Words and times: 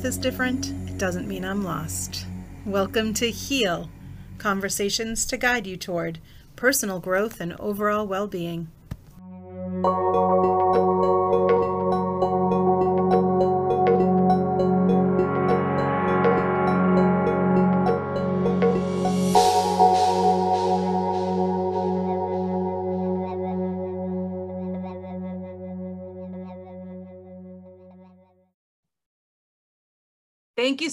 Path 0.00 0.06
is 0.06 0.16
different, 0.16 0.70
it 0.88 0.96
doesn't 0.96 1.28
mean 1.28 1.44
I'm 1.44 1.62
lost. 1.62 2.24
Welcome 2.64 3.12
to 3.14 3.30
Heal 3.30 3.90
Conversations 4.38 5.26
to 5.26 5.36
guide 5.36 5.66
you 5.66 5.76
toward 5.76 6.20
personal 6.56 7.00
growth 7.00 7.38
and 7.38 7.52
overall 7.60 8.06
well 8.06 8.26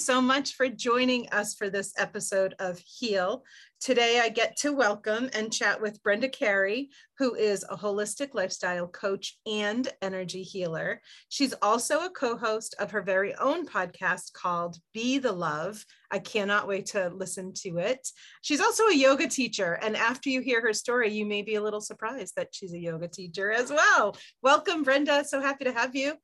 so 0.08 0.22
much 0.22 0.54
for 0.54 0.70
joining 0.70 1.28
us 1.32 1.54
for 1.54 1.68
this 1.68 1.92
episode 1.98 2.54
of 2.60 2.78
Heal. 2.78 3.44
Today, 3.78 4.20
I 4.24 4.30
get 4.30 4.56
to 4.60 4.72
welcome 4.72 5.28
and 5.34 5.52
chat 5.52 5.82
with 5.82 6.02
Brenda 6.02 6.30
Carey, 6.30 6.88
who 7.18 7.34
is 7.34 7.62
a 7.68 7.76
holistic 7.76 8.30
lifestyle 8.32 8.88
coach 8.88 9.36
and 9.44 9.86
energy 10.00 10.42
healer. 10.42 11.02
She's 11.28 11.52
also 11.60 12.06
a 12.06 12.08
co 12.08 12.38
host 12.38 12.74
of 12.78 12.92
her 12.92 13.02
very 13.02 13.34
own 13.34 13.66
podcast 13.66 14.32
called 14.32 14.78
Be 14.94 15.18
the 15.18 15.32
Love. 15.32 15.84
I 16.10 16.20
cannot 16.20 16.66
wait 16.66 16.86
to 16.86 17.10
listen 17.10 17.52
to 17.64 17.76
it. 17.76 18.08
She's 18.40 18.62
also 18.62 18.84
a 18.84 18.96
yoga 18.96 19.28
teacher. 19.28 19.74
And 19.74 19.94
after 19.94 20.30
you 20.30 20.40
hear 20.40 20.62
her 20.62 20.72
story, 20.72 21.12
you 21.12 21.26
may 21.26 21.42
be 21.42 21.56
a 21.56 21.62
little 21.62 21.82
surprised 21.82 22.32
that 22.36 22.54
she's 22.54 22.72
a 22.72 22.80
yoga 22.80 23.08
teacher 23.08 23.52
as 23.52 23.70
well. 23.70 24.16
Welcome, 24.42 24.84
Brenda. 24.84 25.22
So 25.26 25.42
happy 25.42 25.64
to 25.64 25.72
have 25.72 25.94
you. 25.94 26.14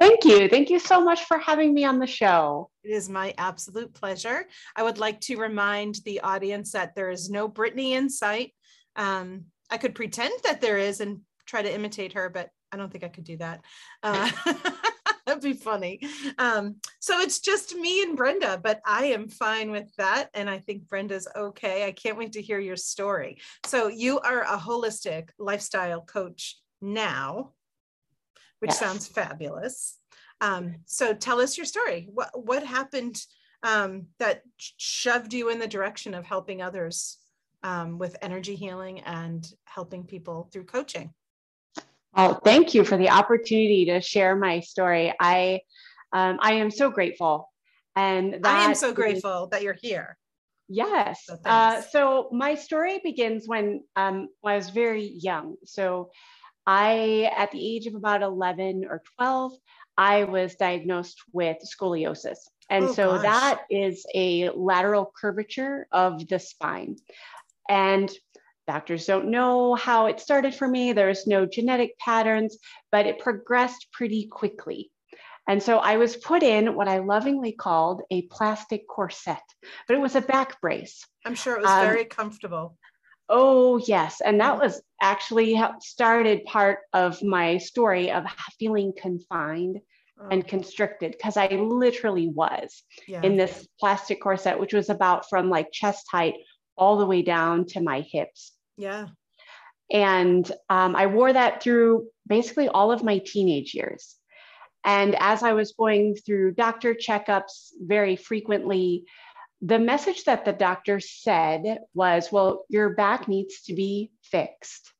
Thank 0.00 0.24
you. 0.24 0.48
Thank 0.48 0.70
you 0.70 0.78
so 0.78 1.04
much 1.04 1.24
for 1.24 1.38
having 1.38 1.74
me 1.74 1.84
on 1.84 1.98
the 1.98 2.06
show. 2.06 2.70
It 2.82 2.90
is 2.90 3.10
my 3.10 3.34
absolute 3.36 3.92
pleasure. 3.92 4.46
I 4.74 4.82
would 4.82 4.96
like 4.96 5.20
to 5.22 5.36
remind 5.36 5.96
the 6.06 6.20
audience 6.20 6.72
that 6.72 6.94
there 6.94 7.10
is 7.10 7.28
no 7.28 7.46
Brittany 7.46 7.92
in 7.92 8.08
sight. 8.08 8.54
Um, 8.96 9.44
I 9.70 9.76
could 9.76 9.94
pretend 9.94 10.32
that 10.44 10.62
there 10.62 10.78
is 10.78 11.00
and 11.00 11.20
try 11.44 11.60
to 11.60 11.72
imitate 11.72 12.14
her, 12.14 12.30
but 12.30 12.48
I 12.72 12.78
don't 12.78 12.90
think 12.90 13.04
I 13.04 13.08
could 13.08 13.24
do 13.24 13.36
that. 13.36 13.60
Uh, 14.02 14.30
that'd 15.26 15.42
be 15.42 15.52
funny. 15.52 16.00
Um, 16.38 16.76
so 17.00 17.20
it's 17.20 17.40
just 17.40 17.74
me 17.74 18.02
and 18.02 18.16
Brenda, 18.16 18.58
but 18.62 18.80
I 18.86 19.06
am 19.06 19.28
fine 19.28 19.70
with 19.70 19.94
that. 19.98 20.30
And 20.32 20.48
I 20.48 20.60
think 20.60 20.88
Brenda's 20.88 21.28
okay. 21.36 21.86
I 21.86 21.92
can't 21.92 22.16
wait 22.16 22.32
to 22.32 22.42
hear 22.42 22.58
your 22.58 22.76
story. 22.76 23.38
So 23.66 23.88
you 23.88 24.18
are 24.20 24.44
a 24.44 24.56
holistic 24.56 25.28
lifestyle 25.38 26.00
coach 26.00 26.56
now 26.80 27.52
which 28.60 28.70
yes. 28.70 28.78
sounds 28.78 29.08
fabulous. 29.08 29.96
Um, 30.40 30.76
so 30.86 31.12
tell 31.12 31.40
us 31.40 31.56
your 31.56 31.66
story. 31.66 32.08
What 32.12 32.30
what 32.34 32.64
happened 32.64 33.22
um, 33.62 34.06
that 34.18 34.42
shoved 34.56 35.34
you 35.34 35.50
in 35.50 35.58
the 35.58 35.66
direction 35.66 36.14
of 36.14 36.24
helping 36.24 36.62
others 36.62 37.18
um, 37.62 37.98
with 37.98 38.16
energy 38.22 38.54
healing 38.54 39.00
and 39.00 39.46
helping 39.64 40.04
people 40.04 40.48
through 40.52 40.64
coaching? 40.64 41.12
Well, 42.16 42.40
thank 42.42 42.74
you 42.74 42.84
for 42.84 42.96
the 42.96 43.10
opportunity 43.10 43.84
to 43.86 44.00
share 44.00 44.34
my 44.34 44.60
story. 44.60 45.14
I 45.20 45.60
um, 46.12 46.38
I 46.40 46.54
am 46.54 46.70
so 46.70 46.90
grateful, 46.90 47.48
and 47.94 48.40
I 48.44 48.64
am 48.64 48.74
so 48.74 48.92
grateful 48.92 49.44
is, 49.44 49.50
that 49.50 49.62
you're 49.62 49.78
here. 49.80 50.16
Yes. 50.68 51.24
So, 51.26 51.36
uh, 51.44 51.82
so 51.82 52.28
my 52.32 52.54
story 52.54 53.00
begins 53.04 53.46
when 53.46 53.82
um, 53.94 54.28
when 54.40 54.54
I 54.54 54.56
was 54.56 54.70
very 54.70 55.04
young. 55.04 55.56
So 55.64 56.10
I, 56.66 57.30
at 57.36 57.50
the 57.50 57.74
age 57.74 57.86
of 57.86 57.94
about 57.94 58.22
11 58.22 58.84
or 58.88 59.02
12, 59.18 59.52
I 60.00 60.24
was 60.24 60.54
diagnosed 60.54 61.20
with 61.30 61.58
scoliosis. 61.62 62.38
And 62.70 62.86
oh, 62.86 62.92
so 62.94 63.10
gosh. 63.10 63.22
that 63.22 63.60
is 63.68 64.06
a 64.14 64.48
lateral 64.48 65.12
curvature 65.20 65.86
of 65.92 66.26
the 66.26 66.38
spine. 66.38 66.96
And 67.68 68.10
doctors 68.66 69.04
don't 69.04 69.30
know 69.30 69.74
how 69.74 70.06
it 70.06 70.18
started 70.18 70.54
for 70.54 70.66
me. 70.66 70.94
There's 70.94 71.26
no 71.26 71.44
genetic 71.44 71.98
patterns, 71.98 72.56
but 72.90 73.04
it 73.04 73.18
progressed 73.18 73.88
pretty 73.92 74.26
quickly. 74.26 74.90
And 75.46 75.62
so 75.62 75.76
I 75.76 75.98
was 75.98 76.16
put 76.16 76.42
in 76.42 76.74
what 76.74 76.88
I 76.88 77.00
lovingly 77.00 77.52
called 77.52 78.00
a 78.10 78.22
plastic 78.22 78.88
corset, 78.88 79.42
but 79.86 79.98
it 79.98 80.00
was 80.00 80.16
a 80.16 80.22
back 80.22 80.62
brace. 80.62 81.06
I'm 81.26 81.34
sure 81.34 81.56
it 81.56 81.62
was 81.62 81.70
um, 81.70 81.84
very 81.84 82.06
comfortable. 82.06 82.78
Oh, 83.32 83.78
yes. 83.86 84.20
And 84.20 84.40
that 84.40 84.58
was 84.60 84.82
actually 85.00 85.60
started 85.80 86.44
part 86.44 86.80
of 86.92 87.22
my 87.22 87.58
story 87.58 88.10
of 88.10 88.24
feeling 88.58 88.92
confined 89.00 89.78
oh. 90.20 90.28
and 90.30 90.46
constricted 90.46 91.12
because 91.12 91.36
I 91.36 91.46
literally 91.46 92.26
was 92.28 92.82
yeah. 93.06 93.22
in 93.22 93.36
this 93.36 93.68
plastic 93.78 94.20
corset, 94.20 94.58
which 94.58 94.74
was 94.74 94.90
about 94.90 95.30
from 95.30 95.48
like 95.48 95.70
chest 95.70 96.06
height 96.10 96.34
all 96.76 96.98
the 96.98 97.06
way 97.06 97.22
down 97.22 97.66
to 97.66 97.80
my 97.80 98.00
hips. 98.00 98.52
Yeah. 98.76 99.06
And 99.92 100.50
um, 100.68 100.96
I 100.96 101.06
wore 101.06 101.32
that 101.32 101.62
through 101.62 102.08
basically 102.26 102.68
all 102.68 102.90
of 102.90 103.04
my 103.04 103.18
teenage 103.18 103.74
years. 103.74 104.16
And 104.84 105.14
as 105.20 105.42
I 105.42 105.52
was 105.52 105.72
going 105.72 106.16
through 106.16 106.54
doctor 106.54 106.94
checkups 106.94 107.70
very 107.80 108.16
frequently, 108.16 109.04
the 109.62 109.78
message 109.78 110.24
that 110.24 110.44
the 110.44 110.52
doctor 110.52 111.00
said 111.00 111.80
was, 111.94 112.32
well, 112.32 112.64
your 112.68 112.90
back 112.90 113.28
needs 113.28 113.62
to 113.62 113.74
be 113.74 114.10
fixed 114.22 114.92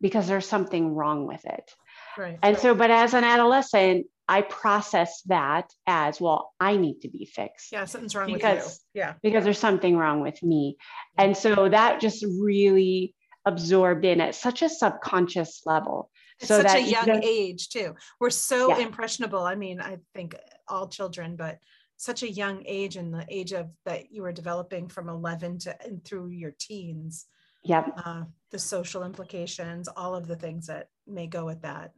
because 0.00 0.26
there's 0.26 0.48
something 0.48 0.94
wrong 0.94 1.26
with 1.26 1.44
it. 1.44 1.70
Right. 2.18 2.38
And 2.42 2.58
so, 2.58 2.74
but 2.74 2.90
as 2.90 3.14
an 3.14 3.24
adolescent, 3.24 4.06
I 4.28 4.42
processed 4.42 5.28
that 5.28 5.70
as 5.86 6.20
well, 6.20 6.52
I 6.58 6.76
need 6.76 7.00
to 7.02 7.08
be 7.08 7.26
fixed. 7.26 7.72
Yeah, 7.72 7.84
something's 7.84 8.14
wrong 8.14 8.32
because, 8.32 8.64
with 8.64 8.80
you. 8.94 9.00
Yeah. 9.00 9.14
Because 9.22 9.44
there's 9.44 9.58
something 9.58 9.96
wrong 9.96 10.20
with 10.20 10.42
me. 10.42 10.76
And 11.18 11.36
so 11.36 11.68
that 11.68 12.00
just 12.00 12.24
really 12.40 13.14
absorbed 13.44 14.04
in 14.04 14.20
at 14.20 14.34
such 14.34 14.62
a 14.62 14.68
subconscious 14.68 15.62
level. 15.66 16.10
It's 16.40 16.48
so 16.48 16.62
such 16.62 16.74
a 16.74 16.80
young 16.80 17.22
age 17.22 17.68
too. 17.68 17.94
We're 18.18 18.30
so 18.30 18.70
yeah. 18.70 18.84
impressionable. 18.84 19.42
I 19.42 19.54
mean, 19.54 19.80
I 19.80 19.98
think 20.14 20.34
all 20.66 20.88
children, 20.88 21.36
but 21.36 21.58
such 21.96 22.22
a 22.22 22.30
young 22.30 22.62
age 22.66 22.96
and 22.96 23.12
the 23.12 23.26
age 23.28 23.52
of 23.52 23.70
that 23.84 24.12
you 24.12 24.22
were 24.22 24.32
developing 24.32 24.88
from 24.88 25.08
11 25.08 25.58
to 25.60 25.82
and 25.82 26.04
through 26.04 26.28
your 26.28 26.52
teens 26.58 27.26
yep. 27.62 27.86
uh, 28.04 28.24
the 28.50 28.58
social 28.58 29.04
implications 29.04 29.88
all 29.88 30.14
of 30.14 30.26
the 30.26 30.36
things 30.36 30.66
that 30.66 30.88
may 31.06 31.26
go 31.26 31.44
with 31.44 31.62
that. 31.62 31.92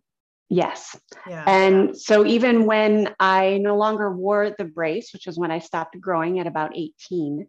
Yes. 0.48 0.96
Yeah. 1.28 1.42
And 1.46 1.96
so 1.96 2.24
even 2.24 2.66
when 2.66 3.14
i 3.18 3.58
no 3.58 3.76
longer 3.76 4.14
wore 4.14 4.54
the 4.58 4.64
brace 4.64 5.10
which 5.12 5.26
was 5.26 5.38
when 5.38 5.50
i 5.50 5.58
stopped 5.58 6.00
growing 6.00 6.38
at 6.38 6.46
about 6.46 6.76
18 6.76 7.48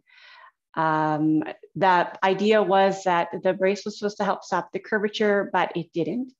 um, 0.74 1.42
the 1.74 2.12
idea 2.22 2.62
was 2.62 3.02
that 3.04 3.28
the 3.42 3.52
brace 3.52 3.84
was 3.84 3.98
supposed 3.98 4.18
to 4.18 4.24
help 4.24 4.44
stop 4.44 4.70
the 4.72 4.78
curvature 4.78 5.50
but 5.52 5.72
it 5.74 5.92
didn't. 5.92 6.32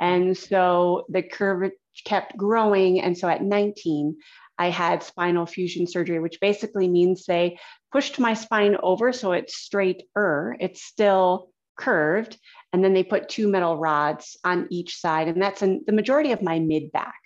And 0.00 0.36
so 0.36 1.06
the 1.08 1.22
curve 1.22 1.70
kept 2.04 2.36
growing. 2.36 3.00
And 3.00 3.16
so 3.16 3.28
at 3.28 3.42
19 3.42 4.16
I 4.58 4.70
had 4.70 5.02
spinal 5.02 5.46
fusion 5.46 5.86
surgery, 5.86 6.20
which 6.20 6.40
basically 6.40 6.88
means 6.88 7.24
they 7.24 7.58
pushed 7.92 8.18
my 8.18 8.34
spine 8.34 8.76
over 8.82 9.12
so 9.12 9.32
it's 9.32 9.56
straighter, 9.56 10.56
it's 10.60 10.82
still 10.82 11.50
curved, 11.76 12.38
and 12.72 12.84
then 12.84 12.92
they 12.92 13.04
put 13.04 13.28
two 13.28 13.48
metal 13.48 13.76
rods 13.76 14.36
on 14.44 14.68
each 14.70 14.96
side. 14.96 15.28
And 15.28 15.42
that's 15.42 15.62
in 15.62 15.82
the 15.86 15.92
majority 15.92 16.32
of 16.32 16.42
my 16.42 16.58
mid 16.58 16.92
back. 16.92 17.18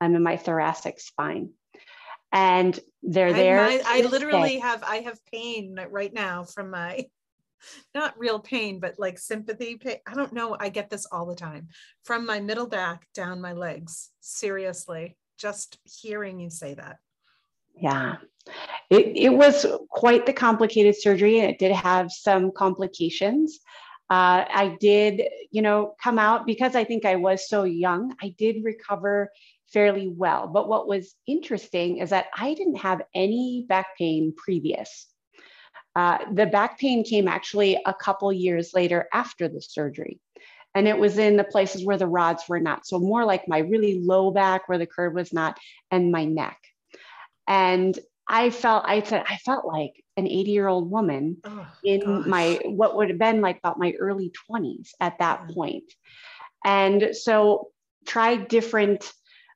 I'm 0.00 0.14
in 0.14 0.22
my 0.22 0.36
thoracic 0.36 1.00
spine. 1.00 1.50
And 2.32 2.78
they're 3.02 3.32
there. 3.32 3.60
I, 3.60 3.76
I, 3.76 3.82
I 3.86 4.00
literally 4.02 4.58
have 4.58 4.82
I 4.82 4.96
have 4.96 5.18
pain 5.32 5.78
right 5.90 6.12
now 6.12 6.44
from 6.44 6.70
my 6.70 7.06
not 7.94 8.18
real 8.18 8.40
pain, 8.40 8.78
but 8.78 8.98
like 8.98 9.18
sympathy 9.18 9.76
pain. 9.76 9.98
I 10.06 10.14
don't 10.14 10.32
know. 10.32 10.56
I 10.58 10.68
get 10.68 10.90
this 10.90 11.06
all 11.10 11.26
the 11.26 11.36
time 11.36 11.68
from 12.04 12.26
my 12.26 12.40
middle 12.40 12.66
back 12.66 13.06
down 13.14 13.40
my 13.40 13.52
legs. 13.52 14.10
Seriously 14.20 15.16
just 15.36 15.78
hearing 15.84 16.40
you 16.40 16.50
say 16.50 16.74
that. 16.74 16.98
Yeah, 17.74 18.16
it, 18.90 19.12
it 19.16 19.28
was 19.30 19.66
quite 19.90 20.26
the 20.26 20.32
complicated 20.32 20.96
surgery. 20.96 21.40
And 21.40 21.50
it 21.50 21.58
did 21.58 21.72
have 21.72 22.10
some 22.10 22.52
complications. 22.52 23.60
Uh, 24.08 24.46
I 24.48 24.76
did, 24.80 25.22
you 25.50 25.62
know, 25.62 25.94
come 26.02 26.18
out 26.18 26.46
because 26.46 26.76
I 26.76 26.84
think 26.84 27.04
I 27.04 27.16
was 27.16 27.48
so 27.48 27.64
young. 27.64 28.14
I 28.22 28.34
did 28.38 28.62
recover 28.62 29.30
fairly 29.72 30.08
well. 30.08 30.46
But 30.46 30.68
what 30.68 30.86
was 30.86 31.16
interesting 31.26 31.98
is 31.98 32.10
that 32.10 32.26
I 32.36 32.54
didn't 32.54 32.76
have 32.76 33.02
any 33.14 33.66
back 33.68 33.96
pain 33.98 34.32
previous. 34.36 35.08
Uh, 35.96 36.18
the 36.32 36.46
back 36.46 36.78
pain 36.78 37.02
came 37.02 37.26
actually 37.26 37.80
a 37.84 37.94
couple 37.94 38.32
years 38.32 38.72
later 38.74 39.08
after 39.12 39.48
the 39.48 39.60
surgery 39.60 40.20
and 40.76 40.86
it 40.86 40.98
was 40.98 41.16
in 41.16 41.38
the 41.38 41.44
places 41.44 41.86
where 41.86 41.96
the 41.96 42.06
rods 42.06 42.44
were 42.50 42.60
not. 42.60 42.86
So 42.86 42.98
more 42.98 43.24
like 43.24 43.48
my 43.48 43.60
really 43.60 43.98
low 43.98 44.30
back 44.30 44.68
where 44.68 44.76
the 44.76 44.86
curve 44.86 45.14
was 45.14 45.32
not, 45.32 45.58
and 45.90 46.12
my 46.12 46.26
neck. 46.26 46.58
And 47.48 47.98
I 48.28 48.50
felt, 48.50 48.84
I 48.86 49.02
said, 49.02 49.24
I 49.26 49.36
felt 49.38 49.64
like 49.64 49.94
an 50.18 50.26
80 50.26 50.50
year 50.50 50.68
old 50.68 50.90
woman 50.90 51.38
oh, 51.44 51.66
in 51.82 52.00
gosh. 52.00 52.26
my, 52.26 52.60
what 52.64 52.94
would 52.94 53.08
have 53.08 53.18
been 53.18 53.40
like 53.40 53.56
about 53.56 53.78
my 53.78 53.94
early 53.98 54.30
20s 54.50 54.90
at 55.00 55.18
that 55.18 55.48
point. 55.48 55.90
And 56.62 57.16
so 57.16 57.68
tried 58.06 58.48
different 58.48 59.10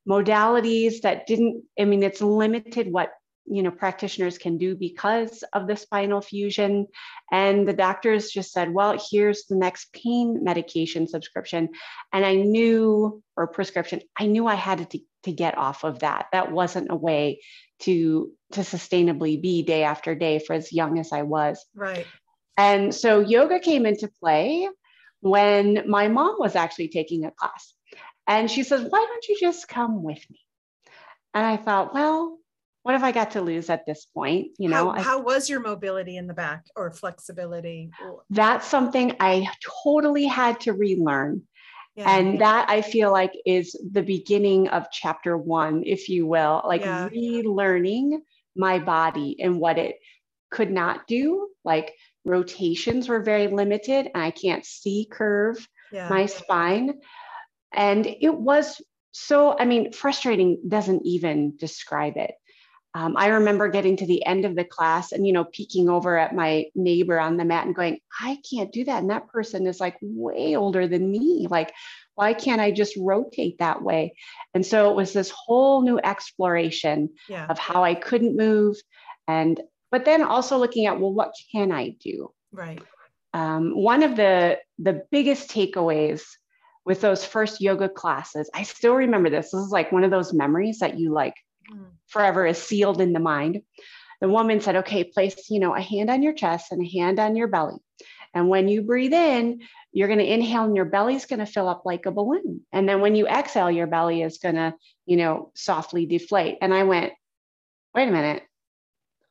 modalities 0.09 1.03
that 1.03 1.27
didn't, 1.27 1.65
I 1.79 1.85
mean, 1.85 2.03
it's 2.03 2.23
limited 2.23 2.91
what 2.91 3.11
you 3.51 3.63
know 3.63 3.71
practitioners 3.71 4.39
can 4.39 4.57
do 4.57 4.77
because 4.77 5.43
of 5.53 5.67
the 5.67 5.77
spinal 5.77 6.21
fusion. 6.21 6.87
And 7.33 7.67
the 7.67 7.73
doctors 7.73 8.31
just 8.31 8.53
said 8.53 8.73
well 8.73 8.99
here's 9.11 9.45
the 9.47 9.57
next 9.57 9.93
pain 9.93 10.43
medication 10.43 11.09
subscription. 11.09 11.71
And 12.13 12.25
i 12.25 12.35
knew 12.35 13.23
or 13.37 13.49
prescription 13.49 14.01
i 14.19 14.27
knew 14.27 14.47
i 14.47 14.55
had 14.55 14.91
to, 14.91 15.01
to 15.25 15.33
get 15.33 15.59
off 15.59 15.85
of 15.85 15.99
that. 16.01 16.27
That 16.33 16.53
wasn't 16.53 16.91
a 16.91 16.97
way 16.97 17.41
to 17.81 18.31
to 18.53 18.61
sustainably 18.61 19.41
be 19.41 19.63
day 19.63 19.83
after 19.83 20.15
day 20.15 20.39
for 20.39 20.55
as 20.55 20.73
young 20.73 20.99
as 20.99 21.13
i 21.13 21.23
was. 21.23 21.65
Right. 21.75 22.07
And 22.57 22.95
so 22.95 23.21
yoga 23.21 23.59
came 23.59 23.87
into 23.87 24.09
play 24.21 24.69
when 25.21 25.85
my 25.89 26.09
mom 26.09 26.37
was 26.39 26.57
actually 26.57 26.89
taking 26.89 27.25
a 27.25 27.31
class. 27.31 27.75
And 28.27 28.51
she 28.51 28.63
says 28.63 28.87
why 28.89 29.07
don't 29.09 29.29
you 29.29 29.37
just 29.41 29.67
come 29.67 30.05
with 30.05 30.25
me? 30.31 30.39
And 31.35 31.45
i 31.45 31.57
thought 31.57 31.95
well 31.95 32.40
what 32.83 32.93
have 32.93 33.05
I 33.05 33.13
got 33.13 33.33
to 33.33 33.43
lose 33.43 33.69
at 33.69 33.85
this 33.87 34.07
point? 34.07 34.53
You 34.59 34.69
know, 34.69 34.91
how, 34.93 35.03
how, 35.03 35.23
was 35.23 35.51
your 35.51 35.61
mobility 35.61 36.17
in 36.17 36.27
the 36.27 36.35
back 36.35 36.65
or 36.77 36.91
flexibility? 36.91 37.91
That's 38.31 38.67
something 38.67 39.17
I 39.21 39.49
totally 39.85 40.25
had 40.25 40.61
to 40.61 40.73
relearn. 40.73 41.43
Yeah. 41.97 42.17
And 42.17 42.41
that 42.41 42.71
I 42.71 42.81
feel 42.81 43.13
like 43.13 43.33
is 43.45 43.79
the 43.93 44.03
beginning 44.03 44.69
of 44.69 44.91
chapter 44.91 45.37
one, 45.37 45.83
if 45.85 46.09
you 46.09 46.27
will, 46.27 46.63
like 46.65 46.83
yeah. 46.83 47.09
relearning 47.09 48.21
my 48.57 48.79
body 48.79 49.37
and 49.41 49.61
what 49.61 49.77
it 49.77 49.97
could 50.51 50.71
not 50.71 51.07
do. 51.07 51.49
Like 51.65 51.95
rotations 52.25 53.09
were 53.09 53.23
very 53.23 53.49
limited, 53.49 54.09
and 54.15 54.23
I 54.23 54.31
can't 54.31 54.65
see 54.65 55.07
curve 55.11 55.69
yeah. 55.93 56.09
my 56.09 56.27
spine. 56.27 57.01
And 57.75 58.07
it 58.07 58.35
was 58.35 58.81
so, 59.13 59.57
I 59.59 59.65
mean, 59.65 59.93
frustrating 59.93 60.61
doesn't 60.67 61.03
even 61.05 61.57
describe 61.57 62.17
it 62.17 62.33
um, 62.95 63.17
I 63.17 63.29
remember 63.29 63.69
getting 63.69 63.97
to 63.99 64.07
the 64.07 64.25
end 64.27 64.45
of 64.45 64.57
the 64.57 64.65
class 64.65 65.13
and, 65.13 65.25
you 65.25 65.33
know, 65.33 65.45
peeking 65.45 65.89
over 65.89 66.19
at 66.19 66.35
my 66.35 66.65
neighbor 66.75 67.21
on 67.21 67.37
the 67.37 67.45
mat 67.45 67.67
and 67.67 67.75
going, 67.75 68.01
I 68.21 68.39
can't 68.51 68.73
do 68.73 68.85
that. 68.85 69.01
And 69.01 69.11
that 69.11 69.29
person 69.29 69.67
is 69.69 69.79
like 69.79 69.97
way 70.03 70.57
older 70.57 70.89
than 70.89 71.11
me. 71.11 71.47
Like, 71.49 71.73
why 72.17 72.35
can't 72.35 72.61
I 72.61 72.73
just 72.73 72.97
rotate 72.97 73.59
that 73.59 73.83
way? 73.83 74.15
And 74.55 74.67
so 74.67 74.91
it 74.91 74.97
was 74.97 75.13
this 75.13 75.31
whole 75.31 75.83
new 75.83 76.01
exploration 76.03 77.11
yeah. 77.29 77.47
of 77.47 77.59
how 77.59 77.85
I 77.85 77.95
couldn't 77.95 78.37
move. 78.37 78.77
And, 79.29 79.61
but 79.93 80.05
then 80.05 80.23
also 80.23 80.59
looking 80.59 80.87
at, 80.87 80.99
well, 80.99 81.13
what 81.13 81.33
can 81.53 81.71
I 81.71 81.91
do? 82.01 82.33
Right. 82.51 82.83
Um, 83.33 83.77
one 83.77 84.03
of 84.03 84.17
the, 84.17 84.59
the 84.81 85.05
biggest 85.13 85.49
takeaways 85.49 86.23
with 86.85 87.01
those 87.01 87.25
first 87.25 87.61
yoga 87.61 87.89
classes, 87.89 88.51
I 88.53 88.65
still 88.65 88.95
remember 88.95 89.31
this. 89.31 89.53
This 89.53 89.61
is 89.61 89.71
like 89.71 89.93
one 89.93 90.03
of 90.03 90.11
those 90.11 90.33
memories 90.33 90.81
that 90.81 90.99
you 90.99 91.13
like 91.13 91.35
forever 92.09 92.47
is 92.47 92.59
sealed 92.59 93.01
in 93.01 93.13
the 93.13 93.21
mind. 93.21 93.63
The 94.21 94.29
woman 94.29 94.61
said, 94.61 94.77
okay, 94.77 95.05
place, 95.05 95.51
you 95.51 95.61
know, 95.61 95.75
a 95.75 95.81
hand 95.81 96.11
on 96.11 96.23
your 96.23 96.35
chest 96.35 96.73
and 96.73 96.85
a 96.85 96.89
hand 96.89 97.19
on 97.19 97.37
your 97.37 97.49
belly. 97.49 97.79
And 98.35 98.49
when 98.49 98.69
you 98.69 98.83
breathe 98.83 99.15
in, 99.15 99.63
you're 99.93 100.09
going 100.09 100.21
to 100.21 100.33
inhale 100.33 100.65
and 100.65 100.77
your 100.77 100.85
belly's 100.85 101.27
going 101.27 101.41
to 101.41 101.47
fill 101.47 101.69
up 101.69 101.83
like 101.85 102.07
a 102.07 102.13
balloon. 102.13 102.61
And 102.73 102.89
then 102.89 103.01
when 103.01 103.17
you 103.17 103.27
exhale, 103.27 103.71
your 103.71 103.87
belly 103.87 104.23
is 104.23 104.39
going 104.39 104.55
to, 104.55 104.75
you 105.07 105.17
know, 105.17 105.51
softly 105.55 106.07
deflate. 106.07 106.59
And 106.61 106.73
I 106.73 106.85
went, 106.85 107.13
wait 107.95 108.09
a 108.09 108.13
minute, 108.13 108.45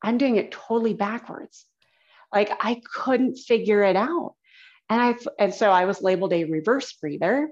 I'm 0.01 0.17
doing 0.17 0.35
it 0.35 0.51
totally 0.51 0.93
backwards. 0.93 1.65
Like 2.33 2.51
I 2.59 2.81
couldn't 2.93 3.37
figure 3.37 3.83
it 3.83 3.95
out. 3.95 4.35
And 4.89 5.01
I 5.01 5.15
and 5.37 5.53
so 5.53 5.69
I 5.69 5.85
was 5.85 6.01
labeled 6.01 6.33
a 6.33 6.45
reverse 6.45 6.93
breather, 6.93 7.49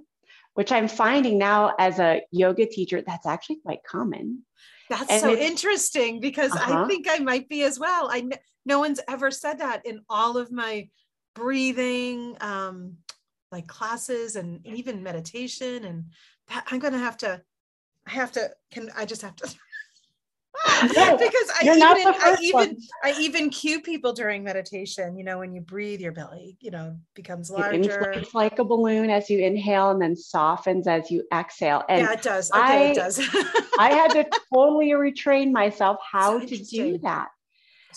which 0.54 0.72
I'm 0.72 0.88
finding 0.88 1.38
now 1.38 1.76
as 1.78 2.00
a 2.00 2.24
yoga 2.32 2.66
teacher, 2.66 3.02
that's 3.06 3.26
actually 3.26 3.60
quite 3.64 3.84
common. 3.88 4.44
That's 4.90 5.10
and 5.10 5.22
so 5.22 5.36
interesting 5.36 6.20
because 6.20 6.52
uh-huh. 6.52 6.84
I 6.84 6.88
think 6.88 7.08
I 7.10 7.20
might 7.20 7.50
be 7.50 7.64
as 7.64 7.80
well. 7.80 8.10
I 8.12 8.28
no 8.66 8.80
one's 8.80 9.00
ever 9.08 9.32
said 9.32 9.60
that 9.60 9.86
in 9.86 10.02
all 10.10 10.38
of 10.38 10.52
my 10.52 10.90
breathing 11.36 12.36
um 12.42 12.98
like 13.52 13.68
classes 13.68 14.36
and 14.36 14.66
even 14.66 15.04
meditation 15.04 15.86
and 15.86 16.06
that 16.48 16.66
I'm 16.72 16.80
going 16.80 16.94
to 16.94 17.00
have 17.00 17.18
to 17.18 17.42
I 18.08 18.12
have 18.12 18.32
to 18.34 18.50
can 18.72 18.90
I 18.96 19.06
just 19.06 19.22
have 19.22 19.36
to 19.38 19.56
no, 20.96 21.18
because 21.18 21.52
I 21.60 21.64
even, 21.64 21.82
I 21.82 22.38
even 22.42 22.78
I 23.04 23.16
even 23.20 23.50
cue 23.50 23.82
people 23.82 24.14
during 24.14 24.44
meditation. 24.44 25.18
You 25.18 25.24
know, 25.24 25.40
when 25.40 25.54
you 25.54 25.62
breathe, 25.62 26.02
your 26.02 26.12
belly, 26.12 26.58
you 26.62 26.72
know, 26.72 26.98
becomes 27.14 27.50
larger. 27.50 28.12
It's 28.12 28.34
like 28.34 28.60
a 28.60 28.64
balloon 28.64 29.10
as 29.10 29.30
you 29.30 29.40
inhale 29.40 29.92
and 29.92 30.02
then 30.02 30.16
softens 30.16 30.88
as 30.88 31.10
you 31.12 31.24
exhale. 31.34 31.84
And 31.90 32.02
yeah, 32.02 32.14
it 32.14 32.22
does. 32.22 32.52
Okay, 32.52 32.62
I, 32.62 32.92
it 32.92 32.96
does. 32.96 33.20
I 33.80 33.94
had 33.94 34.12
to 34.12 34.26
totally 34.54 34.90
retrain 34.90 35.52
myself 35.52 35.98
how 36.12 36.40
to 36.40 36.58
do 36.58 36.98
that. 37.00 37.28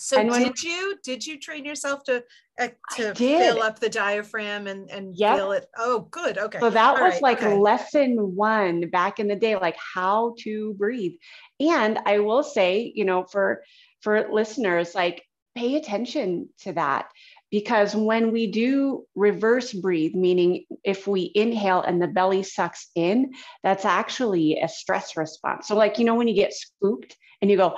So 0.01 0.17
and 0.17 0.31
did 0.31 0.63
you 0.63 0.95
did 1.03 1.25
you 1.27 1.39
train 1.39 1.63
yourself 1.63 2.03
to 2.05 2.23
uh, 2.59 2.69
to 2.95 3.13
fill 3.13 3.61
up 3.61 3.79
the 3.79 3.87
diaphragm 3.87 4.65
and 4.65 4.89
and 4.89 5.15
yep. 5.15 5.37
feel 5.37 5.51
it? 5.51 5.67
Oh, 5.77 6.07
good. 6.09 6.39
Okay. 6.39 6.59
So 6.59 6.71
that 6.71 6.97
All 6.97 7.03
was 7.05 7.13
right. 7.13 7.21
like 7.21 7.43
okay. 7.43 7.55
lesson 7.55 8.35
one 8.35 8.89
back 8.89 9.19
in 9.19 9.27
the 9.27 9.35
day, 9.35 9.55
like 9.57 9.77
how 9.77 10.33
to 10.39 10.73
breathe. 10.73 11.13
And 11.59 11.99
I 12.07 12.17
will 12.17 12.41
say, 12.41 12.91
you 12.95 13.05
know, 13.05 13.25
for 13.25 13.63
for 14.01 14.27
listeners, 14.31 14.95
like 14.95 15.23
pay 15.53 15.75
attention 15.75 16.49
to 16.61 16.73
that 16.73 17.05
because 17.51 17.95
when 17.95 18.31
we 18.31 18.47
do 18.47 19.05
reverse 19.13 19.71
breathe, 19.71 20.15
meaning 20.15 20.65
if 20.83 21.05
we 21.05 21.31
inhale 21.35 21.83
and 21.83 22.01
the 22.01 22.07
belly 22.07 22.41
sucks 22.41 22.89
in, 22.95 23.33
that's 23.61 23.85
actually 23.85 24.59
a 24.59 24.67
stress 24.67 25.15
response. 25.15 25.67
So, 25.67 25.75
like, 25.75 25.99
you 25.99 26.05
know, 26.05 26.15
when 26.15 26.27
you 26.27 26.33
get 26.33 26.53
spooked 26.53 27.15
and 27.39 27.51
you 27.51 27.57
go, 27.57 27.75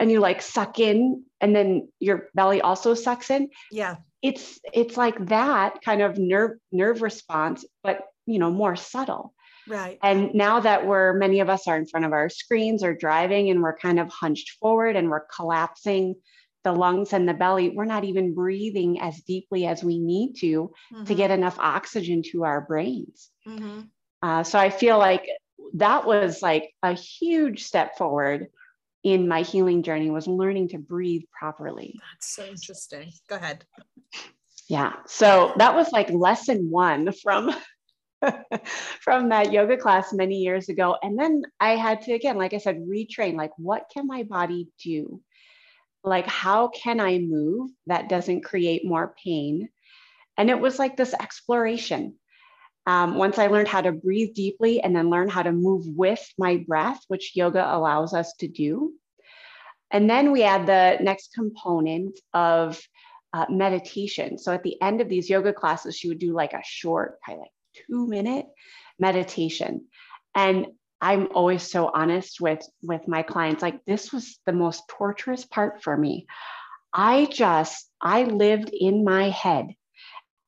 and 0.00 0.10
you 0.10 0.18
like 0.18 0.42
suck 0.42 0.80
in 0.80 1.22
and 1.40 1.54
then 1.54 1.88
your 2.00 2.30
belly 2.34 2.60
also 2.60 2.94
sucks 2.94 3.30
in. 3.30 3.50
Yeah. 3.70 3.96
It's 4.22 4.58
it's 4.72 4.96
like 4.96 5.26
that 5.26 5.82
kind 5.82 6.02
of 6.02 6.18
nerve 6.18 6.52
nerve 6.72 7.02
response 7.02 7.64
but 7.84 8.00
you 8.26 8.38
know 8.38 8.50
more 8.50 8.74
subtle. 8.74 9.34
Right. 9.68 9.98
And 10.02 10.34
now 10.34 10.60
that 10.60 10.86
we're 10.86 11.12
many 11.12 11.40
of 11.40 11.48
us 11.48 11.68
are 11.68 11.76
in 11.76 11.86
front 11.86 12.06
of 12.06 12.12
our 12.12 12.28
screens 12.30 12.82
or 12.82 12.94
driving 12.94 13.50
and 13.50 13.62
we're 13.62 13.76
kind 13.76 14.00
of 14.00 14.08
hunched 14.08 14.52
forward 14.58 14.96
and 14.96 15.10
we're 15.10 15.26
collapsing 15.36 16.16
the 16.64 16.72
lungs 16.72 17.12
and 17.12 17.28
the 17.28 17.34
belly 17.34 17.70
we're 17.70 17.84
not 17.84 18.04
even 18.04 18.34
breathing 18.34 19.00
as 19.00 19.20
deeply 19.22 19.66
as 19.66 19.84
we 19.84 19.98
need 19.98 20.34
to 20.34 20.70
mm-hmm. 20.92 21.04
to 21.04 21.14
get 21.14 21.30
enough 21.30 21.58
oxygen 21.58 22.22
to 22.32 22.44
our 22.44 22.60
brains. 22.60 23.30
Mm-hmm. 23.48 23.80
uh, 24.22 24.42
so 24.42 24.58
i 24.58 24.68
feel 24.68 24.98
like 24.98 25.26
that 25.74 26.04
was 26.04 26.42
like 26.42 26.70
a 26.82 26.92
huge 26.92 27.64
step 27.64 27.96
forward 27.96 28.48
in 29.02 29.28
my 29.28 29.42
healing 29.42 29.82
journey 29.82 30.10
was 30.10 30.26
learning 30.26 30.68
to 30.68 30.78
breathe 30.78 31.22
properly. 31.32 31.98
That's 32.12 32.34
so 32.34 32.44
interesting. 32.44 33.12
Go 33.28 33.36
ahead. 33.36 33.64
Yeah. 34.68 34.92
So 35.06 35.52
that 35.56 35.74
was 35.74 35.90
like 35.90 36.10
lesson 36.10 36.70
one 36.70 37.12
from 37.12 37.50
from 39.00 39.30
that 39.30 39.52
yoga 39.52 39.76
class 39.76 40.12
many 40.12 40.36
years 40.36 40.68
ago. 40.68 40.96
And 41.02 41.18
then 41.18 41.42
I 41.58 41.76
had 41.76 42.02
to 42.02 42.12
again, 42.12 42.36
like 42.36 42.54
I 42.54 42.58
said, 42.58 42.78
retrain 42.78 43.34
like 43.34 43.52
what 43.56 43.90
can 43.92 44.06
my 44.06 44.22
body 44.24 44.68
do? 44.82 45.20
Like 46.04 46.26
how 46.26 46.68
can 46.68 47.00
I 47.00 47.18
move 47.18 47.70
that 47.86 48.08
doesn't 48.08 48.44
create 48.44 48.86
more 48.86 49.14
pain? 49.24 49.68
And 50.36 50.50
it 50.50 50.60
was 50.60 50.78
like 50.78 50.96
this 50.96 51.14
exploration. 51.14 52.19
Um, 52.86 53.16
once 53.16 53.38
I 53.38 53.48
learned 53.48 53.68
how 53.68 53.82
to 53.82 53.92
breathe 53.92 54.34
deeply 54.34 54.82
and 54.82 54.96
then 54.96 55.10
learn 55.10 55.28
how 55.28 55.42
to 55.42 55.52
move 55.52 55.84
with 55.86 56.26
my 56.38 56.64
breath, 56.66 57.00
which 57.08 57.36
yoga 57.36 57.64
allows 57.74 58.14
us 58.14 58.34
to 58.40 58.48
do. 58.48 58.94
And 59.90 60.08
then 60.08 60.32
we 60.32 60.44
add 60.44 60.66
the 60.66 61.02
next 61.02 61.32
component 61.34 62.18
of 62.32 62.80
uh, 63.32 63.46
meditation. 63.48 64.38
So 64.38 64.52
at 64.52 64.62
the 64.62 64.80
end 64.80 65.00
of 65.00 65.08
these 65.08 65.28
yoga 65.28 65.52
classes, 65.52 65.96
she 65.96 66.08
would 66.08 66.18
do 66.18 66.32
like 66.32 66.52
a 66.52 66.62
short, 66.64 67.18
of 67.28 67.38
like 67.38 67.50
two 67.86 68.06
minute 68.06 68.46
meditation. 68.98 69.86
And 70.34 70.66
I'm 71.00 71.28
always 71.32 71.62
so 71.62 71.90
honest 71.92 72.40
with 72.40 72.66
with 72.82 73.08
my 73.08 73.22
clients. 73.22 73.62
Like 73.62 73.84
this 73.84 74.12
was 74.12 74.38
the 74.46 74.52
most 74.52 74.82
torturous 74.88 75.44
part 75.44 75.82
for 75.82 75.96
me. 75.96 76.26
I 76.92 77.26
just 77.26 77.88
I 78.00 78.24
lived 78.24 78.70
in 78.72 79.04
my 79.04 79.30
head. 79.30 79.68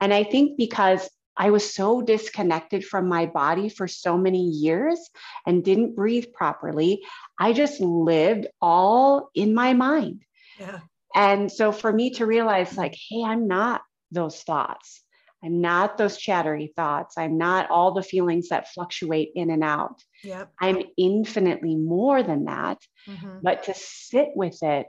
And 0.01 0.13
I 0.13 0.25
think 0.25 0.59
because 0.59 1.09
I 1.37 1.51
was 1.51 1.75
so 1.75 2.03
disconnected 2.03 2.85
from 2.85 3.09
my 3.09 3.27
body 3.27 3.69
for 3.69 3.89
so 3.89 4.19
many 4.19 4.43
years 4.43 4.99
and 5.47 5.65
didn't 5.65 5.97
breathe 5.97 6.27
properly. 6.33 7.03
I 7.39 7.53
just 7.53 7.81
lived 7.81 8.47
all 8.61 9.31
in 9.35 9.55
my 9.55 9.73
mind. 9.73 10.23
Yeah. 10.59 10.81
And 11.15 11.51
so 11.51 11.73
for 11.73 11.93
me 11.93 12.11
to 12.11 12.27
realize, 12.27 12.77
like, 12.77 12.97
hey, 13.09 13.23
I'm 13.23 13.49
not 13.49 13.83
those 14.11 14.43
thoughts. 14.43 15.03
I'm 15.45 15.61
not 15.61 15.99
those 15.99 16.17
chattery 16.17 16.73
thoughts. 16.77 17.19
I'm 17.19 17.37
not 17.37 17.69
all 17.71 17.93
the 17.93 18.03
feelings 18.03 18.49
that 18.51 18.73
fluctuate 18.73 19.33
in 19.35 19.51
and 19.51 19.65
out. 19.65 20.01
Yep. 20.23 20.53
I'm 20.61 20.83
infinitely 20.97 21.75
more 21.75 22.23
than 22.23 22.45
that. 22.45 22.79
Mm-hmm. 23.09 23.39
But 23.43 23.65
to 23.65 23.75
sit 23.75 24.29
with 24.37 24.63
it 24.63 24.87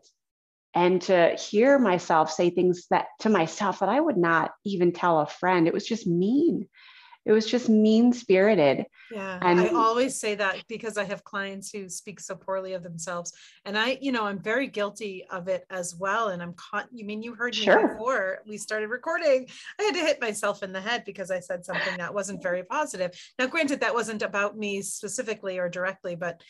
and 0.75 1.01
to 1.03 1.35
hear 1.35 1.77
myself 1.77 2.31
say 2.31 2.49
things 2.49 2.87
that 2.89 3.07
to 3.19 3.29
myself 3.29 3.79
that 3.79 3.89
I 3.89 3.99
would 3.99 4.17
not 4.17 4.51
even 4.65 4.91
tell 4.91 5.19
a 5.19 5.27
friend. 5.27 5.67
It 5.67 5.73
was 5.73 5.85
just 5.85 6.07
mean. 6.07 6.67
it 7.25 7.31
was 7.31 7.45
just 7.45 7.69
mean 7.69 8.11
spirited 8.11 8.85
yeah 9.11 9.39
and 9.41 9.59
i 9.59 9.67
always 9.69 10.19
say 10.19 10.35
that 10.35 10.57
because 10.67 10.97
i 10.97 11.03
have 11.03 11.23
clients 11.23 11.71
who 11.71 11.87
speak 11.87 12.19
so 12.19 12.35
poorly 12.35 12.73
of 12.73 12.83
themselves 12.83 13.33
and 13.65 13.77
i 13.77 13.97
you 14.01 14.11
know 14.11 14.25
i'm 14.25 14.39
very 14.39 14.67
guilty 14.67 15.25
of 15.29 15.47
it 15.47 15.65
as 15.69 15.95
well 15.95 16.29
and 16.29 16.41
i'm 16.41 16.53
caught 16.53 16.87
you 16.91 17.05
mean 17.05 17.21
you 17.21 17.33
heard 17.33 17.55
me 17.55 17.63
sure. 17.63 17.87
before 17.87 18.39
we 18.47 18.57
started 18.57 18.89
recording 18.89 19.47
i 19.79 19.83
had 19.83 19.93
to 19.93 20.01
hit 20.01 20.21
myself 20.21 20.63
in 20.63 20.73
the 20.73 20.81
head 20.81 21.03
because 21.05 21.31
i 21.31 21.39
said 21.39 21.63
something 21.65 21.97
that 21.97 22.13
wasn't 22.13 22.43
very 22.43 22.63
positive 22.63 23.11
now 23.39 23.47
granted 23.47 23.79
that 23.79 23.93
wasn't 23.93 24.21
about 24.21 24.57
me 24.57 24.81
specifically 24.81 25.59
or 25.59 25.69
directly 25.69 26.15
but 26.15 26.41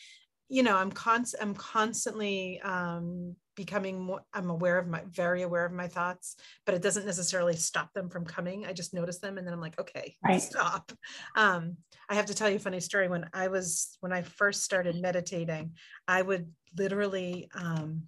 you 0.50 0.63
know 0.63 0.75
i'm 0.75 0.92
const 0.92 1.36
i'm 1.42 1.53
constantly 1.53 2.60
um 2.62 3.36
becoming 3.55 4.00
more 4.00 4.22
i'm 4.33 4.50
aware 4.50 4.77
of 4.77 4.88
my 4.88 5.01
very 5.10 5.41
aware 5.41 5.65
of 5.65 5.72
my 5.72 5.88
thoughts 5.88 6.36
but 6.65 6.75
it 6.75 6.81
doesn't 6.81 7.05
necessarily 7.05 7.55
stop 7.55 7.93
them 7.93 8.10
from 8.10 8.25
coming 8.25 8.65
i 8.65 8.74
just 8.74 8.93
notice 8.93 9.19
them 9.19 9.38
and 9.38 9.45
then 9.45 9.53
i'm 9.53 9.62
like 9.62 9.79
okay 9.79 10.15
right. 10.24 10.41
stop 10.41 10.91
um 11.36 11.77
i 12.10 12.15
have 12.15 12.25
to 12.25 12.33
tell 12.33 12.50
you 12.50 12.57
a 12.57 12.60
funny 12.60 12.79
story 12.79 13.07
when 13.07 13.29
i 13.33 13.48
was 13.48 13.98
when 14.01 14.12
i 14.12 14.22
first 14.22 14.63
started 14.63 15.01
meditating 15.01 15.72
i 16.07 16.22
would 16.22 16.50
literally 16.75 17.50
um 17.55 18.03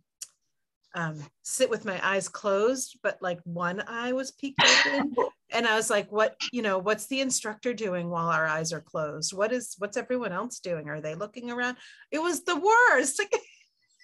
um, 0.96 1.22
sit 1.44 1.70
with 1.70 1.86
my 1.86 2.00
eyes 2.08 2.30
closed, 2.30 3.00
but 3.04 3.22
like 3.22 3.40
one 3.44 3.84
eye 3.86 4.14
was 4.14 4.32
peeked 4.32 4.64
open. 4.64 5.14
and 5.52 5.68
I 5.68 5.76
was 5.76 5.90
like, 5.90 6.10
what, 6.12 6.38
you 6.52 6.62
know, 6.62 6.78
what's 6.78 7.08
the 7.08 7.20
instructor 7.20 7.74
doing 7.74 8.10
while 8.10 8.30
our 8.30 8.48
eyes 8.48 8.72
are 8.72 8.82
closed? 8.82 9.34
What 9.34 9.52
is, 9.52 9.76
what's 9.78 9.98
everyone 9.98 10.32
else 10.32 10.60
doing? 10.60 10.90
Are 10.90 11.02
they 11.02 11.14
looking 11.14 11.52
around? 11.52 11.78
It 12.12 12.20
was 12.20 12.44
the 12.44 12.56
worst. 12.56 13.22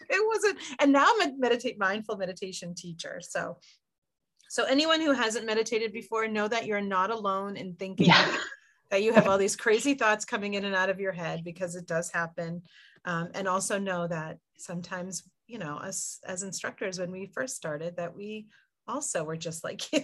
It 0.09 0.27
wasn't, 0.27 0.57
and 0.79 0.91
now 0.91 1.07
I'm 1.07 1.29
a 1.29 1.33
meditate 1.37 1.79
mindful 1.79 2.17
meditation 2.17 2.75
teacher. 2.75 3.21
So, 3.21 3.57
so 4.49 4.65
anyone 4.65 5.01
who 5.01 5.13
hasn't 5.13 5.45
meditated 5.45 5.93
before, 5.93 6.27
know 6.27 6.47
that 6.47 6.65
you're 6.65 6.81
not 6.81 7.11
alone 7.11 7.57
in 7.57 7.75
thinking 7.75 8.07
yeah. 8.07 8.35
that 8.89 9.03
you 9.03 9.13
have 9.13 9.27
all 9.27 9.37
these 9.37 9.55
crazy 9.55 9.93
thoughts 9.93 10.25
coming 10.25 10.55
in 10.55 10.65
and 10.65 10.75
out 10.75 10.89
of 10.89 10.99
your 10.99 11.13
head 11.13 11.43
because 11.43 11.75
it 11.75 11.87
does 11.87 12.11
happen. 12.11 12.61
Um, 13.05 13.29
and 13.33 13.47
also 13.47 13.79
know 13.79 14.07
that 14.07 14.37
sometimes 14.57 15.23
you 15.51 15.59
know 15.59 15.75
us 15.75 16.19
as 16.25 16.43
instructors 16.43 16.97
when 16.97 17.11
we 17.11 17.25
first 17.25 17.55
started 17.55 17.97
that 17.97 18.15
we 18.15 18.47
also 18.87 19.23
were 19.23 19.35
just 19.35 19.63
like 19.63 19.91
you 19.93 20.03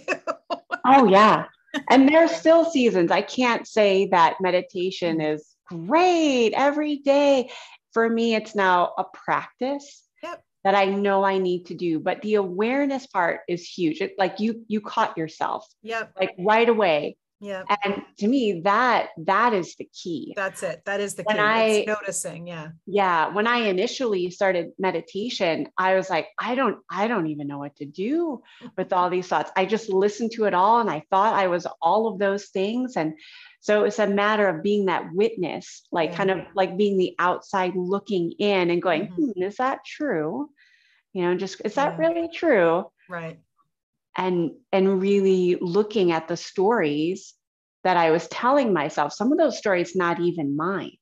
oh 0.86 1.06
yeah 1.08 1.46
and 1.90 2.08
there's 2.08 2.32
still 2.32 2.64
seasons 2.64 3.10
i 3.10 3.22
can't 3.22 3.66
say 3.66 4.06
that 4.08 4.36
meditation 4.40 5.20
is 5.20 5.56
great 5.66 6.52
every 6.54 6.96
day 6.98 7.50
for 7.92 8.08
me 8.08 8.34
it's 8.34 8.54
now 8.54 8.92
a 8.98 9.04
practice 9.04 10.04
yep. 10.22 10.42
that 10.64 10.74
i 10.74 10.84
know 10.84 11.24
i 11.24 11.38
need 11.38 11.66
to 11.66 11.74
do 11.74 11.98
but 11.98 12.20
the 12.22 12.34
awareness 12.34 13.06
part 13.06 13.40
is 13.48 13.66
huge 13.66 14.00
it, 14.00 14.14
like 14.18 14.40
you 14.40 14.64
you 14.68 14.80
caught 14.80 15.16
yourself 15.16 15.66
yep 15.82 16.12
like 16.18 16.34
right 16.38 16.68
away 16.68 17.16
yeah. 17.40 17.62
And 17.84 18.02
to 18.18 18.26
me, 18.26 18.62
that 18.64 19.10
that 19.18 19.52
is 19.52 19.76
the 19.76 19.88
key. 19.94 20.32
That's 20.36 20.62
it. 20.62 20.82
That 20.86 21.00
is 21.00 21.14
the 21.14 21.22
when 21.22 21.36
key. 21.36 21.42
I, 21.42 21.64
it's 21.64 21.86
noticing. 21.86 22.48
Yeah. 22.48 22.68
Yeah. 22.86 23.28
When 23.28 23.46
I 23.46 23.58
initially 23.58 24.30
started 24.30 24.72
meditation, 24.78 25.68
I 25.78 25.94
was 25.94 26.10
like, 26.10 26.28
I 26.38 26.56
don't, 26.56 26.78
I 26.90 27.06
don't 27.06 27.28
even 27.28 27.46
know 27.46 27.58
what 27.58 27.76
to 27.76 27.84
do 27.84 28.42
with 28.76 28.92
all 28.92 29.08
these 29.08 29.28
thoughts. 29.28 29.52
I 29.56 29.66
just 29.66 29.88
listened 29.88 30.32
to 30.32 30.44
it 30.44 30.54
all 30.54 30.80
and 30.80 30.90
I 30.90 31.04
thought 31.10 31.34
I 31.34 31.46
was 31.46 31.66
all 31.80 32.08
of 32.08 32.18
those 32.18 32.46
things. 32.46 32.96
And 32.96 33.14
so 33.60 33.84
it's 33.84 33.98
a 33.98 34.06
matter 34.06 34.48
of 34.48 34.62
being 34.62 34.86
that 34.86 35.12
witness, 35.12 35.82
like 35.90 36.10
yeah. 36.10 36.16
kind 36.16 36.30
of 36.30 36.38
like 36.54 36.76
being 36.76 36.96
the 36.96 37.14
outside 37.18 37.74
looking 37.74 38.32
in 38.38 38.70
and 38.70 38.80
going, 38.80 39.08
mm-hmm. 39.08 39.24
hmm, 39.32 39.42
is 39.42 39.56
that 39.56 39.84
true? 39.84 40.48
You 41.12 41.22
know, 41.22 41.34
just 41.34 41.60
is 41.64 41.74
that 41.74 41.98
yeah. 41.98 42.06
really 42.06 42.28
true? 42.32 42.84
Right 43.08 43.38
and 44.18 44.50
and 44.72 45.00
really 45.00 45.56
looking 45.60 46.12
at 46.12 46.28
the 46.28 46.36
stories 46.36 47.34
that 47.84 47.96
I 47.96 48.10
was 48.10 48.26
telling 48.28 48.74
myself. 48.74 49.12
Some 49.14 49.32
of 49.32 49.38
those 49.38 49.56
stories 49.56 49.96
not 49.96 50.20
even 50.20 50.56
mine. 50.56 50.96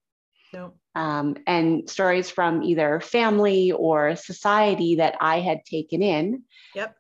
No. 0.52 0.74
Um, 0.94 1.36
and 1.46 1.88
stories 1.90 2.30
from 2.30 2.62
either 2.62 3.00
family 3.00 3.72
or 3.72 4.14
society 4.16 4.96
that 4.96 5.16
I 5.20 5.40
had 5.40 5.64
taken 5.64 6.02
in. 6.02 6.44
Yep. 6.74 6.94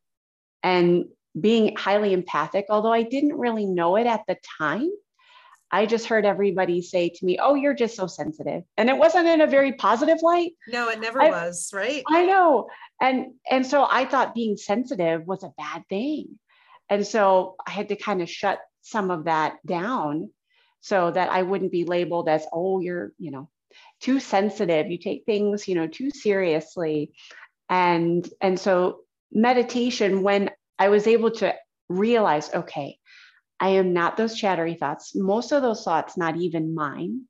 And 0.62 1.04
being 1.38 1.76
highly 1.76 2.12
empathic, 2.12 2.66
although 2.70 2.92
I 2.92 3.02
didn't 3.02 3.38
really 3.38 3.66
know 3.66 3.96
it 3.96 4.06
at 4.06 4.22
the 4.26 4.38
time, 4.58 4.90
I 5.70 5.86
just 5.86 6.06
heard 6.06 6.24
everybody 6.24 6.80
say 6.80 7.08
to 7.08 7.24
me, 7.24 7.38
"Oh, 7.40 7.54
you're 7.54 7.74
just 7.74 7.96
so 7.96 8.06
sensitive," 8.06 8.62
and 8.76 8.88
it 8.88 8.96
wasn't 8.96 9.26
in 9.26 9.40
a 9.40 9.46
very 9.46 9.72
positive 9.72 10.18
light. 10.22 10.52
No, 10.68 10.88
it 10.88 11.00
never 11.00 11.20
I, 11.20 11.30
was, 11.30 11.70
right? 11.72 12.02
I 12.08 12.24
know, 12.24 12.68
and 13.00 13.34
and 13.50 13.66
so 13.66 13.86
I 13.88 14.04
thought 14.04 14.34
being 14.34 14.56
sensitive 14.56 15.26
was 15.26 15.42
a 15.42 15.52
bad 15.58 15.82
thing, 15.88 16.38
and 16.88 17.06
so 17.06 17.56
I 17.66 17.70
had 17.70 17.88
to 17.88 17.96
kind 17.96 18.22
of 18.22 18.30
shut 18.30 18.60
some 18.82 19.10
of 19.10 19.24
that 19.24 19.56
down, 19.66 20.30
so 20.80 21.10
that 21.10 21.30
I 21.30 21.42
wouldn't 21.42 21.72
be 21.72 21.84
labeled 21.84 22.28
as, 22.28 22.46
"Oh, 22.52 22.80
you're 22.80 23.12
you 23.18 23.32
know 23.32 23.48
too 24.00 24.20
sensitive. 24.20 24.90
You 24.90 24.98
take 24.98 25.24
things 25.24 25.66
you 25.66 25.74
know 25.74 25.88
too 25.88 26.10
seriously," 26.10 27.12
and 27.68 28.28
and 28.40 28.58
so 28.58 29.00
meditation 29.32 30.22
when 30.22 30.50
I 30.78 30.88
was 30.88 31.06
able 31.06 31.32
to 31.32 31.54
realize, 31.88 32.52
okay, 32.52 32.98
I 33.58 33.70
am 33.70 33.92
not 33.92 34.16
those 34.16 34.34
chattery 34.34 34.74
thoughts. 34.74 35.14
Most 35.14 35.52
of 35.52 35.62
those 35.62 35.82
thoughts, 35.82 36.16
not 36.16 36.36
even 36.36 36.74
mine. 36.74 37.22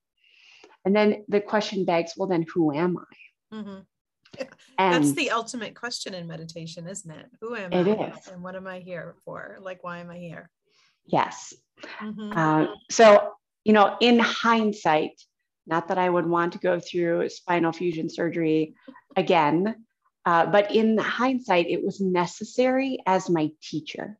And 0.84 0.94
then 0.94 1.24
the 1.28 1.40
question 1.40 1.84
begs, 1.84 2.14
well, 2.16 2.28
then 2.28 2.44
who 2.52 2.72
am 2.72 2.98
I? 2.98 3.54
Mm-hmm. 3.54 3.78
That's 4.78 5.12
the 5.12 5.30
ultimate 5.30 5.74
question 5.74 6.14
in 6.14 6.26
meditation, 6.26 6.86
isn't 6.86 7.10
it? 7.10 7.26
Who 7.40 7.54
am 7.54 7.72
it 7.72 7.88
I? 7.88 8.08
Is. 8.08 8.28
And 8.28 8.42
what 8.42 8.56
am 8.56 8.66
I 8.66 8.80
here 8.80 9.16
for? 9.24 9.58
Like, 9.60 9.82
why 9.82 9.98
am 9.98 10.10
I 10.10 10.18
here? 10.18 10.50
Yes. 11.06 11.54
Mm-hmm. 12.00 12.32
Uh, 12.32 12.66
so, 12.90 13.32
you 13.64 13.72
know, 13.72 13.96
in 14.00 14.18
hindsight, 14.18 15.20
not 15.66 15.88
that 15.88 15.98
I 15.98 16.08
would 16.08 16.26
want 16.26 16.52
to 16.52 16.58
go 16.58 16.78
through 16.78 17.28
spinal 17.28 17.72
fusion 17.72 18.08
surgery 18.08 18.74
again, 19.16 19.86
uh, 20.24 20.46
but 20.46 20.74
in 20.74 20.98
hindsight, 20.98 21.66
it 21.68 21.84
was 21.84 22.00
necessary 22.00 22.98
as 23.06 23.30
my 23.30 23.50
teacher 23.62 24.18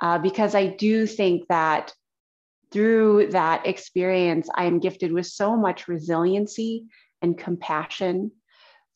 uh, 0.00 0.18
because 0.18 0.54
I 0.54 0.66
do 0.66 1.06
think 1.06 1.46
that 1.48 1.92
through 2.72 3.28
that 3.30 3.66
experience, 3.66 4.48
I 4.54 4.64
am 4.64 4.80
gifted 4.80 5.12
with 5.12 5.26
so 5.26 5.56
much 5.56 5.88
resiliency 5.88 6.84
and 7.22 7.38
compassion 7.38 8.32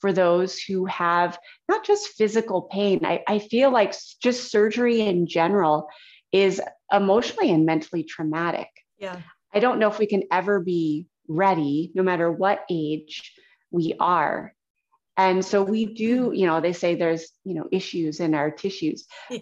for 0.01 0.13
those 0.13 0.59
who 0.59 0.87
have 0.87 1.39
not 1.69 1.85
just 1.85 2.09
physical 2.09 2.63
pain. 2.63 3.05
I, 3.05 3.23
I 3.29 3.39
feel 3.39 3.71
like 3.71 3.95
just 4.23 4.51
surgery 4.51 5.01
in 5.01 5.27
general 5.27 5.89
is 6.33 6.61
emotionally 6.93 7.51
and 7.51 7.67
mentally 7.67 8.03
traumatic. 8.03 8.69
Yeah. 8.99 9.21
I 9.53 9.61
don't 9.61 9.79
know 9.79 9.89
if 9.89 9.99
we 9.99 10.07
can 10.07 10.25
ever 10.33 10.61
be 10.61 11.07
ready, 11.29 11.93
no 11.95 12.03
matter 12.03 12.31
what 12.31 12.65
age 12.71 13.33
we 13.71 13.95
are, 14.01 14.55
and 15.21 15.45
so 15.45 15.63
we 15.63 15.85
do 15.85 16.33
you 16.35 16.47
know 16.47 16.61
they 16.61 16.73
say 16.73 16.95
there's 16.95 17.29
you 17.45 17.55
know 17.55 17.69
issues 17.71 18.21
in 18.21 18.35
our 18.35 18.51
tissues 18.51 19.07
yeah. 19.31 19.41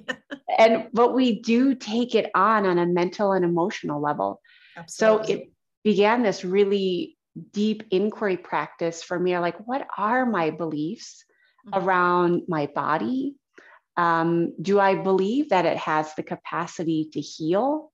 and 0.58 0.88
but 0.92 1.14
we 1.14 1.40
do 1.40 1.74
take 1.74 2.14
it 2.14 2.30
on 2.34 2.66
on 2.66 2.78
a 2.78 2.86
mental 2.86 3.32
and 3.32 3.44
emotional 3.44 4.00
level 4.00 4.40
Absolutely. 4.76 5.26
so 5.26 5.32
it 5.32 5.50
began 5.84 6.22
this 6.22 6.44
really 6.44 7.16
deep 7.52 7.84
inquiry 7.90 8.36
practice 8.36 9.02
for 9.02 9.18
me 9.18 9.38
like 9.38 9.58
what 9.66 9.86
are 9.96 10.26
my 10.26 10.50
beliefs 10.50 11.24
mm-hmm. 11.66 11.84
around 11.84 12.42
my 12.48 12.66
body 12.66 13.36
um, 13.96 14.52
do 14.60 14.80
i 14.80 14.94
believe 14.96 15.50
that 15.50 15.66
it 15.66 15.76
has 15.76 16.14
the 16.14 16.22
capacity 16.22 17.08
to 17.12 17.20
heal 17.20 17.92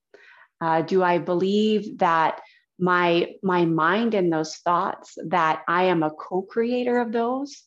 uh, 0.61 0.81
do 0.81 1.03
i 1.03 1.19
believe 1.19 1.99
that 1.99 2.41
my 2.77 3.35
my 3.41 3.63
mind 3.65 4.13
and 4.13 4.33
those 4.33 4.55
thoughts 4.57 5.17
that 5.27 5.63
i 5.67 5.83
am 5.83 6.03
a 6.03 6.11
co-creator 6.11 6.97
of 6.99 7.11
those 7.11 7.63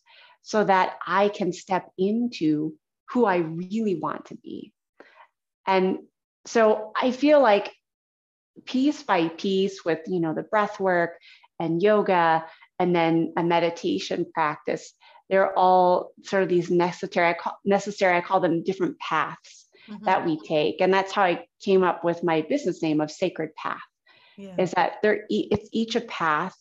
so 0.49 0.65
that 0.65 0.97
I 1.07 1.29
can 1.29 1.53
step 1.53 1.91
into 1.99 2.73
who 3.11 3.27
I 3.27 3.37
really 3.37 3.97
want 3.97 4.25
to 4.27 4.35
be. 4.35 4.73
And 5.67 5.99
so 6.47 6.93
I 6.99 7.11
feel 7.11 7.43
like 7.43 7.71
piece 8.65 9.03
by 9.03 9.29
piece 9.29 9.85
with, 9.85 9.99
you 10.07 10.21
know, 10.21 10.33
the 10.33 10.43
breath 10.43 10.81
work 10.81 11.19
and 11.61 11.83
yoga 11.83 12.47
and 12.79 12.97
then 12.97 13.35
a 13.37 13.43
meditation 13.43 14.25
practice, 14.33 14.95
they're 15.29 15.53
all 15.53 16.13
sort 16.23 16.45
of 16.45 16.49
these 16.49 16.71
necessary, 16.71 17.29
I 17.29 17.35
call, 17.35 17.59
necessary, 17.67 18.17
I 18.17 18.23
call 18.23 18.41
them 18.41 18.65
different 18.65 18.99
paths 19.01 19.67
mm-hmm. 19.87 20.03
that 20.07 20.25
we 20.25 20.41
take. 20.41 20.81
And 20.81 20.95
that's 20.95 21.13
how 21.13 21.25
I 21.25 21.45
came 21.63 21.83
up 21.83 22.05
with 22.05 22.25
my 22.25 22.41
business 22.41 22.83
name 22.83 23.03
of 23.03 23.11
Sacred 23.11 23.55
Path. 23.55 23.83
Yeah. 24.39 24.55
Is 24.59 24.71
that 24.71 24.93
there 25.03 25.27
it's 25.29 25.69
each 25.75 25.95
a 25.95 26.01
path 26.01 26.57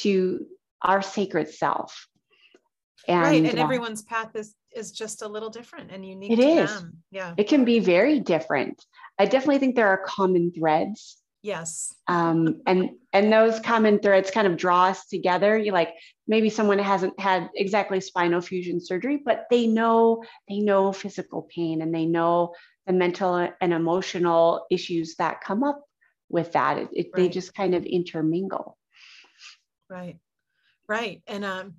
to 0.00 0.44
our 0.82 1.00
sacred 1.00 1.48
self 1.48 2.08
and, 3.08 3.22
right. 3.22 3.44
And 3.44 3.58
uh, 3.58 3.62
everyone's 3.62 4.02
path 4.02 4.34
is 4.34 4.54
is 4.74 4.90
just 4.92 5.22
a 5.22 5.28
little 5.28 5.50
different 5.50 5.90
and 5.90 6.06
unique 6.06 6.32
it 6.32 6.38
is. 6.38 6.72
Them. 6.74 6.98
Yeah. 7.10 7.34
It 7.36 7.48
can 7.48 7.64
be 7.64 7.78
very 7.78 8.20
different. 8.20 8.84
I 9.18 9.26
definitely 9.26 9.58
think 9.58 9.76
there 9.76 9.88
are 9.88 10.02
common 10.06 10.52
threads. 10.52 11.18
Yes. 11.42 11.92
um, 12.06 12.62
and 12.66 12.90
and 13.12 13.32
those 13.32 13.58
common 13.58 13.98
threads 13.98 14.30
kind 14.30 14.46
of 14.46 14.56
draw 14.56 14.86
us 14.86 15.06
together. 15.06 15.58
You 15.58 15.72
like 15.72 15.90
maybe 16.28 16.48
someone 16.48 16.78
hasn't 16.78 17.18
had 17.18 17.50
exactly 17.56 18.00
spinal 18.00 18.40
fusion 18.40 18.80
surgery, 18.80 19.20
but 19.24 19.46
they 19.50 19.66
know 19.66 20.22
they 20.48 20.60
know 20.60 20.92
physical 20.92 21.48
pain 21.54 21.82
and 21.82 21.92
they 21.92 22.06
know 22.06 22.54
the 22.86 22.92
mental 22.92 23.48
and 23.60 23.72
emotional 23.72 24.66
issues 24.70 25.16
that 25.16 25.40
come 25.40 25.64
up 25.64 25.82
with 26.28 26.52
that. 26.52 26.78
It, 26.78 26.88
it, 26.92 27.06
right. 27.12 27.22
They 27.22 27.28
just 27.28 27.54
kind 27.54 27.74
of 27.74 27.84
intermingle. 27.84 28.78
Right, 29.90 30.18
right. 30.88 31.22
And 31.26 31.44
um, 31.44 31.74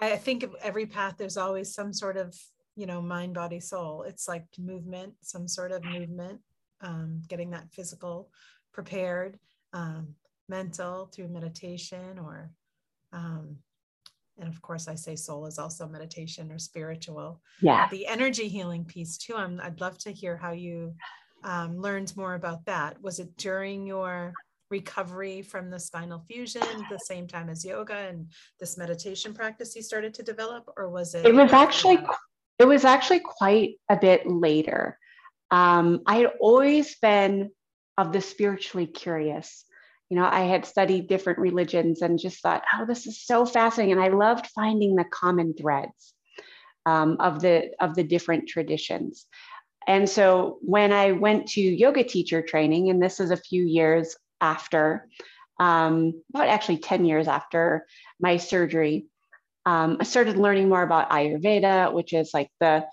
I 0.00 0.16
think 0.16 0.42
of 0.42 0.54
every 0.62 0.86
path, 0.86 1.14
there's 1.18 1.36
always 1.36 1.74
some 1.74 1.92
sort 1.92 2.16
of, 2.16 2.34
you 2.74 2.86
know, 2.86 3.00
mind, 3.00 3.34
body, 3.34 3.60
soul. 3.60 4.02
It's 4.02 4.28
like 4.28 4.44
movement, 4.58 5.14
some 5.22 5.48
sort 5.48 5.72
of 5.72 5.84
movement, 5.84 6.40
um, 6.80 7.22
getting 7.28 7.50
that 7.50 7.70
physical 7.72 8.30
prepared, 8.72 9.38
um, 9.72 10.14
mental 10.48 11.06
through 11.06 11.28
meditation 11.28 12.18
or 12.18 12.50
um, 13.12 13.56
and 14.38 14.48
of 14.48 14.60
course 14.62 14.86
i 14.86 14.94
say 14.94 15.16
soul 15.16 15.46
is 15.46 15.58
also 15.58 15.88
meditation 15.88 16.52
or 16.52 16.58
spiritual. 16.58 17.40
Yeah. 17.60 17.88
The 17.90 18.06
energy 18.06 18.48
healing 18.48 18.84
piece 18.84 19.16
too 19.16 19.34
I'm, 19.34 19.60
i'd 19.62 19.80
love 19.80 19.98
to 19.98 20.12
hear 20.12 20.36
how 20.36 20.52
you 20.52 20.94
um, 21.44 21.80
learned 21.80 22.16
more 22.16 22.34
about 22.34 22.64
that. 22.66 23.00
Was 23.02 23.20
it 23.20 23.36
during 23.36 23.86
your 23.86 24.32
recovery 24.70 25.42
from 25.42 25.70
the 25.70 25.78
spinal 25.78 26.24
fusion 26.28 26.62
the 26.90 26.98
same 26.98 27.26
time 27.26 27.48
as 27.48 27.64
yoga 27.64 27.94
and 27.94 28.30
this 28.58 28.76
meditation 28.76 29.32
practice 29.32 29.76
you 29.76 29.82
started 29.82 30.12
to 30.12 30.22
develop 30.22 30.68
or 30.76 30.88
was 30.88 31.14
it 31.14 31.24
it 31.24 31.34
was 31.34 31.52
actually 31.52 31.98
it 32.58 32.66
was 32.66 32.84
actually 32.84 33.20
quite 33.20 33.74
a 33.88 33.96
bit 33.96 34.26
later 34.26 34.98
um, 35.50 36.02
i 36.06 36.16
had 36.16 36.30
always 36.40 36.96
been 36.96 37.50
of 37.96 38.12
the 38.12 38.20
spiritually 38.20 38.86
curious 38.86 39.64
you 40.08 40.16
know, 40.16 40.28
I 40.30 40.42
had 40.42 40.64
studied 40.64 41.08
different 41.08 41.38
religions 41.38 42.02
and 42.02 42.18
just 42.18 42.40
thought, 42.40 42.62
oh, 42.74 42.86
this 42.86 43.06
is 43.06 43.20
so 43.20 43.44
fascinating. 43.44 43.92
And 43.92 44.00
I 44.00 44.08
loved 44.08 44.46
finding 44.54 44.94
the 44.94 45.04
common 45.04 45.54
threads 45.54 46.14
um, 46.84 47.16
of 47.18 47.40
the 47.40 47.72
of 47.80 47.94
the 47.96 48.04
different 48.04 48.48
traditions. 48.48 49.26
And 49.88 50.08
so 50.08 50.58
when 50.62 50.92
I 50.92 51.12
went 51.12 51.48
to 51.48 51.60
yoga 51.60 52.04
teacher 52.04 52.42
training, 52.42 52.90
and 52.90 53.02
this 53.02 53.18
is 53.20 53.30
a 53.30 53.36
few 53.36 53.64
years 53.64 54.16
after, 54.40 55.08
um, 55.58 56.22
about 56.34 56.48
actually 56.48 56.78
10 56.78 57.04
years 57.04 57.28
after 57.28 57.86
my 58.20 58.36
surgery, 58.36 59.06
um, 59.64 59.96
I 60.00 60.04
started 60.04 60.36
learning 60.36 60.68
more 60.68 60.82
about 60.82 61.10
Ayurveda, 61.10 61.92
which 61.92 62.12
is 62.12 62.30
like 62.32 62.50
the 62.60 62.86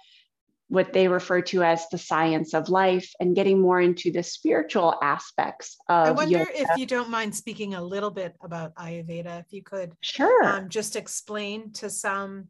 what 0.70 0.92
they 0.92 1.08
refer 1.08 1.40
to 1.40 1.62
as 1.62 1.88
the 1.90 2.00
science 2.00 2.56
of 2.56 2.68
life 2.68 3.14
and 3.20 3.36
getting 3.36 3.60
more 3.60 3.80
into 3.80 4.12
the 4.12 4.24
spiritual 4.24 4.96
aspects 5.04 5.78
of 5.88 6.08
I 6.08 6.12
wonder 6.12 6.40
yoga. 6.40 6.62
if 6.62 6.68
you 6.78 6.88
don't 6.88 7.12
mind 7.12 7.36
speaking 7.36 7.76
a 7.76 7.84
little 7.84 8.10
bit 8.10 8.36
about 8.42 8.74
Ayurveda, 8.74 9.42
if 9.42 9.46
you 9.52 9.62
could 9.62 9.94
sure 10.02 10.44
um, 10.44 10.70
just 10.70 10.96
explain 10.96 11.74
to 11.74 11.92
some 11.92 12.48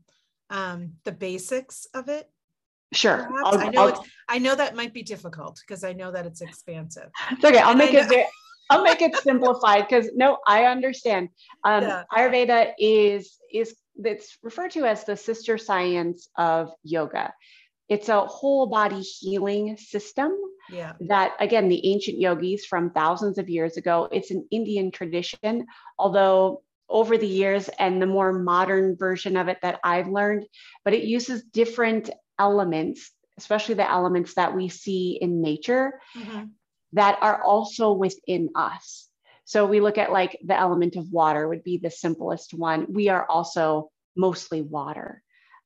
um, 0.49 0.93
the 1.03 1.11
basics 1.11 1.85
of 1.93 2.07
it. 2.07 2.29
Sure. 2.93 3.27
I 3.43 3.69
know 3.69 4.01
I 4.29 4.39
know 4.39 4.55
that 4.55 4.73
might 4.73 4.93
be 4.93 5.03
difficult 5.03 5.59
because 5.67 5.83
I 5.83 5.91
know 5.91 6.11
that 6.11 6.25
it's 6.25 6.41
expansive. 6.41 7.09
It's 7.31 7.43
okay. 7.43 7.57
I'll 7.57 7.71
and 7.71 7.79
make 7.79 7.93
it 7.93 8.07
very, 8.07 8.25
I'll 8.69 8.83
make 8.83 9.01
it 9.01 9.15
simplified 9.17 9.87
because 9.87 10.09
no, 10.15 10.37
I 10.47 10.65
understand. 10.65 11.29
Um, 11.63 11.83
yeah. 11.83 12.03
Ayurveda 12.11 12.73
is 12.79 13.37
is 13.51 13.75
it's 14.03 14.37
referred 14.41 14.71
to 14.71 14.85
as 14.85 15.03
the 15.03 15.15
sister 15.15 15.57
science 15.57 16.29
of 16.37 16.71
yoga 16.83 17.33
it's 17.89 18.09
a 18.09 18.21
whole 18.21 18.67
body 18.67 19.01
healing 19.01 19.77
system 19.77 20.31
yeah. 20.69 20.93
that 21.01 21.33
again 21.39 21.69
the 21.69 21.85
ancient 21.91 22.19
yogis 22.19 22.65
from 22.65 22.89
thousands 22.91 23.37
of 23.37 23.49
years 23.49 23.77
ago 23.77 24.07
it's 24.11 24.31
an 24.31 24.47
indian 24.51 24.91
tradition 24.91 25.67
although 25.99 26.61
over 26.89 27.17
the 27.17 27.27
years 27.27 27.69
and 27.79 28.01
the 28.01 28.07
more 28.07 28.31
modern 28.31 28.95
version 28.95 29.35
of 29.37 29.47
it 29.47 29.57
that 29.61 29.79
i've 29.83 30.07
learned 30.07 30.45
but 30.83 30.93
it 30.93 31.03
uses 31.03 31.43
different 31.43 32.09
elements 32.39 33.11
especially 33.37 33.75
the 33.75 33.89
elements 33.89 34.35
that 34.35 34.55
we 34.55 34.69
see 34.69 35.17
in 35.21 35.41
nature 35.41 35.99
mm-hmm. 36.17 36.45
That 36.93 37.17
are 37.21 37.43
also 37.43 37.91
within 37.93 38.49
us 38.55 39.09
so 39.45 39.65
we 39.65 39.81
look 39.81 39.97
at 39.97 40.11
like 40.11 40.37
the 40.45 40.57
element 40.57 40.95
of 40.95 41.11
water 41.11 41.47
would 41.47 41.63
be 41.63 41.77
the 41.77 41.91
simplest 41.91 42.53
one 42.53 42.85
we 42.89 43.09
are 43.09 43.25
also 43.29 43.89
mostly 44.15 44.61
water 44.61 45.21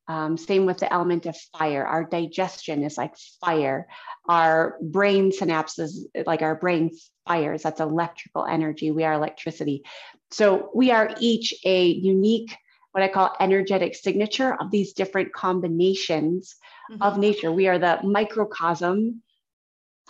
um, 0.09 0.37
same 0.37 0.65
with 0.65 0.77
the 0.77 0.91
element 0.91 1.25
of 1.25 1.35
fire. 1.57 1.85
Our 1.85 2.05
digestion 2.05 2.83
is 2.83 2.97
like 2.97 3.15
fire. 3.41 3.87
Our 4.29 4.77
brain 4.81 5.31
synapses, 5.31 5.97
like 6.25 6.41
our 6.41 6.55
brain 6.55 6.91
fires, 7.27 7.63
that's 7.63 7.81
electrical 7.81 8.45
energy. 8.45 8.91
We 8.91 9.03
are 9.03 9.13
electricity. 9.13 9.83
So 10.31 10.71
we 10.73 10.91
are 10.91 11.13
each 11.19 11.53
a 11.65 11.87
unique, 11.87 12.55
what 12.91 13.03
I 13.03 13.09
call 13.09 13.35
energetic 13.39 13.95
signature 13.95 14.55
of 14.59 14.71
these 14.71 14.93
different 14.93 15.33
combinations 15.33 16.55
mm-hmm. 16.89 17.01
of 17.01 17.17
nature. 17.17 17.51
We 17.51 17.67
are 17.67 17.79
the 17.79 17.99
microcosm 18.03 19.21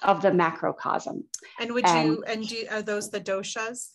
of 0.03 0.21
the 0.21 0.31
macrocosm. 0.31 1.23
And 1.59 1.73
would 1.73 1.85
and, 1.85 2.07
you, 2.07 2.23
and 2.27 2.47
do, 2.47 2.65
are 2.69 2.81
those 2.81 3.09
the 3.09 3.21
doshas? 3.21 3.91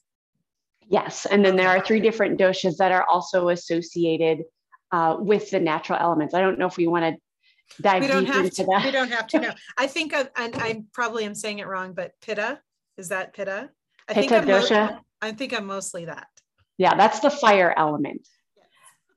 Yes. 0.88 1.26
And 1.26 1.44
then 1.44 1.56
there 1.56 1.68
are 1.68 1.80
three 1.80 2.00
different 2.00 2.38
doshas 2.38 2.76
that 2.78 2.92
are 2.92 3.04
also 3.08 3.48
associated 3.48 4.44
uh, 4.90 5.16
with 5.18 5.50
the 5.50 5.60
natural 5.60 5.98
elements. 5.98 6.34
I 6.34 6.40
don't 6.40 6.58
know 6.58 6.66
if 6.66 6.76
we 6.76 6.86
want 6.86 7.14
to 7.14 7.82
dive 7.82 8.02
we 8.02 8.08
don't 8.08 8.24
deep 8.24 8.34
have 8.34 8.44
into 8.44 8.56
to, 8.56 8.66
that. 8.70 8.84
We 8.84 8.90
don't 8.90 9.10
have 9.10 9.26
to 9.28 9.40
know. 9.40 9.52
I 9.78 9.86
think, 9.86 10.12
of, 10.12 10.28
and 10.36 10.54
I 10.56 10.82
probably 10.92 11.24
am 11.24 11.34
saying 11.34 11.60
it 11.60 11.66
wrong, 11.66 11.94
but 11.94 12.12
pitta, 12.20 12.60
is 12.96 13.08
that 13.08 13.32
pitta? 13.32 13.70
I 14.08 14.14
pitta 14.14 14.28
think 14.28 14.32
I'm 14.32 14.48
dosha. 14.48 14.90
Mo- 14.90 14.98
I 15.22 15.32
think 15.32 15.56
I'm 15.56 15.66
mostly 15.66 16.06
that. 16.06 16.26
Yeah, 16.78 16.96
that's 16.96 17.20
the 17.20 17.30
fire 17.30 17.72
element. 17.76 18.26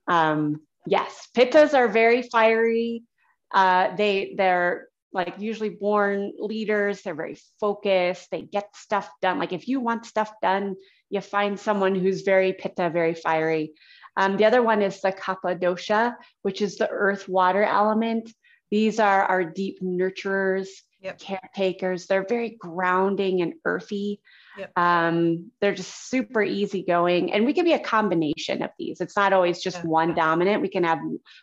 Um, 0.08 0.62
yes, 0.86 1.28
pittas 1.36 1.74
are 1.74 1.88
very 1.88 2.22
fiery. 2.22 3.04
Uh, 3.52 3.96
they 3.96 4.36
they're 4.38 4.88
like 5.16 5.36
usually 5.40 5.70
born 5.70 6.34
leaders. 6.38 7.02
They're 7.02 7.16
very 7.16 7.38
focused. 7.60 8.30
They 8.30 8.42
get 8.42 8.76
stuff 8.76 9.10
done. 9.22 9.40
Like 9.40 9.54
if 9.54 9.68
you 9.68 9.80
want 9.80 10.06
stuff 10.06 10.32
done, 10.42 10.76
you 11.10 11.22
find 11.22 11.60
someone 11.60 11.96
who's 11.96 12.22
very 12.22 12.54
pitta, 12.54 12.90
very 12.90 13.16
fiery. 13.16 13.74
Um, 14.18 14.38
the 14.38 14.46
other 14.46 14.62
one 14.62 14.82
is 14.82 15.02
the 15.02 15.12
kapha 15.12 15.60
dosha, 15.60 16.16
which 16.42 16.62
is 16.62 16.76
the 16.76 16.90
earth 16.90 17.28
water 17.30 17.64
element. 17.64 18.32
These 18.72 19.00
are 19.00 19.24
our 19.24 19.46
deep 19.46 19.82
nurturers, 19.82 20.68
yep. 21.00 21.20
caretakers. 21.20 22.08
They're 22.08 22.26
very 22.28 22.58
grounding 22.60 23.42
and 23.42 23.54
earthy. 23.64 24.20
Yep. 24.58 24.72
Um, 24.78 25.52
they're 25.60 25.76
just 25.76 26.10
super 26.10 26.42
easygoing. 26.42 27.34
And 27.34 27.46
we 27.46 27.54
can 27.54 27.66
be 27.66 27.74
a 27.74 27.80
combination 27.80 28.62
of 28.62 28.72
these. 28.80 29.02
It's 29.02 29.16
not 29.16 29.34
always 29.34 29.62
just 29.62 29.78
yeah. 29.78 29.90
one 29.90 30.14
dominant. 30.14 30.62
We 30.62 30.70
can 30.70 30.84
have 30.84 31.00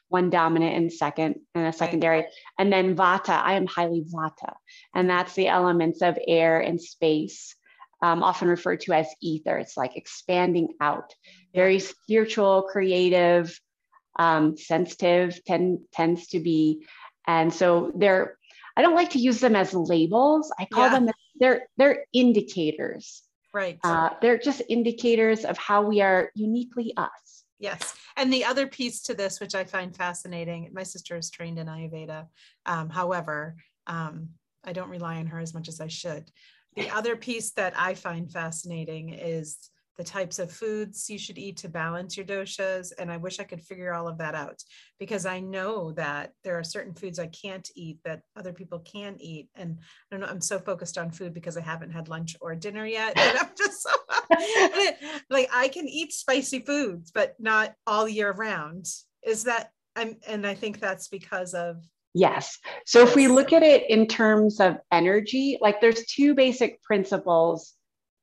one 0.08 0.30
dominant 0.30 0.76
and 0.76 0.92
second 0.92 1.36
and 1.54 1.66
a 1.66 1.72
secondary. 1.72 2.20
Right. 2.20 2.28
And 2.58 2.72
then 2.72 2.96
vata, 2.96 3.30
I 3.42 3.54
am 3.54 3.66
highly 3.66 4.02
vata. 4.02 4.54
And 4.94 5.10
that's 5.10 5.34
the 5.34 5.48
elements 5.48 6.02
of 6.02 6.18
air 6.26 6.60
and 6.60 6.80
space 6.80 7.54
um, 8.02 8.22
often 8.22 8.48
referred 8.48 8.80
to 8.80 8.92
as 8.92 9.06
ether. 9.20 9.58
It's 9.58 9.76
like 9.76 9.96
expanding 9.96 10.68
out, 10.80 11.14
very 11.54 11.78
spiritual, 11.78 12.62
creative, 12.70 13.58
um, 14.18 14.56
sensitive, 14.56 15.38
tend, 15.44 15.80
tends 15.92 16.28
to 16.28 16.40
be. 16.40 16.84
And 17.26 17.52
so 17.52 17.92
they're, 17.94 18.36
I 18.76 18.82
don't 18.82 18.96
like 18.96 19.10
to 19.10 19.18
use 19.18 19.38
them 19.38 19.54
as 19.54 19.72
labels. 19.74 20.52
I 20.58 20.64
call 20.64 20.86
yeah. 20.86 20.98
them, 20.98 21.10
they're, 21.42 21.68
they're 21.76 22.04
indicators. 22.12 23.22
Right. 23.52 23.78
Uh, 23.84 24.10
they're 24.22 24.38
just 24.38 24.62
indicators 24.68 25.44
of 25.44 25.58
how 25.58 25.82
we 25.82 26.00
are 26.00 26.30
uniquely 26.34 26.94
us. 26.96 27.44
Yes. 27.58 27.94
And 28.16 28.32
the 28.32 28.44
other 28.44 28.66
piece 28.66 29.02
to 29.02 29.14
this, 29.14 29.40
which 29.40 29.54
I 29.54 29.64
find 29.64 29.94
fascinating, 29.94 30.70
my 30.72 30.82
sister 30.82 31.16
is 31.16 31.30
trained 31.30 31.58
in 31.58 31.66
Ayurveda. 31.66 32.26
Um, 32.66 32.88
however, 32.88 33.56
um, 33.86 34.30
I 34.64 34.72
don't 34.72 34.88
rely 34.88 35.16
on 35.16 35.26
her 35.26 35.38
as 35.38 35.54
much 35.54 35.68
as 35.68 35.80
I 35.80 35.88
should 35.88 36.30
the 36.76 36.90
other 36.90 37.16
piece 37.16 37.50
that 37.52 37.74
I 37.76 37.94
find 37.94 38.30
fascinating 38.30 39.10
is 39.10 39.58
the 39.98 40.04
types 40.04 40.38
of 40.38 40.50
foods 40.50 41.08
you 41.10 41.18
should 41.18 41.38
eat 41.38 41.58
to 41.58 41.68
balance 41.68 42.16
your 42.16 42.24
doshas. 42.24 42.92
And 42.98 43.10
I 43.10 43.18
wish 43.18 43.40
I 43.40 43.44
could 43.44 43.60
figure 43.60 43.92
all 43.92 44.08
of 44.08 44.18
that 44.18 44.34
out 44.34 44.62
because 44.98 45.26
I 45.26 45.40
know 45.40 45.92
that 45.92 46.32
there 46.44 46.58
are 46.58 46.64
certain 46.64 46.94
foods 46.94 47.18
I 47.18 47.26
can't 47.26 47.68
eat 47.76 47.98
that 48.04 48.22
other 48.36 48.52
people 48.52 48.78
can 48.80 49.16
eat. 49.20 49.48
And 49.54 49.78
I 49.80 49.84
don't 50.10 50.20
know, 50.20 50.32
I'm 50.32 50.40
so 50.40 50.58
focused 50.58 50.96
on 50.96 51.10
food 51.10 51.34
because 51.34 51.56
I 51.56 51.62
haven't 51.62 51.92
had 51.92 52.08
lunch 52.08 52.36
or 52.40 52.54
dinner 52.54 52.86
yet. 52.86 53.16
And 53.22 53.38
I'm 53.38 53.50
just 53.56 53.82
so, 53.82 53.90
like, 55.30 55.48
I 55.52 55.68
can 55.68 55.86
eat 55.88 56.12
spicy 56.12 56.60
foods, 56.60 57.10
but 57.10 57.34
not 57.38 57.74
all 57.86 58.08
year 58.08 58.32
round. 58.32 58.86
Is 59.22 59.44
that, 59.44 59.70
I'm, 59.94 60.16
and 60.26 60.46
I 60.46 60.54
think 60.54 60.80
that's 60.80 61.08
because 61.08 61.54
of 61.54 61.76
Yes. 62.14 62.58
So 62.84 63.02
if 63.02 63.14
we 63.16 63.26
look 63.26 63.52
at 63.54 63.62
it 63.62 63.88
in 63.88 64.06
terms 64.06 64.60
of 64.60 64.76
energy, 64.90 65.58
like 65.62 65.80
there's 65.80 66.04
two 66.04 66.34
basic 66.34 66.82
principles 66.82 67.72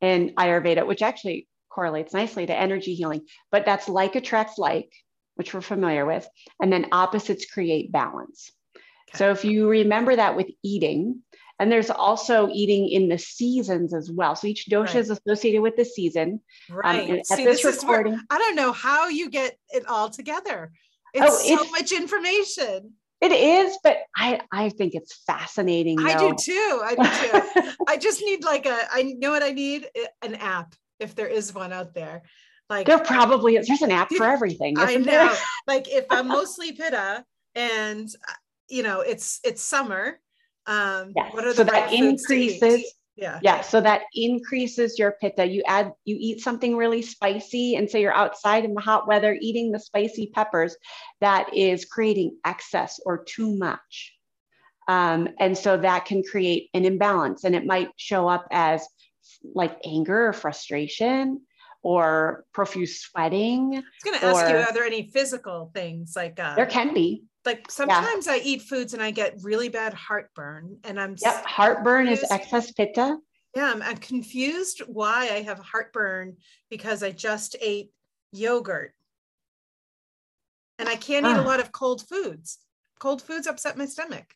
in 0.01 0.33
Ayurveda, 0.37 0.85
which 0.85 1.01
actually 1.01 1.47
correlates 1.79 2.13
nicely 2.13 2.45
to 2.45 2.53
energy 2.53 2.93
healing, 2.93 3.21
but 3.51 3.65
that's 3.65 3.87
like 3.87 4.17
attracts 4.17 4.57
like, 4.57 4.91
which 5.35 5.53
we're 5.53 5.61
familiar 5.61 6.05
with, 6.05 6.27
and 6.61 6.73
then 6.73 6.87
opposites 6.91 7.45
create 7.45 7.89
balance. 7.89 8.51
Okay. 8.75 9.17
So 9.17 9.31
if 9.31 9.45
you 9.45 9.69
remember 9.69 10.13
that 10.13 10.35
with 10.35 10.47
eating, 10.61 11.21
and 11.57 11.71
there's 11.71 11.89
also 11.89 12.49
eating 12.51 12.89
in 12.89 13.07
the 13.07 13.17
seasons 13.17 13.93
as 13.93 14.11
well. 14.11 14.35
So 14.35 14.47
each 14.47 14.67
dosha 14.69 14.87
right. 14.87 14.95
is 14.95 15.09
associated 15.09 15.61
with 15.61 15.77
the 15.77 15.85
season. 15.85 16.41
Um, 16.69 16.77
right. 16.77 17.09
Um, 17.09 17.19
at 17.19 17.27
See, 17.27 17.45
this, 17.45 17.63
this 17.63 17.81
recording, 17.81 18.13
where, 18.13 18.21
I 18.29 18.37
don't 18.37 18.55
know 18.57 18.73
how 18.73 19.07
you 19.07 19.29
get 19.29 19.57
it 19.69 19.87
all 19.87 20.09
together. 20.09 20.73
It's, 21.13 21.25
oh, 21.25 21.39
it's 21.39 21.63
so 21.63 21.71
much 21.71 21.91
information 21.93 22.91
It 23.21 23.31
is, 23.31 23.77
but 23.83 23.99
I 24.17 24.41
I 24.51 24.69
think 24.69 24.95
it's 24.95 25.23
fascinating. 25.25 25.97
I 25.99 26.17
do 26.17 26.35
too. 26.39 26.81
I 26.83 26.95
do 26.95 27.61
too. 27.61 27.71
I 27.87 27.95
just 27.97 28.21
need 28.21 28.43
like 28.43 28.65
a. 28.65 28.77
I 28.91 29.15
know 29.17 29.31
what 29.31 29.43
I 29.43 29.51
need 29.51 29.87
an 30.21 30.35
app 30.35 30.75
if 30.99 31.15
there 31.15 31.27
is 31.27 31.53
one 31.53 31.73
out 31.73 31.93
there. 31.93 32.23
Like 32.69 32.85
there 32.85 32.99
probably 32.99 33.55
is. 33.55 33.67
There's 33.67 33.81
an 33.81 33.91
app 33.91 34.11
for 34.11 34.25
everything. 34.25 34.77
I 34.77 34.95
know. 34.95 35.33
like 35.67 35.87
if 35.89 36.05
I'm 36.09 36.27
mostly 36.27 36.71
pitta 36.71 37.25
and 37.55 38.07
you 38.67 38.83
know 38.83 39.01
it's 39.01 39.39
it's 39.43 39.61
summer. 39.61 40.19
Um, 40.67 41.13
yes. 41.15 41.33
what 41.33 41.45
are 41.45 41.53
so 41.53 41.63
that 41.63 41.91
increases 41.91 42.93
yeah 43.19 43.39
yeah 43.41 43.61
so 43.61 43.81
that 43.81 44.03
increases 44.13 44.97
your 44.97 45.15
pitta 45.19 45.45
you 45.45 45.61
add 45.67 45.91
you 46.05 46.15
eat 46.19 46.41
something 46.41 46.75
really 46.75 47.01
spicy 47.01 47.75
and 47.75 47.89
say 47.89 48.01
you're 48.01 48.13
outside 48.13 48.65
in 48.65 48.73
the 48.73 48.81
hot 48.81 49.07
weather 49.07 49.37
eating 49.41 49.71
the 49.71 49.79
spicy 49.79 50.27
peppers 50.27 50.75
that 51.19 51.53
is 51.55 51.85
creating 51.85 52.37
excess 52.45 52.99
or 53.05 53.23
too 53.23 53.57
much 53.57 54.13
um, 54.87 55.27
and 55.39 55.57
so 55.57 55.77
that 55.77 56.05
can 56.05 56.23
create 56.23 56.69
an 56.73 56.85
imbalance 56.85 57.43
and 57.43 57.55
it 57.55 57.65
might 57.65 57.89
show 57.97 58.27
up 58.27 58.47
as 58.51 58.87
like 59.53 59.77
anger 59.85 60.27
or 60.27 60.33
frustration 60.33 61.41
or 61.81 62.45
profuse 62.53 62.99
sweating. 62.99 63.75
I 63.75 63.77
was 63.77 63.83
going 64.03 64.19
to 64.19 64.25
ask 64.25 64.49
you, 64.49 64.57
are 64.57 64.73
there 64.73 64.83
any 64.83 65.07
physical 65.07 65.71
things 65.73 66.13
like 66.15 66.39
uh, 66.39 66.55
there 66.55 66.65
can 66.65 66.93
be? 66.93 67.23
like 67.45 67.71
sometimes 67.71 68.27
yeah. 68.27 68.33
I 68.33 68.41
eat 68.43 68.63
foods 68.63 68.93
and 68.93 69.01
I 69.01 69.11
get 69.11 69.37
really 69.41 69.69
bad 69.69 69.93
heartburn 69.93 70.77
and 70.83 70.99
I'm 70.99 71.15
yep 71.21 71.45
heartburn 71.45 72.05
confused. 72.05 72.23
is 72.23 72.31
excess 72.31 72.71
pitta. 72.71 73.17
Yeah, 73.55 73.71
I'm, 73.73 73.81
I'm 73.81 73.97
confused 73.97 74.81
why 74.87 75.29
I 75.31 75.41
have 75.41 75.59
heartburn 75.59 76.37
because 76.69 77.01
I 77.01 77.11
just 77.11 77.55
ate 77.61 77.91
yogurt. 78.31 78.93
And 80.77 80.87
I 80.87 80.95
can't 80.95 81.25
eat 81.25 81.35
a 81.35 81.41
lot 81.41 81.59
of 81.59 81.71
cold 81.71 82.07
foods. 82.07 82.59
Cold 82.99 83.21
foods 83.21 83.47
upset 83.47 83.77
my 83.77 83.85
stomach. 83.85 84.33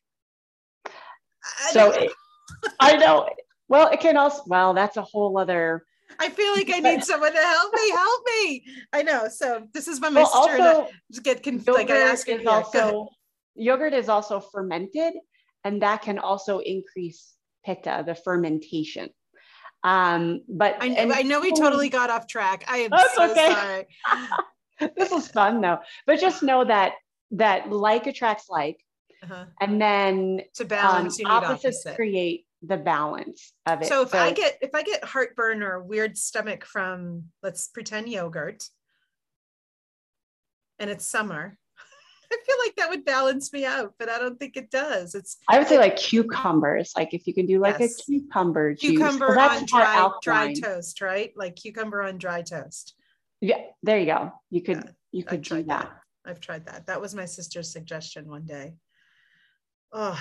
So 1.70 1.94
I, 1.94 2.10
I 2.80 2.98
know. 2.98 3.30
Well, 3.70 3.90
it 3.90 4.00
can 4.00 4.18
also 4.18 4.44
well, 4.48 4.74
that's 4.74 4.98
a 4.98 5.02
whole 5.02 5.38
other 5.38 5.86
I 6.20 6.30
feel 6.30 6.54
like 6.54 6.70
I 6.74 6.80
need 6.80 7.04
someone 7.12 7.34
to 7.34 7.40
help 7.40 7.74
me. 7.74 7.90
Help 7.90 8.24
me! 8.26 8.66
I 8.94 9.04
know. 9.04 9.28
So 9.30 9.68
this 9.74 9.88
is 9.88 10.00
when 10.00 10.14
my 10.14 10.22
well, 10.22 10.48
sister 10.48 10.62
also, 10.62 10.90
get 11.24 11.44
confused. 11.44 11.78
Like 11.78 11.90
I 11.90 12.00
ask 12.00 12.28
also 12.48 13.10
yogurt 13.56 13.94
is 13.94 14.10
also 14.10 14.40
fermented, 14.40 15.14
and 15.64 15.82
that 15.82 16.02
can 16.02 16.20
also 16.20 16.60
increase 16.60 17.34
pitta, 17.66 18.04
the 18.06 18.16
fermentation. 18.16 19.10
Um, 19.84 20.42
but 20.48 20.78
I, 20.82 20.88
and, 20.88 21.12
I 21.12 21.24
know 21.24 21.42
we 21.42 21.52
totally 21.52 21.90
got 21.90 22.10
off 22.10 22.28
track. 22.28 22.64
I 22.68 22.78
am 22.78 22.92
that's 22.92 23.16
so 23.16 23.32
okay. 23.32 23.52
sorry. 23.52 24.92
this 24.96 25.12
is 25.12 25.28
fun 25.28 25.62
though. 25.62 25.80
But 26.06 26.20
just 26.20 26.42
know 26.42 26.64
that 26.64 26.94
that 27.32 27.70
like 27.70 28.08
attracts 28.08 28.50
like, 28.50 28.78
uh-huh. 29.24 29.46
and 29.60 29.82
then 29.82 30.42
to 30.56 30.66
balance, 30.66 31.20
um, 31.20 31.32
opposites 31.32 31.86
opposite. 31.86 31.96
create 31.96 32.46
the 32.66 32.78
balance 32.78 33.54
of 33.66 33.82
it. 33.82 33.88
So 33.88 34.04
if 34.04 34.10
so, 34.10 34.18
I 34.18 34.32
get 34.32 34.58
if 34.62 34.72
I 34.74 34.84
get 34.84 35.04
heartburn 35.04 35.62
or 35.62 35.74
a 35.74 35.84
weird 35.84 36.18
stomach 36.18 36.66
from 36.66 37.26
let's 37.42 37.68
pretend 37.68 38.10
yogurt 38.10 38.64
and 40.80 40.90
it's 40.90 41.06
summer, 41.06 41.58
I 42.32 42.38
feel 42.46 42.56
like 42.66 42.76
that 42.78 42.90
would 42.90 43.06
balance 43.06 43.52
me 43.52 43.66
out, 43.66 43.94
but 44.00 44.10
I 44.10 44.18
don't 44.18 44.40
think 44.40 44.56
it 44.56 44.72
does. 44.72 45.14
It's 45.14 45.38
I 45.50 45.60
would 45.60 45.68
say 45.68 45.78
like 45.78 45.98
cucumbers. 45.98 46.94
Like 46.96 47.14
if 47.14 47.28
you 47.28 47.34
can 47.34 47.46
do 47.46 47.60
like 47.60 47.80
yes. 47.80 48.00
a 48.00 48.04
cucumber 48.04 48.74
juice. 48.74 48.92
Cucumber 48.92 49.38
on 49.38 49.66
dry, 49.66 50.10
dry 50.22 50.54
toast, 50.54 51.02
right? 51.02 51.34
Like 51.36 51.58
cucumber 51.58 52.02
on 52.02 52.18
dry 52.18 52.42
toast. 52.42 52.96
Yeah, 53.42 53.60
there 53.84 54.00
you 54.00 54.06
go. 54.06 54.32
You 54.50 54.62
could 54.62 54.78
yeah, 54.78 54.92
you 55.12 55.24
could 55.26 55.42
do 55.42 55.56
that. 55.56 55.68
that. 55.68 55.92
I've 56.26 56.40
tried 56.40 56.66
that. 56.68 56.88
That 56.88 57.02
was 57.02 57.14
my 57.14 57.26
sister's 57.26 57.72
suggestion 57.72 58.30
one 58.30 58.46
day. 58.46 58.76
Oh, 59.96 60.20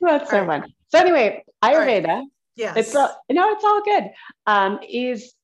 that's 0.00 0.30
so 0.30 0.44
right. 0.44 0.64
So 0.88 0.98
anyway, 0.98 1.44
Ayurveda. 1.62 2.06
Right. 2.06 2.24
Yes. 2.56 2.76
It's 2.76 2.94
all, 2.94 3.14
no, 3.30 3.52
it's 3.52 3.64
all 3.64 3.82
good. 3.82 4.10
Um, 4.46 4.80
is 4.88 5.34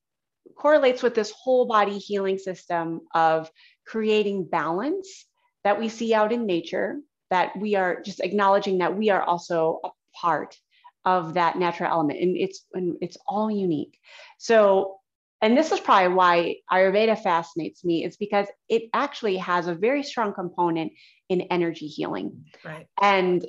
correlates 0.55 1.03
with 1.03 1.15
this 1.15 1.31
whole 1.31 1.65
body 1.65 1.97
healing 1.97 2.37
system 2.37 3.01
of 3.13 3.51
creating 3.85 4.45
balance 4.45 5.25
that 5.63 5.79
we 5.79 5.89
see 5.89 6.13
out 6.13 6.31
in 6.31 6.45
nature, 6.45 6.99
that 7.29 7.55
we 7.57 7.75
are 7.75 8.01
just 8.01 8.19
acknowledging 8.19 8.79
that 8.79 8.97
we 8.97 9.09
are 9.09 9.21
also 9.21 9.79
a 9.83 9.89
part 10.15 10.57
of 11.05 11.33
that 11.33 11.57
natural 11.57 11.91
element 11.91 12.19
and 12.19 12.37
it's 12.37 12.65
and 12.73 12.95
it's 13.01 13.17
all 13.27 13.51
unique. 13.51 13.99
So 14.37 14.97
and 15.41 15.57
this 15.57 15.73
is 15.73 15.81
probably 15.81 16.15
why 16.15 16.55
Ayurveda 16.71 17.21
fascinates 17.21 17.83
me, 17.83 18.05
is 18.05 18.15
because 18.15 18.47
it 18.69 18.83
actually 18.93 19.35
has 19.37 19.67
a 19.67 19.75
very 19.75 20.01
strong 20.01 20.33
component 20.33 20.93
in 21.27 21.41
energy 21.41 21.87
healing. 21.87 22.45
Right. 22.63 22.87
And 23.01 23.45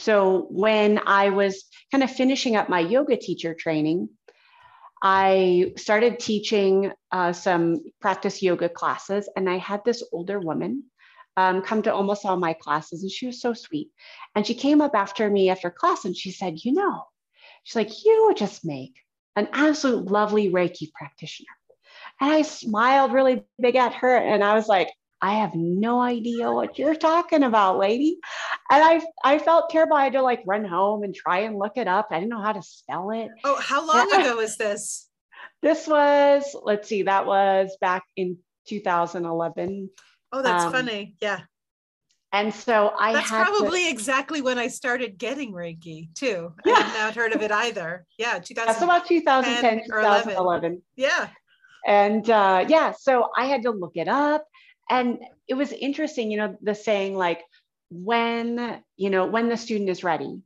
so 0.00 0.46
when 0.48 0.98
I 1.06 1.28
was 1.28 1.64
kind 1.90 2.02
of 2.02 2.10
finishing 2.10 2.56
up 2.56 2.70
my 2.70 2.80
yoga 2.80 3.18
teacher 3.18 3.54
training, 3.54 4.08
I 5.02 5.74
started 5.76 6.18
teaching 6.18 6.92
uh, 7.12 7.34
some 7.34 7.84
practice 8.00 8.42
yoga 8.42 8.70
classes, 8.70 9.28
and 9.36 9.48
I 9.48 9.58
had 9.58 9.84
this 9.84 10.02
older 10.10 10.40
woman 10.40 10.84
um, 11.36 11.60
come 11.60 11.82
to 11.82 11.92
almost 11.92 12.24
all 12.24 12.38
my 12.38 12.54
classes, 12.54 13.02
and 13.02 13.10
she 13.10 13.26
was 13.26 13.42
so 13.42 13.52
sweet. 13.52 13.90
And 14.34 14.46
she 14.46 14.54
came 14.54 14.80
up 14.80 14.94
after 14.94 15.28
me 15.28 15.50
after 15.50 15.70
class 15.70 16.06
and 16.06 16.16
she 16.16 16.30
said, 16.30 16.64
You 16.64 16.72
know, 16.72 17.04
she's 17.64 17.76
like, 17.76 18.04
You 18.04 18.24
would 18.26 18.38
just 18.38 18.64
make 18.64 18.94
an 19.36 19.48
absolute 19.52 20.10
lovely 20.10 20.50
Reiki 20.50 20.92
practitioner. 20.94 21.46
And 22.22 22.32
I 22.32 22.42
smiled 22.42 23.12
really 23.12 23.44
big 23.60 23.76
at 23.76 23.94
her 23.94 24.16
and 24.16 24.42
I 24.42 24.54
was 24.54 24.66
like, 24.66 24.90
I 25.22 25.34
have 25.34 25.54
no 25.54 26.00
idea 26.00 26.50
what 26.50 26.78
you're 26.78 26.94
talking 26.94 27.42
about, 27.42 27.78
lady. 27.78 28.18
And 28.70 28.82
I 28.82 29.02
I 29.22 29.38
felt 29.38 29.70
terrible. 29.70 29.96
I 29.96 30.04
had 30.04 30.14
to 30.14 30.22
like 30.22 30.42
run 30.46 30.64
home 30.64 31.02
and 31.02 31.14
try 31.14 31.40
and 31.40 31.58
look 31.58 31.76
it 31.76 31.88
up. 31.88 32.08
I 32.10 32.20
didn't 32.20 32.30
know 32.30 32.42
how 32.42 32.52
to 32.52 32.62
spell 32.62 33.10
it. 33.10 33.28
Oh, 33.44 33.60
how 33.60 33.86
long 33.86 34.12
ago 34.20 34.36
was 34.36 34.56
this? 34.56 35.08
This 35.62 35.86
was, 35.86 36.56
let's 36.62 36.88
see, 36.88 37.02
that 37.02 37.26
was 37.26 37.76
back 37.80 38.04
in 38.16 38.38
2011. 38.68 39.90
Oh, 40.32 40.42
that's 40.42 40.64
um, 40.64 40.72
funny. 40.72 41.14
Yeah. 41.20 41.40
And 42.32 42.54
so 42.54 42.94
I 42.98 43.12
That's 43.12 43.28
probably 43.28 43.84
to, 43.84 43.90
exactly 43.90 44.40
when 44.40 44.58
I 44.58 44.68
started 44.68 45.18
getting 45.18 45.52
Reiki 45.52 46.14
too. 46.14 46.52
Yeah. 46.64 46.74
I 46.74 46.80
had 46.80 47.06
not 47.06 47.14
heard 47.16 47.34
of 47.34 47.42
it 47.42 47.50
either. 47.50 48.06
Yeah, 48.18 48.38
2000. 48.38 48.66
That's 48.66 48.82
about 48.82 49.06
2010, 49.06 49.86
2011. 49.86 50.80
Yeah. 50.94 51.28
And 51.86 52.28
uh, 52.30 52.66
yeah, 52.68 52.92
so 52.92 53.30
I 53.36 53.46
had 53.46 53.62
to 53.62 53.70
look 53.72 53.92
it 53.96 54.06
up. 54.06 54.44
And 54.90 55.20
it 55.46 55.54
was 55.54 55.72
interesting, 55.72 56.30
you 56.30 56.36
know, 56.36 56.56
the 56.60 56.74
saying 56.74 57.16
like, 57.16 57.42
when, 57.90 58.82
you 58.96 59.10
know, 59.10 59.26
when 59.26 59.48
the 59.48 59.56
student 59.56 59.88
is 59.88 60.04
ready, 60.04 60.42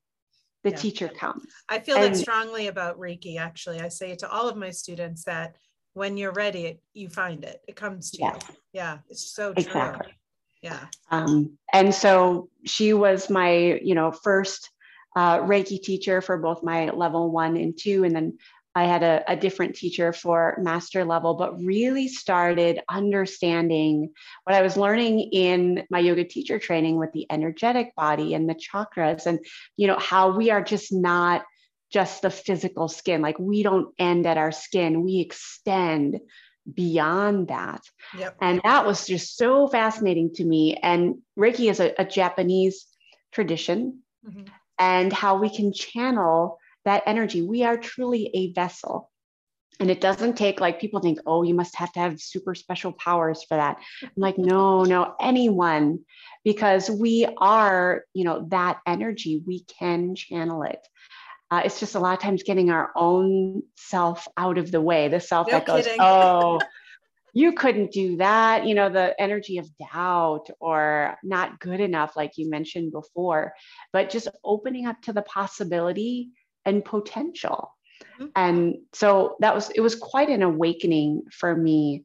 the 0.63 0.71
yeah. 0.71 0.77
teacher 0.77 1.09
comes. 1.09 1.45
I 1.69 1.79
feel 1.79 1.97
and, 1.97 2.15
that 2.15 2.19
strongly 2.19 2.69
about 2.69 2.99
Reiki, 2.99 3.39
actually. 3.39 3.81
I 3.81 3.89
say 3.89 4.13
it 4.13 4.21
to 4.21 4.31
all 4.31 4.49
of 4.49 4.57
my 4.57 4.71
students 4.71 5.25
that 5.25 5.57
when 5.93 6.17
you're 6.17 6.33
ready, 6.33 6.81
you 6.93 7.09
find 7.09 7.45
it, 7.45 7.61
it 7.69 7.77
comes 7.77 8.11
to 8.13 8.23
you. 8.23 8.33
Yeah, 8.73 8.99
it's 9.11 9.35
so 9.35 9.53
true. 9.53 9.63
Exactly. 9.63 10.15
Yeah. 10.63 10.87
Um, 11.11 11.59
and 11.73 11.95
so 11.95 12.49
she 12.65 12.95
was 12.95 13.29
my, 13.29 13.79
you 13.83 13.95
know, 13.95 14.11
first 14.11 14.71
uh, 15.15 15.41
Reiki 15.41 15.81
teacher 15.81 16.21
for 16.21 16.39
both 16.39 16.63
my 16.63 16.89
level 16.91 17.31
one 17.31 17.57
and 17.57 17.79
two. 17.79 18.05
And 18.05 18.17
then 18.17 18.39
I 18.75 18.85
had 18.85 19.03
a, 19.03 19.23
a, 19.29 19.37
different 19.37 19.77
teacher 19.77 20.13
for 20.13 20.59
master 20.61 21.05
level, 21.05 21.35
but 21.35 21.63
really 21.63 22.09
started 22.09 22.81
understanding 22.89 24.11
what 24.43 24.57
I 24.57 24.63
was 24.63 24.77
learning 24.77 25.21
in 25.33 25.85
my 25.91 26.01
yoga 26.01 26.25
teacher 26.25 26.59
training 26.59 26.99
with 26.99 27.13
the 27.13 27.27
energetic 27.31 27.95
body 27.95 28.35
and 28.35 28.49
the 28.49 28.55
chakras, 28.57 29.27
and 29.27 29.39
you 29.77 29.87
know 29.87 29.99
how 29.99 30.37
we 30.37 30.51
are 30.51 30.63
just 30.63 30.93
not 30.93 31.45
just 31.93 32.23
the 32.23 32.31
physical 32.31 32.89
skin. 32.89 33.23
Like 33.23 33.39
we 33.39 33.63
don't 33.63 33.95
end 33.99 34.27
at 34.27 34.39
our 34.39 34.51
skin, 34.51 35.05
we 35.05 35.21
extend 35.21 36.21
beyond 36.73 37.49
that. 37.49 37.83
Yep. 38.19 38.37
And 38.41 38.61
that 38.65 38.87
was 38.87 39.07
just 39.07 39.37
so 39.37 39.69
fascinating 39.69 40.33
to 40.35 40.45
me. 40.45 40.77
And 40.77 41.17
Reiki 41.39 41.71
is 41.71 41.81
a, 41.81 41.95
a 41.99 42.05
Japanese 42.05 42.87
tradition 43.33 44.01
mm-hmm. 44.27 44.45
and 44.79 45.13
how 45.13 45.39
we 45.39 45.55
can 45.55 45.73
channel 45.73 46.59
that 46.85 47.03
energy. 47.07 47.43
We 47.43 47.65
are 47.65 47.77
truly 47.77 48.31
a 48.35 48.53
vessel. 48.53 49.11
And 49.81 49.91
it 49.91 50.01
doesn't 50.01 50.37
take 50.37 50.61
like 50.61 50.81
people 50.81 51.01
think, 51.01 51.19
oh, 51.27 51.43
you 51.43 51.55
must 51.55 51.75
have 51.77 51.93
to 51.93 52.01
have 52.01 52.21
super 52.21 52.55
special 52.55 52.93
powers 52.93 53.43
for 53.43 53.57
that. 53.57 53.79
I'm 54.03 54.11
like, 54.17 54.39
no, 54.39 54.85
no, 54.85 55.15
anyone, 55.21 56.01
because 56.45 56.89
we 56.89 57.27
are, 57.39 58.05
you 58.13 58.25
know, 58.25 58.47
that 58.51 58.79
energy, 58.87 59.43
we 59.45 59.65
can 59.65 60.15
channel 60.15 60.63
it. 60.63 60.79
Uh, 61.51 61.63
it's 61.65 61.81
just 61.81 61.97
a 61.97 62.01
lot 62.01 62.15
of 62.15 62.21
times 62.21 62.43
getting 62.45 62.71
our 62.71 62.93
own 62.97 63.63
self 63.77 64.29
out 64.37 64.59
of 64.59 64.71
the 64.71 64.81
way, 64.81 65.09
the 65.09 65.21
self 65.21 65.49
no 65.49 65.55
that 65.55 65.67
goes, 65.67 65.85
kidding. 65.85 66.01
oh, 66.01 66.61
you 67.35 67.53
couldn't 67.53 67.91
do 67.91 68.17
that. 68.19 68.67
You 68.67 68.75
know, 68.75 68.89
the 68.89 69.21
energy 69.21 69.59
of 69.59 69.69
doubt 69.77 70.47
or 70.61 71.19
not 71.25 71.59
good 71.59 71.81
enough, 71.81 72.17
like 72.17 72.33
you 72.37 72.49
mentioned 72.49 72.93
before, 72.93 73.55
but 73.93 74.09
just 74.09 74.29
opening 74.45 74.87
up 74.87 75.03
to 75.03 75.13
the 75.13 75.23
possibility 75.23 76.31
and 76.65 76.85
potential. 76.85 77.75
Mm-hmm. 78.15 78.27
And 78.37 78.77
so 78.93 79.37
that 79.41 79.55
was, 79.55 79.71
it 79.71 79.81
was 79.81 79.95
quite 79.95 80.29
an 80.29 80.43
awakening 80.43 81.23
for 81.33 81.55
me 81.55 82.05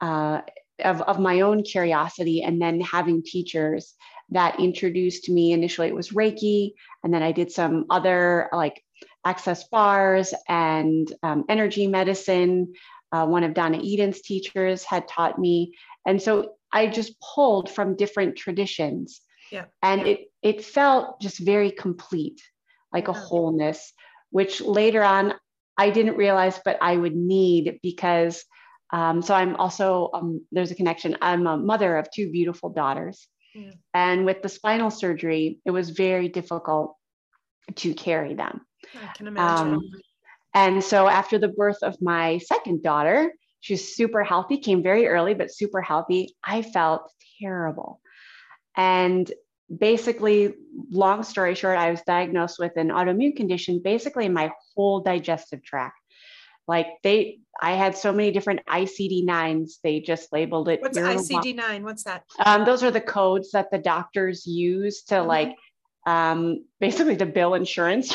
uh, 0.00 0.40
of, 0.84 1.02
of 1.02 1.18
my 1.18 1.40
own 1.40 1.62
curiosity 1.62 2.42
and 2.42 2.60
then 2.60 2.80
having 2.80 3.22
teachers 3.22 3.94
that 4.30 4.60
introduced 4.60 5.28
me. 5.28 5.52
Initially 5.52 5.88
it 5.88 5.94
was 5.94 6.10
reiki 6.10 6.72
and 7.04 7.12
then 7.12 7.22
i 7.22 7.32
did 7.32 7.52
some 7.52 7.86
other 7.90 8.48
like 8.52 8.82
access 9.24 9.68
bars 9.68 10.34
and 10.48 11.12
um, 11.22 11.44
energy 11.48 11.86
medicine. 11.86 12.72
Uh, 13.12 13.26
one 13.26 13.44
of 13.44 13.54
donna 13.54 13.78
eden's 13.78 14.22
teachers 14.22 14.84
had 14.84 15.06
taught 15.06 15.38
me. 15.38 15.74
And 16.06 16.20
so 16.20 16.54
i 16.72 16.86
just 16.86 17.14
pulled 17.20 17.70
from 17.70 17.96
different 17.96 18.36
traditions. 18.36 19.20
Yeah. 19.50 19.66
And 19.82 20.06
it 20.06 20.32
it 20.42 20.64
felt 20.64 21.20
just 21.20 21.38
very 21.38 21.70
complete 21.70 22.40
like 22.92 23.08
a 23.08 23.12
wholeness 23.12 23.92
which 24.30 24.60
later 24.60 25.02
on 25.02 25.34
i 25.76 25.90
didn't 25.90 26.16
realize 26.16 26.60
but 26.64 26.78
i 26.80 26.96
would 26.96 27.14
need 27.14 27.78
because 27.82 28.44
um, 28.92 29.22
so 29.22 29.34
i'm 29.34 29.56
also 29.56 30.10
um, 30.12 30.44
there's 30.52 30.70
a 30.70 30.74
connection. 30.74 31.16
I'm 31.22 31.46
a 31.46 31.56
mother 31.56 31.96
of 31.96 32.10
two 32.10 32.30
beautiful 32.30 32.70
daughters. 32.70 33.26
Yeah. 33.54 33.72
and 33.92 34.24
with 34.24 34.40
the 34.40 34.48
spinal 34.48 34.90
surgery 34.90 35.58
it 35.66 35.70
was 35.70 35.90
very 35.90 36.28
difficult 36.28 36.96
to 37.76 37.92
carry 37.92 38.34
them. 38.34 38.62
I 38.94 39.12
can 39.12 39.26
imagine. 39.26 39.74
Um, 39.74 39.90
and 40.54 40.84
so 40.84 41.06
after 41.06 41.38
the 41.38 41.48
birth 41.48 41.82
of 41.82 42.00
my 42.00 42.38
second 42.38 42.82
daughter 42.82 43.32
she's 43.60 43.94
super 43.94 44.24
healthy 44.24 44.58
came 44.58 44.82
very 44.82 45.06
early 45.06 45.34
but 45.34 45.54
super 45.54 45.80
healthy. 45.80 46.34
I 46.44 46.62
felt 46.62 47.10
terrible. 47.40 48.00
And 48.76 49.30
basically, 49.74 50.54
long 50.90 51.22
story 51.22 51.54
short, 51.54 51.78
I 51.78 51.90
was 51.90 52.02
diagnosed 52.02 52.58
with 52.58 52.76
an 52.76 52.88
autoimmune 52.88 53.36
condition, 53.36 53.80
basically 53.82 54.28
my 54.28 54.52
whole 54.74 55.00
digestive 55.00 55.62
tract. 55.62 55.98
Like 56.68 56.86
they, 57.02 57.40
I 57.60 57.72
had 57.72 57.96
so 57.96 58.12
many 58.12 58.30
different 58.30 58.64
ICD 58.66 59.26
9s, 59.26 59.72
they 59.82 60.00
just 60.00 60.32
labeled 60.32 60.68
it. 60.68 60.80
What's 60.80 60.98
ICD 60.98 61.56
9? 61.56 61.82
What's 61.82 62.04
that? 62.04 62.24
Um, 62.44 62.64
those 62.64 62.82
are 62.82 62.90
the 62.90 63.00
codes 63.00 63.50
that 63.52 63.70
the 63.70 63.78
doctors 63.78 64.46
use 64.46 65.02
to 65.04 65.16
mm-hmm. 65.16 65.28
like 65.28 65.56
um, 66.06 66.64
basically 66.80 67.16
to 67.16 67.26
bill 67.26 67.54
insurance. 67.54 68.14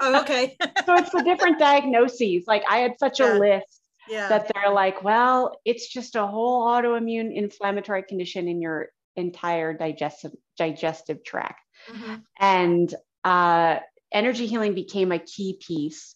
Oh, 0.00 0.20
okay. 0.20 0.56
so 0.86 0.94
it's 0.96 1.10
the 1.10 1.22
different 1.22 1.58
diagnoses. 1.58 2.44
Like 2.46 2.62
I 2.68 2.78
had 2.78 2.98
such 2.98 3.20
yeah. 3.20 3.36
a 3.36 3.38
list 3.38 3.80
yeah. 4.08 4.28
that 4.28 4.50
they're 4.52 4.72
like, 4.72 5.02
well, 5.02 5.58
it's 5.64 5.88
just 5.88 6.16
a 6.16 6.26
whole 6.26 6.66
autoimmune 6.66 7.34
inflammatory 7.34 8.02
condition 8.02 8.48
in 8.48 8.60
your 8.60 8.88
entire 9.18 9.74
digestive 9.74 10.32
digestive 10.56 11.24
tract. 11.24 11.60
Mm-hmm. 11.90 12.14
And 12.40 12.94
uh, 13.24 13.78
energy 14.12 14.46
healing 14.46 14.74
became 14.74 15.12
a 15.12 15.18
key 15.18 15.58
piece 15.60 16.14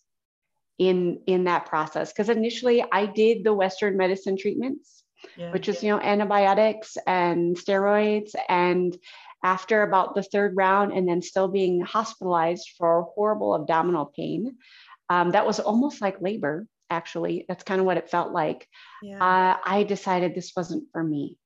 in 0.79 1.21
in 1.27 1.45
that 1.45 1.67
process 1.67 2.13
because 2.13 2.29
initially 2.29 2.85
I 2.91 3.07
did 3.07 3.45
the 3.45 3.55
Western 3.55 3.97
medicine 3.97 4.37
treatments, 4.37 5.05
yeah. 5.37 5.53
which 5.53 5.69
is 5.69 5.83
you 5.83 5.91
know 5.91 6.01
antibiotics 6.01 6.97
and 7.07 7.57
steroids, 7.57 8.35
and 8.49 8.97
after 9.45 9.83
about 9.83 10.15
the 10.15 10.23
third 10.23 10.57
round, 10.57 10.93
and 10.93 11.09
then 11.09 11.23
still 11.23 11.49
being 11.49 11.81
hospitalized 11.81 12.71
for 12.79 13.09
horrible 13.15 13.55
abdominal 13.55 14.07
pain, 14.07 14.57
um, 15.09 15.31
that 15.31 15.47
was 15.47 15.61
almost 15.61 16.01
like 16.01 16.21
labor. 16.21 16.67
Actually, 16.91 17.47
that's 17.49 17.65
kind 17.65 17.81
of 17.81 17.87
what 17.87 17.97
it 17.97 18.11
felt 18.11 18.33
like. 18.33 18.69
Yeah. 19.03 19.17
Uh, 19.17 19.57
I 19.65 19.83
decided 19.83 20.35
this 20.35 20.53
wasn't 20.55 20.85
for 20.93 21.03
me 21.03 21.39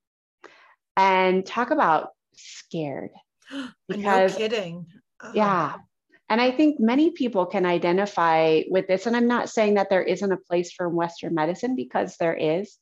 and 0.97 1.45
talk 1.45 1.71
about 1.71 2.11
scared. 2.37 3.11
Because 3.89 4.33
no 4.33 4.39
kidding. 4.39 4.87
Oh. 5.23 5.31
yeah. 5.35 5.75
And 6.29 6.41
i 6.41 6.51
think 6.51 6.81
many 6.81 7.13
people 7.13 7.47
can 7.47 7.65
identify 7.65 8.63
with 8.69 8.89
this 8.89 9.07
and 9.07 9.17
i'm 9.17 9.29
not 9.29 9.49
saying 9.49 9.75
that 9.75 9.89
there 9.91 10.03
isn't 10.03 10.33
a 10.33 10.37
place 10.37 10.73
for 10.73 10.89
western 10.89 11.35
medicine 11.35 11.77
because 11.77 12.17
there 12.17 12.35
is. 12.35 12.77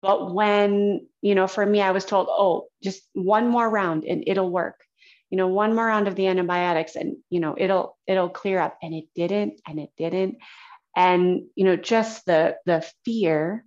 But 0.00 0.34
when 0.34 1.06
you 1.20 1.34
know 1.34 1.46
for 1.46 1.64
me 1.64 1.82
i 1.82 1.90
was 1.90 2.06
told 2.06 2.28
oh 2.30 2.68
just 2.82 3.02
one 3.12 3.48
more 3.48 3.68
round 3.68 4.04
and 4.04 4.24
it'll 4.26 4.50
work. 4.50 4.80
You 5.28 5.36
know 5.36 5.48
one 5.48 5.74
more 5.74 5.86
round 5.86 6.08
of 6.08 6.14
the 6.14 6.26
antibiotics 6.26 6.96
and 6.96 7.16
you 7.28 7.40
know 7.40 7.54
it'll 7.58 7.98
it'll 8.06 8.30
clear 8.30 8.58
up. 8.58 8.78
And 8.82 8.94
it 8.94 9.06
didn't 9.14 9.60
and 9.68 9.78
it 9.78 9.90
didn't. 9.98 10.36
And 10.96 11.42
you 11.56 11.64
know 11.64 11.76
just 11.76 12.24
the 12.24 12.56
the 12.64 12.88
fear 13.04 13.66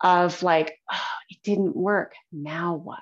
of 0.00 0.42
like, 0.42 0.78
oh, 0.92 1.00
it 1.30 1.38
didn't 1.42 1.76
work. 1.76 2.14
Now 2.32 2.74
what? 2.74 3.00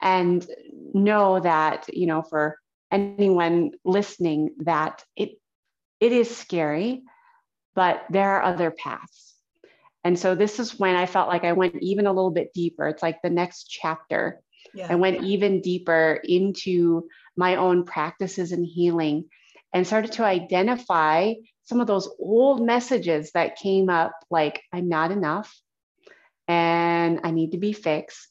And 0.00 0.46
know 0.94 1.40
that, 1.40 1.86
you 1.92 2.06
know, 2.06 2.22
for 2.22 2.58
anyone 2.90 3.72
listening, 3.84 4.54
that 4.60 5.04
it 5.16 5.40
it 6.00 6.12
is 6.12 6.34
scary, 6.34 7.02
but 7.74 8.04
there 8.10 8.36
are 8.36 8.42
other 8.42 8.70
paths. 8.70 9.34
And 10.04 10.18
so 10.18 10.34
this 10.34 10.60
is 10.60 10.78
when 10.78 10.94
I 10.94 11.06
felt 11.06 11.28
like 11.28 11.44
I 11.44 11.52
went 11.52 11.82
even 11.82 12.06
a 12.06 12.12
little 12.12 12.30
bit 12.30 12.52
deeper. 12.54 12.86
It's 12.86 13.02
like 13.02 13.20
the 13.20 13.30
next 13.30 13.64
chapter. 13.64 14.40
Yeah. 14.72 14.86
I 14.90 14.94
went 14.94 15.24
even 15.24 15.60
deeper 15.60 16.20
into 16.22 17.08
my 17.36 17.56
own 17.56 17.84
practices 17.84 18.52
and 18.52 18.64
healing 18.64 19.24
and 19.72 19.86
started 19.86 20.12
to 20.12 20.24
identify 20.24 21.34
some 21.68 21.80
of 21.82 21.86
those 21.86 22.08
old 22.18 22.64
messages 22.64 23.30
that 23.32 23.56
came 23.56 23.90
up 23.90 24.12
like 24.30 24.62
i'm 24.72 24.88
not 24.88 25.10
enough 25.10 25.54
and 26.46 27.20
i 27.24 27.30
need 27.30 27.52
to 27.52 27.58
be 27.58 27.72
fixed 27.72 28.28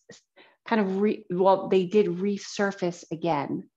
kind 0.68 0.82
of 0.82 1.02
re, 1.02 1.24
well 1.30 1.70
they 1.70 1.86
did 1.86 2.08
resurface 2.08 3.04
again. 3.12 3.70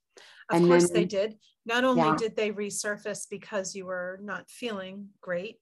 Of 0.50 0.56
and 0.56 0.66
course 0.66 0.90
then, 0.90 0.94
they 0.94 1.04
did. 1.04 1.36
Not 1.64 1.84
only 1.84 2.02
yeah. 2.02 2.16
did 2.18 2.36
they 2.36 2.50
resurface 2.50 3.26
because 3.30 3.74
you 3.76 3.86
were 3.86 4.18
not 4.22 4.50
feeling 4.50 5.08
great 5.20 5.58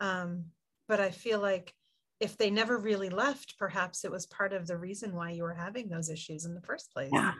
um, 0.00 0.46
but 0.88 0.98
i 0.98 1.10
feel 1.10 1.38
like 1.38 1.72
if 2.20 2.36
they 2.36 2.50
never 2.50 2.78
really 2.78 3.10
left 3.10 3.56
perhaps 3.58 4.04
it 4.04 4.10
was 4.10 4.26
part 4.26 4.52
of 4.52 4.66
the 4.66 4.76
reason 4.76 5.14
why 5.14 5.30
you 5.30 5.42
were 5.42 5.54
having 5.54 5.88
those 5.88 6.10
issues 6.10 6.44
in 6.44 6.54
the 6.54 6.60
first 6.62 6.92
place. 6.92 7.10
Yeah. 7.12 7.32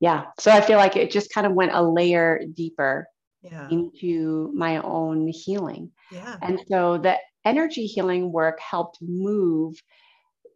Yeah. 0.00 0.24
So 0.38 0.50
i 0.50 0.60
feel 0.60 0.78
like 0.78 0.96
it 0.96 1.10
just 1.10 1.32
kind 1.32 1.46
of 1.46 1.54
went 1.54 1.72
a 1.72 1.82
layer 1.82 2.42
deeper 2.54 3.06
yeah. 3.42 3.68
into 3.70 4.50
my 4.54 4.78
own 4.78 5.28
healing. 5.28 5.90
Yeah. 6.10 6.36
And 6.40 6.60
so 6.68 6.98
the 6.98 7.16
energy 7.44 7.86
healing 7.86 8.32
work 8.32 8.60
helped 8.60 8.98
move 9.00 9.74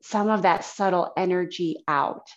some 0.02 0.28
of 0.28 0.42
that 0.42 0.64
subtle 0.64 1.12
energy 1.16 1.78
out. 1.88 2.28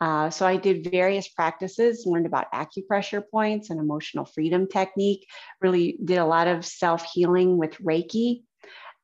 Uh, 0.00 0.30
so 0.30 0.44
I 0.44 0.56
did 0.56 0.90
various 0.90 1.28
practices, 1.28 2.04
learned 2.06 2.26
about 2.26 2.50
acupressure 2.52 3.22
points 3.30 3.70
and 3.70 3.78
emotional 3.78 4.24
freedom 4.24 4.66
technique, 4.66 5.28
really 5.60 5.96
did 6.04 6.18
a 6.18 6.26
lot 6.26 6.48
of 6.48 6.66
self 6.66 7.04
healing 7.12 7.56
with 7.56 7.78
Reiki 7.78 8.42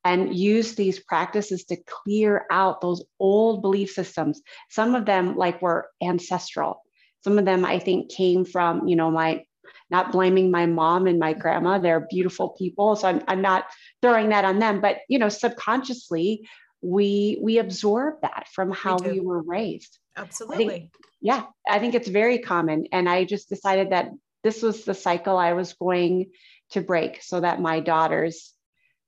and 0.04 0.36
used 0.36 0.76
these 0.76 0.98
practices 0.98 1.64
to 1.66 1.76
clear 1.86 2.46
out 2.50 2.80
those 2.80 3.04
old 3.20 3.62
belief 3.62 3.90
systems. 3.90 4.42
Some 4.70 4.96
of 4.96 5.04
them 5.04 5.36
like 5.36 5.62
were 5.62 5.88
ancestral. 6.02 6.82
Some 7.22 7.38
of 7.38 7.44
them 7.44 7.64
I 7.64 7.78
think 7.78 8.10
came 8.10 8.44
from, 8.44 8.88
you 8.88 8.96
know, 8.96 9.10
my 9.10 9.44
not 9.90 10.12
blaming 10.12 10.50
my 10.50 10.66
mom 10.66 11.06
and 11.06 11.18
my 11.18 11.32
grandma. 11.32 11.78
They're 11.78 12.06
beautiful 12.10 12.50
people. 12.50 12.96
So 12.96 13.08
I'm, 13.08 13.22
I'm 13.28 13.40
not 13.40 13.66
throwing 14.02 14.30
that 14.30 14.44
on 14.44 14.58
them, 14.58 14.80
but 14.80 14.98
you 15.08 15.18
know, 15.18 15.28
subconsciously 15.28 16.48
we 16.80 17.38
we 17.42 17.58
absorb 17.58 18.20
that 18.22 18.46
from 18.52 18.70
how 18.70 18.98
we, 18.98 19.12
we 19.12 19.20
were 19.20 19.42
raised. 19.42 19.98
Absolutely. 20.16 20.64
I 20.64 20.68
think, 20.68 20.90
yeah, 21.20 21.44
I 21.68 21.78
think 21.78 21.94
it's 21.94 22.08
very 22.08 22.38
common. 22.38 22.86
And 22.92 23.08
I 23.08 23.24
just 23.24 23.48
decided 23.48 23.90
that 23.90 24.10
this 24.44 24.62
was 24.62 24.84
the 24.84 24.94
cycle 24.94 25.36
I 25.36 25.54
was 25.54 25.72
going 25.72 26.30
to 26.70 26.80
break 26.80 27.22
so 27.22 27.40
that 27.40 27.60
my 27.60 27.80
daughters 27.80 28.52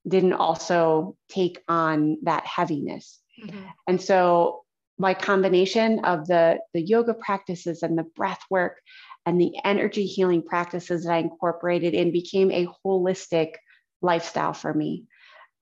didn't 0.09 0.33
also 0.33 1.17
take 1.29 1.63
on 1.69 2.19
that 2.23 2.47
heaviness. 2.47 3.21
Mm-hmm. 3.41 3.65
And 3.87 4.01
so 4.01 4.65
my 5.01 5.15
combination 5.15 6.05
of 6.05 6.27
the 6.27 6.59
the 6.75 6.83
yoga 6.83 7.15
practices 7.15 7.83
and 7.83 7.97
the 7.97 8.03
breath 8.03 8.43
work 8.51 8.79
and 9.25 9.41
the 9.41 9.53
energy 9.65 10.05
healing 10.05 10.43
practices 10.43 11.05
that 11.05 11.13
I 11.13 11.19
incorporated 11.19 11.95
in 11.95 12.13
became 12.13 12.51
a 12.51 12.69
holistic 12.85 13.55
lifestyle 14.03 14.53
for 14.53 14.73
me. 14.73 15.05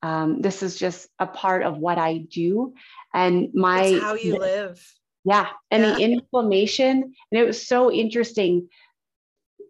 Um, 0.02 0.42
this 0.42 0.62
is 0.62 0.76
just 0.76 1.08
a 1.20 1.26
part 1.26 1.62
of 1.62 1.78
what 1.78 1.98
I 1.98 2.18
do, 2.18 2.74
and 3.14 3.50
my 3.54 3.84
it's 3.84 4.02
how 4.02 4.14
you 4.14 4.38
live. 4.38 4.84
Yeah, 5.24 5.48
and 5.70 5.84
yeah. 5.84 5.94
the 5.94 6.02
inflammation, 6.02 7.14
and 7.30 7.40
it 7.40 7.44
was 7.44 7.64
so 7.64 7.92
interesting. 7.92 8.68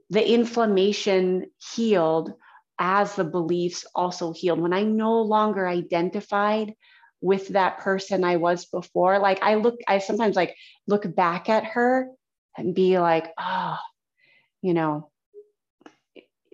The 0.09 0.27
inflammation 0.27 1.51
healed 1.75 2.33
as 2.79 3.15
the 3.15 3.25
beliefs 3.25 3.85
also 3.95 4.33
healed. 4.33 4.61
When 4.61 4.73
I 4.73 4.85
no 4.85 5.21
longer 5.21 5.69
identified 5.69 6.73
with 7.21 7.49
that 7.49 7.79
person 7.79 8.25
I 8.25 8.37
was 8.37 8.67
before, 8.67 9.19
like 9.19 9.43
I 9.43 9.55
look, 9.55 9.79
I 9.87 9.99
sometimes 9.99 10.37
like 10.37 10.57
look 10.87 11.15
back 11.15 11.49
at 11.49 11.65
her 11.65 12.09
and 12.57 12.75
be 12.75 12.99
like, 12.99 13.33
oh, 13.39 13.77
you 14.63 14.75
know, 14.75 15.11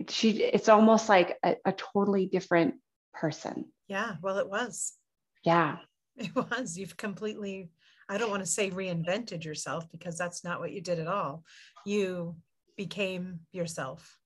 she, 0.09 0.42
it's 0.42 0.68
almost 0.68 1.09
like 1.09 1.38
a, 1.44 1.57
a 1.64 1.72
totally 1.72 2.27
different 2.27 2.74
person. 3.12 3.66
Yeah. 3.88 4.16
Well, 4.22 4.38
it 4.38 4.48
was. 4.48 4.94
Yeah. 5.44 5.79
It 6.16 6.35
was. 6.35 6.79
You've 6.79 6.96
completely, 6.96 7.70
I 8.09 8.18
don't 8.18 8.31
want 8.31 8.42
to 8.42 8.50
say 8.50 8.70
reinvented 8.70 9.44
yourself 9.44 9.90
because 9.90 10.16
that's 10.16 10.44
not 10.44 10.61
what 10.61 10.72
you 10.72 10.81
did 10.81 10.98
at 10.98 11.07
all. 11.07 11.44
You 11.85 12.37
became 12.77 13.40
yourself. 13.53 14.18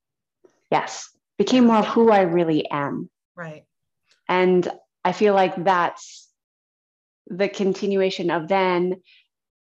Yes. 0.71 1.11
Became 1.39 1.67
more 1.67 1.77
of 1.77 1.87
who 1.87 2.11
I 2.11 2.23
really 2.23 2.69
am. 2.71 3.09
Right. 3.37 3.65
And 4.29 4.69
I 5.05 5.13
feel 5.13 5.35
like 5.35 5.65
that's 5.65 6.28
the 7.29 7.49
continuation 7.49 8.31
of 8.31 8.49
then 8.49 9.03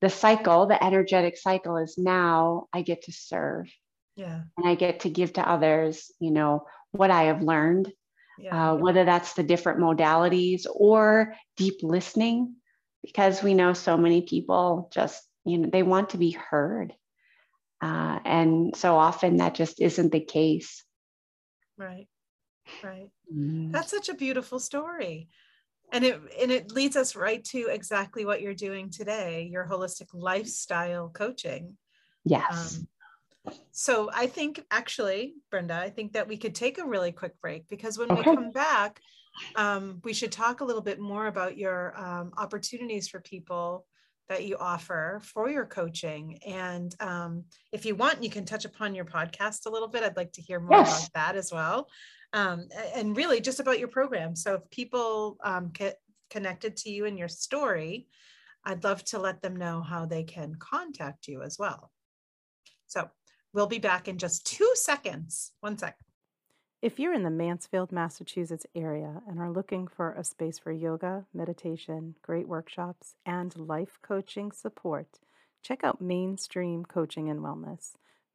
the 0.01 0.11
cycle, 0.11 0.67
the 0.67 0.83
energetic 0.83 1.37
cycle 1.37 1.77
is 1.77 1.97
now 1.97 2.67
I 2.73 2.83
get 2.83 3.03
to 3.03 3.13
serve. 3.13 3.71
Yeah. 4.17 4.43
And 4.57 4.69
I 4.69 4.75
get 4.75 5.01
to 5.01 5.11
give 5.11 5.35
to 5.35 5.49
others, 5.49 6.11
you 6.21 6.31
know, 6.31 6.67
what 6.91 7.11
I 7.11 7.25
have 7.25 7.43
learned, 7.43 7.93
yeah. 8.39 8.73
uh, 8.73 8.77
whether 8.77 9.05
that's 9.05 9.35
the 9.35 9.43
different 9.43 9.81
modalities 9.81 10.67
or 10.73 11.35
deep 11.57 11.77
listening, 11.83 12.57
because 13.03 13.43
we 13.43 13.55
know 13.55 13.73
so 13.73 13.97
many 13.97 14.23
people 14.23 14.91
just, 14.93 15.23
you 15.45 15.59
know, 15.59 15.71
they 15.73 15.83
want 15.83 16.11
to 16.11 16.19
be 16.19 16.33
heard. 16.33 16.93
Uh, 17.81 18.19
and 18.25 18.77
so 18.77 18.97
often 18.97 19.39
that 19.39 19.55
just 19.55 19.81
isn't 19.81 20.13
the 20.13 20.21
case. 20.21 20.85
Right. 21.79 22.07
Right. 22.83 23.09
Mm. 23.35 23.73
That's 23.73 23.91
such 23.91 24.09
a 24.09 24.15
beautiful 24.15 24.61
story. 24.61 25.29
And 25.93 26.05
it 26.05 26.21
and 26.41 26.51
it 26.51 26.73
leads 26.73 26.97
us 26.97 27.15
right 27.15 27.45
to 27.45 27.69
exactly 27.71 28.25
what 28.25 28.41
you're 28.41 28.55
doing 28.55 28.91
today, 28.91 29.49
your 29.53 29.67
holistic 29.67 30.09
lifestyle 30.13 31.11
coaching. 31.11 31.77
Yes. 32.25 32.79
Um, 32.79 32.89
so 33.73 34.11
I 34.13 34.27
think 34.27 34.65
actually, 34.71 35.35
Brenda, 35.51 35.75
I 35.75 35.91
think 35.91 36.13
that 36.13 36.29
we 36.29 36.37
could 36.37 36.55
take 36.55 36.79
a 36.79 36.87
really 36.87 37.13
quick 37.13 37.41
break 37.41 37.69
because 37.69 37.99
when 37.99 38.11
okay. 38.11 38.31
we 38.31 38.37
come 38.37 38.51
back, 38.53 39.01
um, 39.57 40.01
we 40.05 40.13
should 40.13 40.33
talk 40.33 40.61
a 40.61 40.65
little 40.65 40.83
bit 40.83 41.01
more 41.01 41.27
about 41.27 41.57
your 41.57 41.99
um, 41.99 42.33
opportunities 42.37 43.09
for 43.09 43.21
people 43.21 43.87
that 44.29 44.45
you 44.45 44.57
offer 44.59 45.21
for 45.25 45.51
your 45.51 45.67
coaching. 45.67 46.39
And 46.47 46.95
um, 47.01 47.45
if 47.73 47.85
you 47.85 47.95
want, 47.95 48.23
you 48.23 48.31
can 48.31 48.45
touch 48.45 48.65
upon 48.65 48.95
your 48.95 49.05
podcast 49.05 49.67
a 49.67 49.71
little 49.71 49.89
bit. 49.89 50.03
I'd 50.03 50.17
like 50.17 50.33
to 50.33 50.43
hear 50.43 50.61
more 50.61 50.79
yes. 50.79 51.09
about 51.09 51.13
that 51.15 51.37
as 51.37 51.53
well. 51.53 51.89
Um, 52.33 52.69
and 52.95 53.17
really 53.17 53.41
just 53.41 53.61
about 53.61 53.79
your 53.79 53.89
program. 53.89 54.35
So 54.35 54.55
if 54.55 54.71
people 54.71 55.37
um, 55.45 55.69
get 55.69 55.99
connected 56.31 56.77
to 56.79 56.91
you 56.91 57.05
and 57.05 57.19
your 57.19 57.29
story, 57.29 58.07
I'd 58.65 58.85
love 58.85 59.05
to 59.07 59.19
let 59.19 59.43
them 59.43 59.57
know 59.57 59.83
how 59.83 60.07
they 60.07 60.25
can 60.25 60.55
contact 60.55 61.29
you 61.29 61.43
as 61.43 61.59
well. 61.59 61.91
So 62.87 63.11
We'll 63.53 63.67
be 63.67 63.79
back 63.79 64.09
in 64.09 64.17
just 64.17 64.47
two 64.47 64.71
seconds. 64.75 65.53
One 65.61 65.77
sec. 65.77 65.99
If 66.81 66.99
you're 66.99 67.13
in 67.13 67.23
the 67.23 67.31
Mansfield, 67.31 67.93
Massachusetts 67.93 68.67
area 68.75 69.23
and 69.29 69.39
are 69.39 69.51
looking 69.51 69.87
for 69.87 70.13
a 70.13 70.25
space 70.25 70.59
for 70.59 70.73
yoga, 70.73 71.27
meditation, 71.35 72.17
great 72.23 72.49
workshops, 72.49 73.15
and 73.27 73.55
life 73.57 73.99
coaching 74.03 74.51
support, 74.53 75.21
check 75.63 75.85
out 75.85 76.01
Mainstream 76.01 76.85
Coaching 76.85 77.29
and 77.29 77.41
Wellness. 77.41 77.93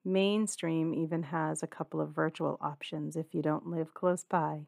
Mainstream 0.08 0.93
even 0.93 1.24
has 1.24 1.62
a 1.62 1.67
couple 1.67 2.00
of 2.00 2.12
virtual 2.12 2.58
options 2.62 3.17
if 3.17 3.34
you 3.34 3.41
don't 3.41 3.67
live 3.67 3.93
close 3.93 4.24
by. 4.24 4.67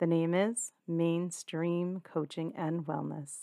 The 0.00 0.08
name 0.08 0.34
is 0.34 0.72
Mainstream 0.88 2.00
Coaching 2.00 2.52
and 2.56 2.84
Wellness. 2.86 3.42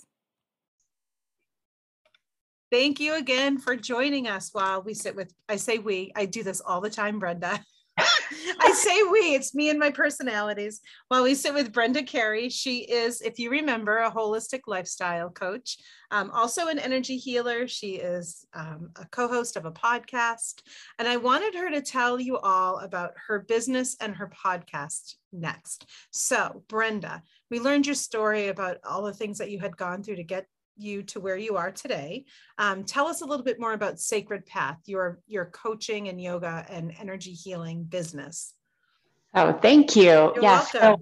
Thank 2.70 3.00
you 3.00 3.16
again 3.16 3.58
for 3.58 3.78
joining 3.78 4.28
us 4.28 4.50
while 4.52 4.82
we 4.82 4.94
sit 4.94 5.16
with, 5.16 5.34
I 5.48 5.56
say 5.56 5.78
we, 5.78 6.12
I 6.18 6.26
do 6.26 6.44
this 6.44 6.60
all 6.60 6.82
the 6.82 6.90
time, 6.90 7.18
Brenda. 7.18 7.62
I 8.60 8.74
say 8.74 9.04
we, 9.04 9.36
it's 9.36 9.56
me 9.56 9.70
and 9.70 9.80
my 9.80 9.92
personalities. 9.92 10.82
While 11.08 11.24
we 11.24 11.36
sit 11.36 11.54
with 11.54 11.74
Brenda 11.74 12.04
Carey, 12.04 12.50
she 12.50 12.80
is, 12.80 13.22
if 13.22 13.40
you 13.40 13.50
remember, 13.50 14.00
a 14.00 14.12
holistic 14.12 14.62
lifestyle 14.68 15.30
coach, 15.30 15.78
um, 16.12 16.32
also 16.32 16.68
an 16.68 16.80
energy 16.80 17.18
healer. 17.18 17.68
She 17.68 17.96
is 17.96 18.46
um, 18.54 18.92
a 19.00 19.06
co 19.06 19.28
host 19.28 19.56
of 19.56 19.66
a 19.66 19.72
podcast. 19.72 20.62
And 20.98 21.08
I 21.08 21.18
wanted 21.18 21.56
her 21.56 21.70
to 21.70 21.82
tell 21.82 22.20
you 22.20 22.38
all 22.38 22.80
about 22.80 23.12
her 23.28 23.40
business 23.40 23.96
and 24.00 24.16
her 24.16 24.30
podcast 24.30 25.16
next. 25.32 25.86
So, 26.12 26.64
Brenda, 26.68 27.24
we 27.50 27.60
learned 27.60 27.86
your 27.86 27.96
story 27.96 28.48
about 28.48 28.78
all 28.88 29.04
the 29.04 29.14
things 29.14 29.38
that 29.38 29.52
you 29.52 29.60
had 29.60 29.78
gone 29.78 30.04
through 30.04 30.18
to 30.18 30.24
get 30.24 30.46
you 30.80 31.04
to 31.04 31.20
where 31.20 31.38
you 31.38 31.58
are 31.58 31.72
today. 31.72 32.26
Um, 32.58 32.84
tell 32.84 33.08
us 33.08 33.22
a 33.22 33.26
little 33.26 33.46
bit 33.46 33.60
more 33.60 33.74
about 33.74 34.00
Sacred 34.00 34.46
Path, 34.46 34.80
your 34.86 35.20
your 35.28 35.46
coaching 35.46 36.10
and 36.10 36.22
yoga 36.22 36.66
and 36.70 36.94
energy 37.00 37.32
healing 37.32 37.84
business. 37.84 38.54
Oh, 39.34 39.54
thank 39.54 39.96
you. 39.96 40.04
You're 40.04 40.42
yes. 40.42 40.72
So 40.72 41.00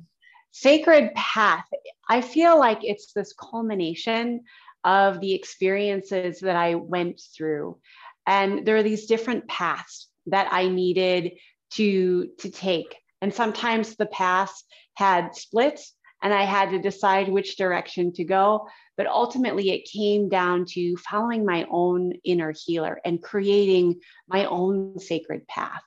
Sacred 0.51 1.13
Path, 1.13 1.65
I 2.09 2.21
feel 2.21 2.57
like 2.57 2.79
it's 2.83 3.13
this 3.13 3.33
culmination 3.33 4.43
of 4.83 5.19
the 5.19 5.33
experiences 5.33 6.39
that 6.39 6.55
I 6.55 6.75
went 6.75 7.21
through. 7.35 7.77
And 8.25 8.65
there 8.65 8.75
are 8.75 8.83
these 8.83 9.05
different 9.05 9.47
paths 9.47 10.07
that 10.27 10.47
I 10.51 10.67
needed 10.67 11.33
to, 11.71 12.29
to 12.39 12.49
take. 12.49 12.95
And 13.21 13.33
sometimes 13.33 13.95
the 13.95 14.05
paths 14.07 14.63
had 14.95 15.35
splits 15.35 15.93
and 16.21 16.33
I 16.33 16.43
had 16.43 16.71
to 16.71 16.79
decide 16.79 17.29
which 17.29 17.57
direction 17.57 18.11
to 18.13 18.23
go. 18.23 18.67
But 18.95 19.07
ultimately, 19.07 19.71
it 19.71 19.89
came 19.91 20.29
down 20.29 20.65
to 20.69 20.97
following 20.97 21.45
my 21.45 21.65
own 21.69 22.13
inner 22.23 22.53
healer 22.65 22.99
and 23.05 23.21
creating 23.21 23.99
my 24.27 24.45
own 24.45 24.99
sacred 24.99 25.47
path. 25.47 25.81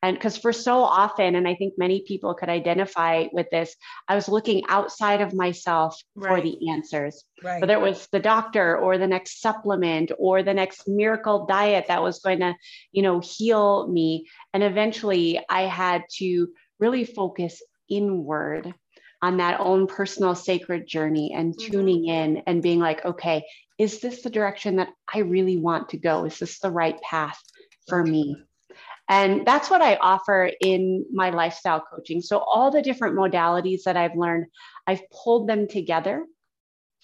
And 0.00 0.16
because 0.16 0.36
for 0.36 0.52
so 0.52 0.78
often, 0.78 1.34
and 1.34 1.48
I 1.48 1.56
think 1.56 1.74
many 1.76 2.02
people 2.06 2.32
could 2.32 2.48
identify 2.48 3.26
with 3.32 3.50
this, 3.50 3.74
I 4.06 4.14
was 4.14 4.28
looking 4.28 4.62
outside 4.68 5.20
of 5.20 5.34
myself 5.34 6.00
right. 6.14 6.28
for 6.28 6.40
the 6.40 6.70
answers. 6.70 7.24
Right. 7.42 7.60
Whether 7.60 7.74
it 7.74 7.80
was 7.80 8.06
the 8.12 8.20
doctor 8.20 8.78
or 8.78 8.96
the 8.96 9.08
next 9.08 9.40
supplement 9.40 10.12
or 10.16 10.42
the 10.42 10.54
next 10.54 10.86
miracle 10.86 11.46
diet 11.46 11.86
that 11.88 12.02
was 12.02 12.20
going 12.20 12.40
to, 12.40 12.54
you 12.92 13.02
know, 13.02 13.20
heal 13.20 13.88
me. 13.88 14.28
And 14.54 14.62
eventually 14.62 15.44
I 15.50 15.62
had 15.62 16.04
to 16.18 16.48
really 16.78 17.04
focus 17.04 17.60
inward 17.90 18.72
on 19.22 19.38
that 19.38 19.60
own 19.60 19.86
personal 19.86 20.34
sacred 20.34 20.86
journey 20.86 21.32
and 21.34 21.54
mm-hmm. 21.54 21.72
tuning 21.72 22.06
in 22.06 22.42
and 22.46 22.62
being 22.62 22.78
like, 22.78 23.04
okay, 23.04 23.44
is 23.78 24.00
this 24.00 24.22
the 24.22 24.30
direction 24.30 24.76
that 24.76 24.88
I 25.12 25.20
really 25.20 25.56
want 25.56 25.90
to 25.90 25.96
go? 25.96 26.24
Is 26.24 26.38
this 26.38 26.58
the 26.58 26.70
right 26.70 27.00
path 27.02 27.40
for 27.88 28.04
me? 28.04 28.36
And 29.08 29.46
that's 29.46 29.70
what 29.70 29.80
I 29.80 29.96
offer 29.96 30.50
in 30.60 31.06
my 31.12 31.30
lifestyle 31.30 31.80
coaching. 31.80 32.20
So, 32.20 32.38
all 32.38 32.70
the 32.70 32.82
different 32.82 33.16
modalities 33.16 33.84
that 33.84 33.96
I've 33.96 34.16
learned, 34.16 34.46
I've 34.86 35.00
pulled 35.10 35.48
them 35.48 35.66
together 35.66 36.26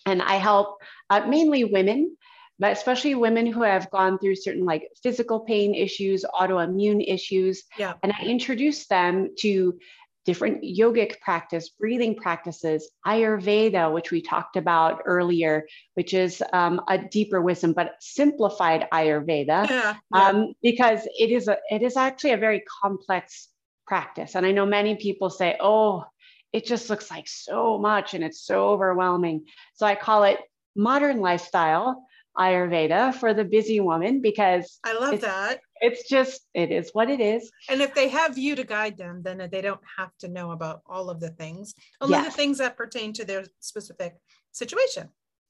and 0.04 0.20
I 0.20 0.34
help 0.34 0.82
uh, 1.08 1.26
mainly 1.26 1.64
women 1.64 2.16
but 2.58 2.72
especially 2.72 3.14
women 3.14 3.46
who 3.46 3.62
have 3.62 3.90
gone 3.90 4.18
through 4.18 4.36
certain 4.36 4.64
like 4.64 4.88
physical 5.02 5.40
pain 5.40 5.74
issues, 5.74 6.24
autoimmune 6.34 7.04
issues. 7.06 7.64
Yeah. 7.76 7.94
And 8.02 8.12
I 8.12 8.24
introduce 8.24 8.86
them 8.86 9.30
to 9.40 9.78
different 10.24 10.62
yogic 10.62 11.20
practice, 11.20 11.68
breathing 11.68 12.14
practices, 12.16 12.90
Ayurveda, 13.06 13.92
which 13.92 14.10
we 14.10 14.22
talked 14.22 14.56
about 14.56 15.02
earlier, 15.04 15.66
which 15.94 16.14
is 16.14 16.42
um, 16.52 16.80
a 16.88 16.98
deeper 16.98 17.40
wisdom, 17.42 17.72
but 17.72 17.92
simplified 18.00 18.86
Ayurveda, 18.92 19.68
yeah, 19.68 19.94
yeah. 20.14 20.28
Um, 20.28 20.54
because 20.62 21.06
it 21.18 21.30
is 21.30 21.48
a, 21.48 21.58
it 21.70 21.82
is 21.82 21.96
actually 21.96 22.32
a 22.32 22.38
very 22.38 22.62
complex 22.82 23.48
practice. 23.86 24.34
And 24.34 24.46
I 24.46 24.52
know 24.52 24.66
many 24.66 24.96
people 24.96 25.30
say, 25.30 25.56
"Oh, 25.60 26.04
it 26.52 26.64
just 26.64 26.88
looks 26.88 27.10
like 27.10 27.28
so 27.28 27.78
much 27.78 28.14
and 28.14 28.24
it's 28.24 28.44
so 28.44 28.68
overwhelming." 28.68 29.46
So 29.74 29.86
I 29.86 29.94
call 29.94 30.24
it 30.24 30.38
modern 30.74 31.20
lifestyle 31.20 32.04
Ayurveda 32.38 33.14
for 33.14 33.34
the 33.34 33.44
busy 33.44 33.80
woman 33.80 34.20
because 34.20 34.78
I 34.84 34.94
love 34.94 35.20
that. 35.20 35.60
it's 35.80 36.08
just 36.08 36.42
it 36.54 36.70
is 36.72 36.90
what 36.92 37.10
it 37.10 37.20
is. 37.20 37.50
And 37.68 37.80
if 37.80 37.94
they 37.94 38.08
have 38.08 38.36
you 38.36 38.56
to 38.56 38.64
guide 38.64 38.96
them 38.96 39.22
then 39.22 39.48
they 39.50 39.60
don't 39.60 39.80
have 39.96 40.10
to 40.20 40.28
know 40.28 40.50
about 40.52 40.82
all 40.86 41.10
of 41.10 41.20
the 41.20 41.30
things 41.30 41.74
only 42.00 42.14
yes. 42.14 42.26
the 42.26 42.32
things 42.32 42.58
that 42.58 42.76
pertain 42.76 43.12
to 43.14 43.24
their 43.24 43.44
specific 43.60 44.16
situation. 44.52 45.08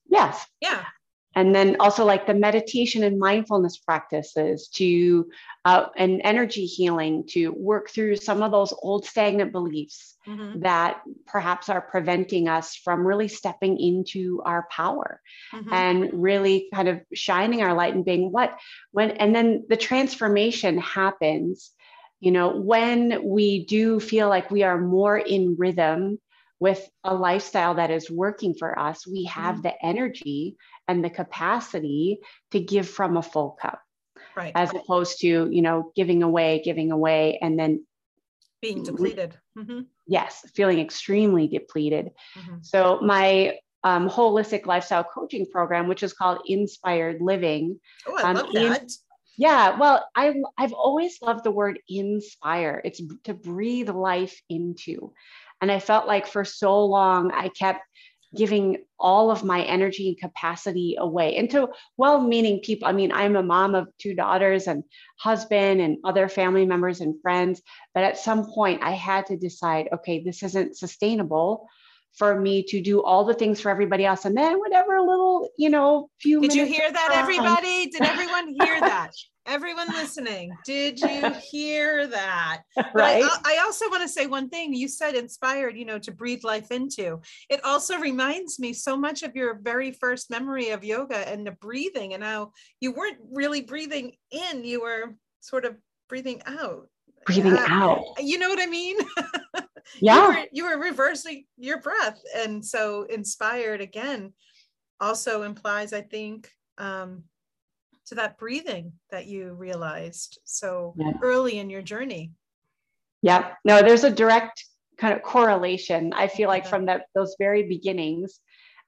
Yes. 0.09 0.45
Yeah 0.61 0.85
and 1.35 1.55
then 1.55 1.77
also 1.81 2.05
like 2.05 2.27
the 2.27 2.35
meditation 2.35 3.03
and 3.03 3.19
mindfulness 3.19 3.77
practices 3.77 4.69
to 4.69 5.29
uh, 5.65 5.87
and 5.97 6.21
energy 6.25 6.67
healing 6.67 7.25
to 7.27 7.51
work 7.51 7.91
through 7.91 8.17
some 8.17 8.43
of 8.43 8.53
those 8.53 8.75
old 8.83 9.05
stagnant 9.05 9.51
beliefs 9.51 10.17
mm-hmm. 10.27 10.61
that 10.61 11.03
perhaps 11.27 11.69
are 11.69 11.81
preventing 11.81 12.49
us 12.49 12.77
from 12.77 13.07
really 13.07 13.29
stepping 13.29 13.79
into 13.79 14.43
our 14.45 14.67
power 14.71 15.21
mm-hmm. 15.53 15.73
and 15.73 16.11
really 16.13 16.69
kind 16.73 16.89
of 16.89 17.01
shining 17.13 17.63
our 17.63 17.75
light 17.75 17.95
and 17.95 18.05
being 18.05 18.31
what 18.31 18.57
when 18.93 19.11
and 19.13 19.35
then 19.35 19.65
the 19.69 19.77
transformation 19.77 20.79
happens 20.79 21.71
you 22.21 22.31
know 22.31 22.57
when 22.57 23.25
we 23.25 23.65
do 23.65 23.99
feel 23.99 24.29
like 24.29 24.51
we 24.51 24.63
are 24.63 24.81
more 24.81 25.17
in 25.17 25.57
rhythm 25.59 26.19
with 26.61 26.89
a 27.03 27.15
lifestyle 27.15 27.75
that 27.75 27.91
is 27.91 28.11
working 28.11 28.55
for 28.55 28.79
us, 28.79 29.07
we 29.07 29.25
have 29.25 29.57
mm-hmm. 29.57 29.63
the 29.63 29.85
energy 29.85 30.57
and 30.89 31.05
the 31.05 31.11
capacity 31.11 32.21
to 32.51 32.61
give 32.61 32.89
from 32.89 33.17
a 33.17 33.23
full 33.23 33.57
cup. 33.61 33.81
Right. 34.37 34.53
As 34.55 34.75
opposed 34.75 35.21
to, 35.21 35.49
you 35.51 35.63
know, 35.63 35.93
giving 35.95 36.23
away, 36.23 36.61
giving 36.65 36.91
away, 36.91 37.39
and 37.41 37.59
then 37.59 37.87
being 38.61 38.83
depleted. 38.83 39.39
Mm-hmm. 39.57 39.81
Yes, 40.07 40.45
feeling 40.55 40.81
extremely 40.81 41.47
depleted. 41.47 42.11
Mm-hmm. 42.37 42.57
So, 42.63 43.01
my 43.01 43.59
um, 43.85 44.09
holistic 44.09 44.67
lifestyle 44.67 45.05
coaching 45.05 45.47
program, 45.47 45.87
which 45.87 46.03
is 46.03 46.13
called 46.13 46.39
Inspired 46.47 47.21
Living. 47.21 47.79
Oh, 48.07 48.17
I 48.17 48.23
um, 48.23 48.37
love 48.37 48.53
that. 48.55 48.83
In, 48.83 48.89
Yeah, 49.37 49.79
well, 49.79 50.05
I 50.17 50.35
I've 50.57 50.73
always 50.73 51.21
loved 51.23 51.45
the 51.45 51.51
word 51.51 51.79
inspire. 51.89 52.81
It's 52.85 53.01
to 53.25 53.35
breathe 53.35 53.91
life 53.91 54.41
into. 54.49 55.13
And 55.61 55.71
I 55.71 55.79
felt 55.79 56.07
like 56.07 56.27
for 56.27 56.45
so 56.45 56.85
long 56.85 57.31
I 57.33 57.49
kept 57.49 57.81
giving 58.37 58.85
all 58.99 59.31
of 59.31 59.45
my 59.45 59.63
energy 59.63 60.09
and 60.09 60.19
capacity 60.19 60.97
away 60.99 61.37
into 61.37 61.69
well-meaning 61.97 62.61
people. 62.61 62.89
I 62.89 62.93
mean, 62.93 63.13
I'm 63.13 63.37
a 63.37 63.43
mom 63.43 63.75
of 63.75 63.89
two 63.99 64.15
daughters 64.15 64.67
and 64.67 64.85
husband 65.19 65.81
and 65.81 65.99
other 66.05 66.29
family 66.29 66.67
members 66.67 67.01
and 67.01 67.21
friends, 67.21 67.63
but 67.95 68.05
at 68.05 68.19
some 68.19 68.51
point 68.51 68.83
I 68.83 68.93
had 68.93 69.27
to 69.27 69.37
decide, 69.37 69.89
okay, 69.93 70.23
this 70.23 70.43
isn't 70.43 70.77
sustainable 70.77 71.69
for 72.15 72.41
me 72.41 72.63
to 72.63 72.81
do 72.81 73.03
all 73.03 73.25
the 73.25 73.35
things 73.35 73.61
for 73.61 73.71
everybody 73.71 74.05
else. 74.05 74.25
And 74.25 74.37
then 74.37 74.59
whatever 74.59 75.01
little, 75.01 75.49
you 75.59 75.69
know, 75.69 76.09
few 76.21 76.41
Did 76.41 76.55
you 76.55 76.65
hear 76.65 76.91
that, 76.91 77.11
everybody? 77.13 77.91
Did 77.91 78.03
everyone 78.05 78.49
hear 78.61 78.81
that? 78.81 79.11
Everyone 79.47 79.89
listening, 79.89 80.57
did 80.65 80.99
you 80.99 81.31
hear 81.51 82.07
that? 82.07 82.63
right. 82.95 83.23
I, 83.23 83.39
I, 83.45 83.63
also 83.63 83.91
want 83.91 84.01
to 84.01 84.09
say 84.09 84.27
one 84.27 84.49
thing. 84.49 84.73
You 84.73 84.89
said 84.89 85.15
inspired, 85.15 85.77
you 85.77 85.85
know, 85.85 85.99
to 85.99 86.13
breathe 86.13 86.45
life 86.45 86.71
into. 86.71 87.21
It 87.51 87.63
also 87.63 87.99
reminds 87.99 88.59
me 88.59 88.73
so 88.73 88.97
much 88.97 89.23
of 89.23 89.37
your 89.37 89.61
very 89.63 89.93
first 89.93 90.31
memory 90.31 90.71
of 90.71 90.83
yoga 90.83 91.29
and 91.29 91.47
the 91.47 91.53
breathing 91.53 92.15
and 92.15 92.25
how 92.25 92.53
you 92.81 92.93
weren't 92.93 93.19
really 93.33 93.61
breathing 93.61 94.13
in, 94.31 94.65
you 94.65 94.81
were 94.81 95.15
sort 95.41 95.67
of 95.67 95.77
breathing 96.09 96.41
out. 96.47 96.89
Breathing 97.27 97.53
uh, 97.53 97.67
out. 97.69 98.03
You 98.19 98.39
know 98.39 98.49
what 98.49 98.63
I 98.63 98.67
mean? 98.67 98.97
yeah. 100.01 100.15
You 100.15 100.29
were, 100.29 100.47
you 100.53 100.65
were 100.65 100.83
reversing 100.83 101.45
your 101.57 101.81
breath. 101.81 102.21
And 102.37 102.65
so 102.65 103.05
inspired 103.05 103.81
again 103.81 104.33
also 105.01 105.43
implies 105.43 105.93
i 105.93 106.01
think 106.01 106.51
um, 106.79 107.23
to 108.07 108.15
that 108.17 108.37
breathing 108.39 108.93
that 109.11 109.27
you 109.27 109.53
realized 109.55 110.39
so 110.45 110.95
yeah. 110.99 111.13
early 111.23 111.59
in 111.59 111.71
your 111.71 111.83
journey. 111.83 112.33
Yeah. 113.23 113.53
No 113.65 113.81
there's 113.81 114.05
a 114.05 114.11
direct 114.11 114.65
kind 114.99 115.15
of 115.15 115.23
correlation 115.23 116.13
i 116.13 116.29
feel 116.29 116.49
like 116.49 116.67
from 116.67 116.87
that 116.87 117.07
those 117.15 117.37
very 117.39 117.65
beginnings. 117.65 118.41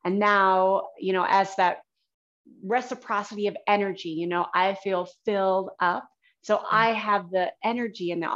And 0.04 0.18
now 0.18 0.88
you 0.98 1.12
know 1.12 1.26
as 1.28 1.54
that 1.56 1.78
reciprocity 2.64 3.48
of 3.48 3.56
energy 3.66 4.10
you 4.10 4.26
know 4.26 4.46
i 4.54 4.74
feel 4.74 5.08
filled 5.24 5.70
up. 5.80 6.08
So 6.42 6.60
i 6.70 6.92
have 6.92 7.30
the 7.30 7.52
energy 7.64 8.10
and 8.10 8.22
the 8.22 8.28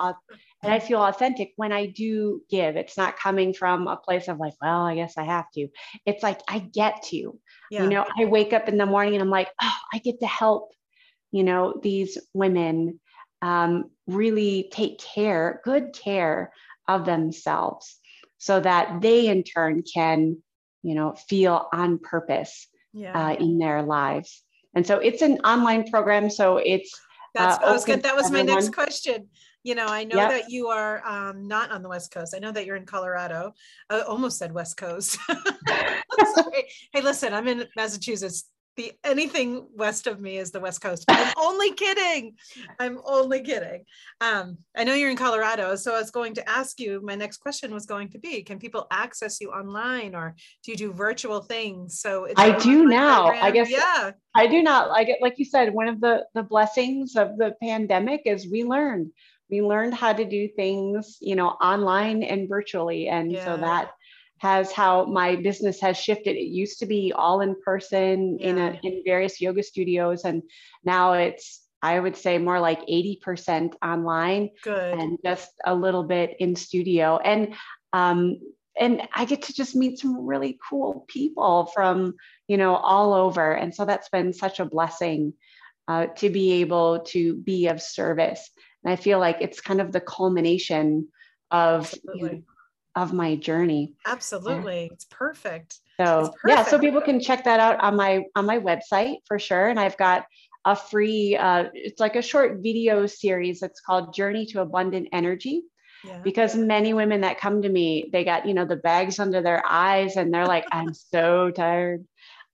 and 0.62 0.72
I 0.72 0.78
feel 0.78 1.02
authentic 1.02 1.52
when 1.56 1.72
I 1.72 1.86
do 1.86 2.42
give. 2.50 2.76
It's 2.76 2.96
not 2.96 3.18
coming 3.18 3.54
from 3.54 3.86
a 3.86 3.96
place 3.96 4.28
of 4.28 4.38
like, 4.38 4.52
well, 4.60 4.82
I 4.82 4.94
guess 4.94 5.16
I 5.16 5.24
have 5.24 5.50
to. 5.52 5.68
It's 6.04 6.22
like 6.22 6.40
I 6.48 6.58
get 6.58 7.02
to. 7.04 7.38
Yeah. 7.70 7.84
You 7.84 7.88
know, 7.88 8.06
I 8.18 8.26
wake 8.26 8.52
up 8.52 8.68
in 8.68 8.76
the 8.76 8.84
morning 8.84 9.14
and 9.14 9.22
I'm 9.22 9.30
like, 9.30 9.48
oh, 9.62 9.78
I 9.92 9.98
get 9.98 10.20
to 10.20 10.26
help, 10.26 10.72
you 11.32 11.44
know, 11.44 11.80
these 11.82 12.18
women 12.34 13.00
um, 13.40 13.90
really 14.06 14.68
take 14.70 14.98
care, 14.98 15.62
good 15.64 15.94
care 15.94 16.52
of 16.86 17.06
themselves 17.06 17.96
so 18.36 18.60
that 18.60 19.00
they 19.00 19.28
in 19.28 19.44
turn 19.44 19.82
can, 19.82 20.42
you 20.82 20.94
know, 20.94 21.14
feel 21.14 21.68
on 21.72 21.98
purpose 21.98 22.66
yeah. 22.92 23.28
uh, 23.28 23.34
in 23.34 23.58
their 23.58 23.82
lives. 23.82 24.42
And 24.74 24.86
so 24.86 24.98
it's 24.98 25.22
an 25.22 25.38
online 25.38 25.90
program. 25.90 26.28
So 26.28 26.58
it's 26.58 26.92
that's 27.34 27.62
uh, 27.62 27.68
I 27.68 27.72
was 27.72 27.84
good. 27.84 28.02
That 28.02 28.16
was 28.16 28.30
my 28.30 28.42
next 28.42 28.74
question 28.74 29.28
you 29.62 29.74
know 29.74 29.86
i 29.86 30.04
know 30.04 30.16
yep. 30.16 30.30
that 30.30 30.50
you 30.50 30.68
are 30.68 31.06
um, 31.06 31.46
not 31.46 31.70
on 31.70 31.82
the 31.82 31.88
west 31.88 32.10
coast. 32.10 32.34
I 32.34 32.38
know 32.38 32.52
that 32.52 32.66
you're 32.66 32.76
in 32.76 32.86
colorado. 32.86 33.52
I 33.88 34.00
almost 34.00 34.38
said 34.38 34.52
west 34.52 34.76
coast. 34.76 35.18
Hey 36.92 37.00
listen 37.02 37.32
i'm 37.32 37.48
in 37.48 37.66
massachusetts. 37.76 38.44
The 38.76 38.92
anything 39.04 39.66
west 39.74 40.06
of 40.06 40.20
me 40.20 40.38
is 40.38 40.50
the 40.50 40.60
west 40.60 40.80
coast 40.80 41.04
i'm 41.08 41.32
only 41.36 41.72
kidding. 41.72 42.34
I'm 42.78 43.00
only 43.04 43.42
kidding. 43.42 43.84
Um, 44.20 44.58
i 44.76 44.84
know 44.84 44.94
you're 44.94 45.10
in 45.10 45.16
colorado 45.16 45.76
so 45.76 45.94
i 45.94 46.00
was 46.00 46.10
going 46.10 46.34
to 46.34 46.48
ask 46.48 46.78
you 46.80 47.00
my 47.02 47.14
next 47.14 47.38
question 47.38 47.72
was 47.72 47.86
going 47.86 48.08
to 48.10 48.18
be 48.18 48.42
can 48.42 48.58
people 48.58 48.86
access 48.90 49.40
you 49.40 49.50
online 49.50 50.14
or 50.14 50.34
do 50.64 50.72
you 50.72 50.76
do 50.76 50.92
virtual 50.92 51.40
things? 51.40 52.00
So 52.00 52.28
i 52.36 52.58
do 52.58 52.86
now. 52.86 53.28
Program. 53.28 53.44
i 53.44 53.50
guess 53.50 53.70
yeah. 53.70 54.10
I 54.34 54.46
do 54.46 54.62
not 54.62 54.88
like 54.88 55.08
it. 55.08 55.18
like 55.20 55.38
you 55.38 55.44
said 55.44 55.72
one 55.72 55.88
of 55.88 56.00
the 56.00 56.26
the 56.34 56.42
blessings 56.42 57.16
of 57.16 57.38
the 57.38 57.54
pandemic 57.62 58.22
is 58.26 58.50
we 58.50 58.64
learned 58.64 59.10
we 59.50 59.62
learned 59.62 59.94
how 59.94 60.12
to 60.12 60.24
do 60.24 60.48
things 60.48 61.18
you 61.20 61.36
know 61.36 61.48
online 61.48 62.22
and 62.22 62.48
virtually 62.48 63.08
and 63.08 63.32
yeah. 63.32 63.44
so 63.44 63.56
that 63.56 63.90
has 64.38 64.72
how 64.72 65.04
my 65.04 65.36
business 65.36 65.80
has 65.80 65.98
shifted 65.98 66.36
it 66.36 66.48
used 66.48 66.78
to 66.78 66.86
be 66.86 67.12
all 67.14 67.40
in 67.40 67.54
person 67.62 68.38
yeah. 68.38 68.46
in 68.48 68.58
a 68.58 68.80
in 68.82 69.02
various 69.04 69.40
yoga 69.40 69.62
studios 69.62 70.24
and 70.24 70.42
now 70.84 71.12
it's 71.12 71.62
i 71.82 71.98
would 71.98 72.16
say 72.16 72.38
more 72.38 72.60
like 72.60 72.80
80% 72.86 73.74
online 73.82 74.50
Good. 74.62 74.98
and 74.98 75.18
just 75.24 75.50
a 75.64 75.74
little 75.74 76.04
bit 76.04 76.36
in 76.38 76.56
studio 76.56 77.18
and 77.18 77.54
um 77.92 78.38
and 78.78 79.02
i 79.14 79.24
get 79.24 79.42
to 79.42 79.52
just 79.52 79.76
meet 79.76 79.98
some 79.98 80.26
really 80.26 80.58
cool 80.68 81.04
people 81.08 81.66
from 81.66 82.14
you 82.48 82.56
know 82.56 82.76
all 82.76 83.12
over 83.12 83.52
and 83.52 83.74
so 83.74 83.84
that's 83.84 84.08
been 84.08 84.32
such 84.32 84.60
a 84.60 84.64
blessing 84.64 85.34
uh, 85.88 86.06
to 86.06 86.30
be 86.30 86.52
able 86.52 87.00
to 87.00 87.34
be 87.34 87.66
of 87.66 87.82
service 87.82 88.50
and 88.84 88.92
I 88.92 88.96
feel 88.96 89.18
like 89.18 89.38
it's 89.40 89.60
kind 89.60 89.80
of 89.80 89.92
the 89.92 90.00
culmination 90.00 91.08
of 91.50 91.92
you 92.14 92.26
know, 92.26 92.42
of 92.96 93.12
my 93.12 93.36
journey. 93.36 93.94
Absolutely. 94.06 94.82
Yeah. 94.82 94.92
It's 94.92 95.06
perfect. 95.06 95.78
So 96.00 96.20
it's 96.20 96.28
perfect. 96.28 96.44
yeah, 96.48 96.64
so 96.64 96.78
people 96.78 97.00
can 97.00 97.20
check 97.20 97.44
that 97.44 97.60
out 97.60 97.80
on 97.80 97.96
my 97.96 98.24
on 98.34 98.46
my 98.46 98.58
website 98.58 99.16
for 99.26 99.38
sure. 99.38 99.68
And 99.68 99.78
I've 99.78 99.96
got 99.96 100.24
a 100.64 100.76
free 100.76 101.36
uh, 101.36 101.64
it's 101.74 102.00
like 102.00 102.16
a 102.16 102.22
short 102.22 102.58
video 102.60 103.06
series 103.06 103.60
that's 103.60 103.80
called 103.80 104.14
Journey 104.14 104.46
to 104.46 104.60
Abundant 104.60 105.08
Energy. 105.12 105.62
Yeah. 106.04 106.20
Because 106.22 106.56
many 106.56 106.94
women 106.94 107.20
that 107.20 107.38
come 107.38 107.60
to 107.60 107.68
me, 107.68 108.08
they 108.10 108.24
got, 108.24 108.46
you 108.46 108.54
know, 108.54 108.64
the 108.64 108.76
bags 108.76 109.18
under 109.18 109.42
their 109.42 109.62
eyes 109.68 110.16
and 110.16 110.32
they're 110.32 110.46
like, 110.46 110.64
I'm 110.72 110.94
so 110.94 111.50
tired. 111.50 112.06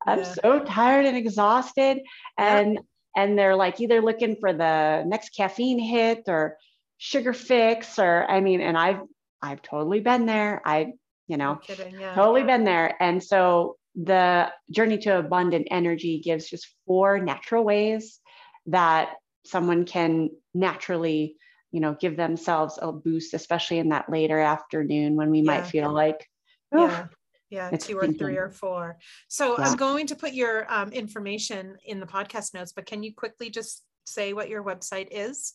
I'm 0.05 0.18
yeah. 0.18 0.35
so 0.43 0.64
tired 0.64 1.07
and 1.07 1.16
exhausted. 1.16 2.01
And 2.37 2.81
and 3.16 3.38
they're 3.38 3.56
like 3.56 3.80
either 3.80 4.02
looking 4.02 4.36
for 4.36 4.52
the 4.52 5.02
next 5.06 5.34
caffeine 5.34 5.78
hit 5.78 6.24
or 6.28 6.58
sugar 6.98 7.32
fix 7.32 7.98
or 7.98 8.24
I 8.30 8.40
mean, 8.40 8.60
and 8.60 8.76
I've 8.76 9.00
I've 9.42 9.62
totally 9.62 10.00
been 10.00 10.26
there. 10.26 10.60
I, 10.64 10.92
you 11.26 11.36
know, 11.38 11.56
kidding, 11.56 11.98
yeah. 11.98 12.14
totally 12.14 12.44
been 12.44 12.64
there. 12.64 12.94
And 13.00 13.22
so 13.24 13.76
the 13.94 14.52
journey 14.70 14.98
to 14.98 15.18
abundant 15.18 15.68
energy 15.70 16.20
gives 16.22 16.48
just 16.48 16.68
four 16.86 17.18
natural 17.18 17.64
ways 17.64 18.20
that 18.66 19.10
someone 19.46 19.86
can 19.86 20.30
naturally, 20.54 21.36
you 21.72 21.80
know, 21.80 21.96
give 21.98 22.16
themselves 22.16 22.78
a 22.80 22.92
boost, 22.92 23.32
especially 23.32 23.78
in 23.78 23.88
that 23.90 24.10
later 24.10 24.38
afternoon 24.38 25.16
when 25.16 25.30
we 25.30 25.38
yeah. 25.38 25.44
might 25.44 25.66
feel 25.66 25.92
like, 25.92 26.28
yeah 26.72 27.06
yeah 27.51 27.70
it's 27.72 27.86
two 27.86 27.99
or 27.99 28.07
three 28.07 28.36
or 28.36 28.51
four. 28.51 28.97
So 29.28 29.59
yeah. 29.59 29.64
i'm 29.64 29.76
going 29.76 30.07
to 30.09 30.16
put 30.16 30.32
your 30.32 30.70
um, 30.72 30.92
information 30.92 31.76
in 31.84 32.01
the 32.01 32.07
podcast 32.07 32.55
notes 32.55 32.72
but 32.72 32.86
can 32.86 33.03
you 33.03 33.14
quickly 33.14 33.51
just 33.51 33.82
say 34.05 34.32
what 34.32 34.49
your 34.49 34.62
website 34.62 35.09
is? 35.11 35.55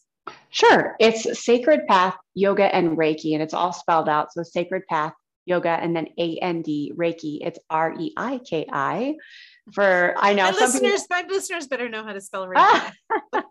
Sure. 0.50 0.96
It's 1.00 1.44
sacred 1.44 1.88
path 1.88 2.16
yoga 2.36 2.74
and 2.74 2.98
reiki 2.98 3.34
and 3.34 3.42
it's 3.42 3.54
all 3.54 3.74
spelled 3.74 4.08
out. 4.08 4.32
So 4.34 4.44
sacred 4.44 4.86
path 4.88 5.14
yoga 5.46 5.70
and 5.70 5.96
then 5.96 6.08
and 6.18 6.64
reiki. 6.64 7.39
It's 7.42 7.60
r-e-i-k-i 7.70 9.16
for 9.74 10.16
i 10.18 10.34
know 10.34 10.44
my 10.44 10.52
listeners 10.52 11.04
people... 11.04 11.22
my 11.22 11.24
listeners 11.32 11.68
better 11.68 11.88
know 11.88 12.04
how 12.04 12.14
to 12.14 12.22
spell 12.22 12.48
reiki. 12.48 12.94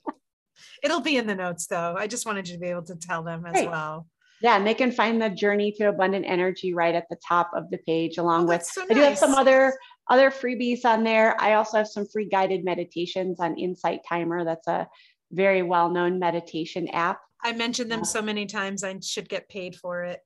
It'll 0.82 1.00
be 1.00 1.16
in 1.16 1.26
the 1.26 1.34
notes 1.34 1.66
though. 1.66 1.94
I 1.96 2.06
just 2.06 2.26
wanted 2.26 2.48
you 2.48 2.54
to 2.54 2.60
be 2.60 2.68
able 2.68 2.84
to 2.84 2.96
tell 2.96 3.22
them 3.22 3.46
as 3.46 3.52
Great. 3.52 3.68
well 3.70 4.06
yeah, 4.40 4.56
and 4.56 4.66
they 4.66 4.74
can 4.74 4.90
find 4.90 5.20
the 5.20 5.28
journey 5.28 5.72
to 5.72 5.88
abundant 5.88 6.24
energy 6.26 6.72
right 6.72 6.94
at 6.94 7.08
the 7.10 7.16
top 7.26 7.50
of 7.54 7.70
the 7.70 7.78
page, 7.78 8.18
along 8.18 8.44
oh, 8.44 8.48
with 8.48 8.64
so 8.64 8.82
nice. 8.82 8.90
I 8.90 8.94
do 8.94 9.00
have 9.00 9.18
some 9.18 9.34
other 9.34 9.74
other 10.08 10.30
freebies 10.30 10.84
on 10.84 11.04
there. 11.04 11.40
I 11.40 11.54
also 11.54 11.76
have 11.78 11.88
some 11.88 12.06
free 12.06 12.28
guided 12.28 12.64
meditations 12.64 13.38
on 13.40 13.58
Insight 13.58 14.00
Timer. 14.08 14.44
That's 14.44 14.66
a 14.66 14.88
very 15.30 15.62
well-known 15.62 16.18
meditation 16.18 16.88
app. 16.88 17.20
I 17.42 17.52
mentioned 17.52 17.90
them 17.90 18.04
so 18.04 18.20
many 18.20 18.46
times 18.46 18.82
I 18.82 18.98
should 19.00 19.28
get 19.28 19.48
paid 19.48 19.76
for 19.76 20.04
it. 20.04 20.20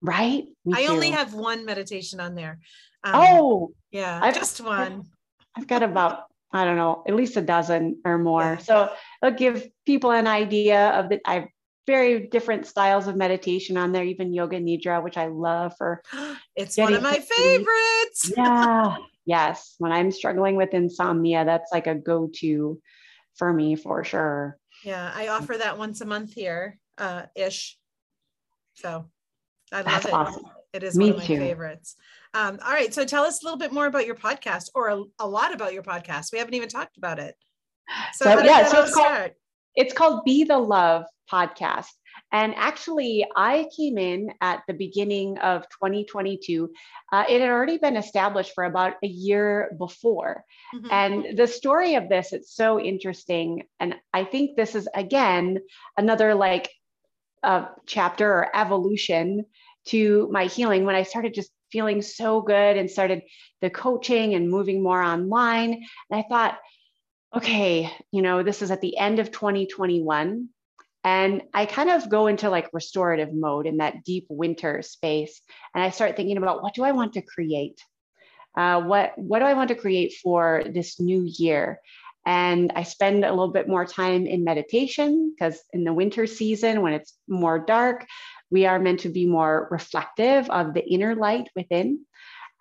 Right? 0.00 0.44
Me 0.64 0.74
I 0.74 0.86
too. 0.86 0.92
only 0.92 1.10
have 1.10 1.34
one 1.34 1.64
meditation 1.64 2.20
on 2.20 2.34
there. 2.34 2.58
Um, 3.04 3.12
oh, 3.14 3.72
yeah, 3.90 4.18
I've, 4.22 4.34
just 4.34 4.60
one. 4.60 5.02
I've 5.56 5.66
got 5.66 5.82
about 5.82 6.24
I 6.52 6.64
don't 6.64 6.76
know, 6.76 7.02
at 7.06 7.14
least 7.14 7.36
a 7.36 7.42
dozen 7.42 8.00
or 8.04 8.16
more. 8.18 8.42
Yeah. 8.42 8.56
So 8.58 8.88
it'll 9.22 9.36
give 9.36 9.68
people 9.84 10.12
an 10.12 10.26
idea 10.26 10.90
of 10.90 11.10
that. 11.10 11.20
I've 11.26 11.48
very 11.88 12.28
different 12.28 12.66
styles 12.66 13.06
of 13.06 13.16
meditation 13.16 13.78
on 13.78 13.92
there, 13.92 14.04
even 14.04 14.34
yoga 14.34 14.60
nidra, 14.60 15.02
which 15.02 15.16
I 15.16 15.26
love 15.26 15.74
for. 15.76 16.02
It's 16.54 16.76
one 16.76 16.92
of 16.92 17.02
my 17.02 17.20
favorites. 17.20 18.32
yeah. 18.36 18.96
Yes. 19.24 19.76
When 19.78 19.92
I'm 19.92 20.10
struggling 20.10 20.56
with 20.56 20.74
insomnia, 20.74 21.44
that's 21.44 21.70
like 21.72 21.86
a 21.86 21.94
go 21.94 22.28
to 22.40 22.80
for 23.36 23.52
me 23.52 23.76
for 23.76 24.02
sure. 24.02 24.58
Yeah. 24.84 25.12
I 25.14 25.28
offer 25.28 25.56
that 25.56 25.78
once 25.78 26.00
a 26.00 26.04
month 26.04 26.32
here 26.34 26.78
uh, 26.98 27.22
ish. 27.36 27.78
So 28.74 29.08
I 29.72 29.76
love 29.76 29.84
that's 29.84 30.06
it. 30.06 30.12
Awesome. 30.12 30.44
It 30.72 30.82
is 30.82 30.96
me 30.96 31.06
one 31.06 31.14
of 31.14 31.18
my 31.20 31.26
too. 31.26 31.38
favorites. 31.38 31.94
Um, 32.34 32.58
all 32.64 32.72
right. 32.72 32.92
So 32.92 33.04
tell 33.04 33.22
us 33.22 33.40
a 33.42 33.46
little 33.46 33.58
bit 33.58 33.72
more 33.72 33.86
about 33.86 34.04
your 34.04 34.16
podcast 34.16 34.70
or 34.74 34.88
a, 34.88 35.02
a 35.20 35.28
lot 35.28 35.54
about 35.54 35.72
your 35.72 35.84
podcast. 35.84 36.32
We 36.32 36.38
haven't 36.38 36.54
even 36.54 36.68
talked 36.68 36.98
about 36.98 37.20
it. 37.20 37.36
So, 38.14 38.24
so 38.24 38.42
yeah, 38.42 38.66
so 38.66 38.82
it's 38.82 38.94
called, 38.94 39.30
it's 39.74 39.94
called 39.94 40.24
Be 40.24 40.44
the 40.44 40.58
Love 40.58 41.04
podcast. 41.30 41.88
And 42.32 42.54
actually, 42.56 43.26
I 43.36 43.68
came 43.74 43.96
in 43.96 44.32
at 44.40 44.62
the 44.66 44.74
beginning 44.74 45.38
of 45.38 45.62
2022. 45.70 46.70
Uh, 47.10 47.24
it 47.28 47.40
had 47.40 47.48
already 47.48 47.78
been 47.78 47.96
established 47.96 48.52
for 48.54 48.64
about 48.64 48.94
a 49.02 49.06
year 49.06 49.74
before. 49.78 50.44
Mm-hmm. 50.74 50.88
And 50.90 51.38
the 51.38 51.46
story 51.46 51.94
of 51.94 52.08
this, 52.08 52.32
it's 52.32 52.54
so 52.54 52.78
interesting. 52.78 53.64
And 53.80 53.94
I 54.12 54.24
think 54.24 54.56
this 54.56 54.74
is, 54.74 54.88
again, 54.94 55.58
another 55.96 56.34
like 56.34 56.70
uh, 57.42 57.66
chapter 57.86 58.30
or 58.30 58.56
evolution 58.56 59.46
to 59.86 60.28
my 60.30 60.46
healing 60.46 60.84
when 60.84 60.96
I 60.96 61.04
started 61.04 61.32
just 61.32 61.50
feeling 61.72 62.02
so 62.02 62.40
good 62.40 62.76
and 62.76 62.90
started 62.90 63.22
the 63.60 63.70
coaching 63.70 64.34
and 64.34 64.50
moving 64.50 64.82
more 64.82 65.02
online. 65.02 65.72
And 65.72 65.84
I 66.10 66.24
thought, 66.28 66.58
okay, 67.36 67.90
you 68.10 68.22
know, 68.22 68.42
this 68.42 68.62
is 68.62 68.70
at 68.70 68.80
the 68.80 68.96
end 68.96 69.18
of 69.18 69.30
2021. 69.30 70.48
And 71.04 71.42
I 71.54 71.66
kind 71.66 71.90
of 71.90 72.10
go 72.10 72.26
into 72.26 72.50
like 72.50 72.70
restorative 72.72 73.32
mode 73.32 73.66
in 73.66 73.78
that 73.78 74.04
deep 74.04 74.26
winter 74.28 74.82
space. 74.82 75.40
And 75.74 75.82
I 75.82 75.90
start 75.90 76.16
thinking 76.16 76.36
about 76.36 76.62
what 76.62 76.74
do 76.74 76.82
I 76.82 76.92
want 76.92 77.14
to 77.14 77.22
create? 77.22 77.80
Uh, 78.56 78.82
what, 78.82 79.16
what 79.16 79.38
do 79.38 79.44
I 79.44 79.54
want 79.54 79.68
to 79.68 79.74
create 79.74 80.14
for 80.22 80.64
this 80.66 80.98
new 80.98 81.22
year? 81.38 81.80
And 82.26 82.72
I 82.74 82.82
spend 82.82 83.24
a 83.24 83.30
little 83.30 83.52
bit 83.52 83.68
more 83.68 83.86
time 83.86 84.26
in 84.26 84.44
meditation 84.44 85.32
because 85.34 85.62
in 85.72 85.84
the 85.84 85.94
winter 85.94 86.26
season, 86.26 86.82
when 86.82 86.92
it's 86.92 87.14
more 87.26 87.58
dark, 87.58 88.06
we 88.50 88.66
are 88.66 88.78
meant 88.78 89.00
to 89.00 89.08
be 89.08 89.26
more 89.26 89.68
reflective 89.70 90.50
of 90.50 90.74
the 90.74 90.84
inner 90.84 91.14
light 91.14 91.48
within. 91.54 92.04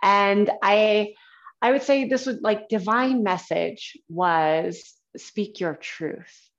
And 0.02 0.50
I, 0.62 1.16
I 1.62 1.72
would 1.72 1.84
say 1.84 2.08
this 2.08 2.26
was 2.26 2.40
like 2.42 2.70
divine 2.70 3.24
message 3.24 3.98
was 4.10 4.94
speak 5.16 5.60
your 5.60 5.76
truth. 5.76 6.50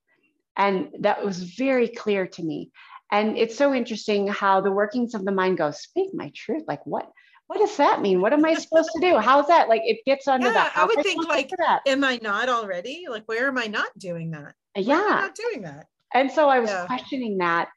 And 0.56 0.88
that 1.00 1.24
was 1.24 1.42
very 1.42 1.88
clear 1.88 2.26
to 2.26 2.42
me. 2.42 2.70
And 3.10 3.38
it's 3.38 3.56
so 3.56 3.72
interesting 3.72 4.26
how 4.26 4.60
the 4.60 4.72
workings 4.72 5.14
of 5.14 5.24
the 5.24 5.32
mind 5.32 5.58
go, 5.58 5.70
speak 5.70 6.10
my 6.12 6.32
truth. 6.34 6.64
Like 6.66 6.84
what? 6.84 7.10
What 7.46 7.60
does 7.60 7.78
that 7.78 8.02
mean? 8.02 8.20
What 8.20 8.34
am 8.34 8.44
I 8.44 8.54
supposed 8.54 8.90
to 8.94 9.00
do? 9.00 9.16
How's 9.16 9.46
that? 9.46 9.70
Like 9.70 9.80
it 9.84 10.04
gets 10.04 10.28
under 10.28 10.48
yeah, 10.48 10.52
that. 10.52 10.72
I 10.76 10.84
would 10.84 11.02
think 11.02 11.26
like, 11.26 11.50
am 11.86 12.04
I 12.04 12.18
not 12.20 12.50
already? 12.50 13.06
Like, 13.08 13.24
where 13.24 13.48
am 13.48 13.56
I 13.56 13.66
not 13.66 13.96
doing 13.98 14.32
that? 14.32 14.54
Yeah. 14.76 14.98
not 14.98 15.34
doing 15.34 15.62
that. 15.62 15.86
And 16.12 16.30
so 16.30 16.48
I 16.50 16.60
was 16.60 16.68
yeah. 16.68 16.84
questioning 16.86 17.38
that. 17.38 17.68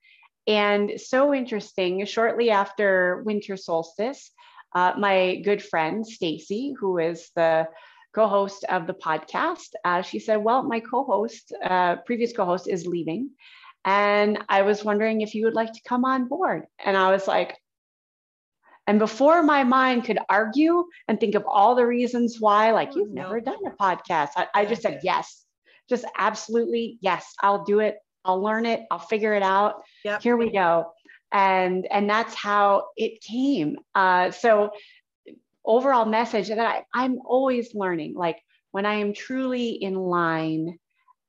And 0.46 1.00
so 1.00 1.34
interesting, 1.34 2.06
shortly 2.06 2.50
after 2.50 3.22
winter 3.26 3.56
solstice, 3.56 4.32
uh, 4.74 4.94
my 4.98 5.42
good 5.44 5.64
friend 5.64 6.06
Stacy, 6.06 6.74
who 6.80 6.98
is 6.98 7.30
the 7.36 7.68
co-host 8.14 8.66
of 8.66 8.88
the 8.88 8.94
podcast, 8.94 9.74
uh, 9.86 10.02
she 10.02 10.20
said, 10.20 10.38
"Well, 10.38 10.64
my 10.64 10.80
co-host, 10.80 11.54
uh, 11.64 11.98
previous 12.06 12.34
co-host, 12.34 12.68
is 12.68 12.86
leaving, 12.86 13.32
and 13.86 14.44
I 14.50 14.62
was 14.64 14.84
wondering 14.84 15.22
if 15.22 15.36
you 15.36 15.46
would 15.46 15.54
like 15.54 15.74
to 15.74 15.82
come 15.88 16.06
on 16.06 16.28
board." 16.28 16.66
And 16.80 16.98
I 16.98 17.12
was 17.12 17.28
like, 17.28 17.58
and 18.88 19.00
before 19.00 19.44
my 19.44 19.64
mind 19.64 20.06
could 20.06 20.20
argue 20.30 20.86
and 21.08 21.20
think 21.20 21.36
of 21.36 21.46
all 21.46 21.76
the 21.76 21.86
reasons 21.86 22.38
why, 22.40 22.72
like, 22.72 22.92
oh, 22.94 22.98
you've 22.98 23.12
never 23.12 23.40
done 23.40 23.60
a 23.66 23.72
podcast, 23.72 24.30
I, 24.36 24.48
I 24.54 24.66
just 24.66 24.82
said 24.82 25.02
yes, 25.04 25.46
just 25.90 26.06
absolutely 26.18 26.98
yes, 27.02 27.34
I'll 27.42 27.64
do 27.64 27.80
it. 27.80 27.98
I'll 28.24 28.42
learn 28.42 28.66
it. 28.66 28.82
I'll 28.92 29.00
figure 29.00 29.34
it 29.34 29.44
out. 29.44 29.82
Yep. 30.04 30.22
Here 30.22 30.38
we 30.38 30.52
go 30.52 30.92
and 31.32 31.88
and 31.90 32.10
that's 32.10 32.34
how 32.36 32.88
it 32.98 33.22
came 33.22 33.78
uh, 33.96 34.32
so 34.32 34.72
overall 35.64 36.06
message 36.06 36.48
that 36.48 36.60
I, 36.60 36.84
i'm 36.94 37.20
always 37.24 37.76
learning 37.76 38.16
like 38.16 38.40
when 38.72 38.86
i 38.86 38.96
am 38.96 39.14
truly 39.14 39.70
in 39.70 39.96
line 39.96 40.80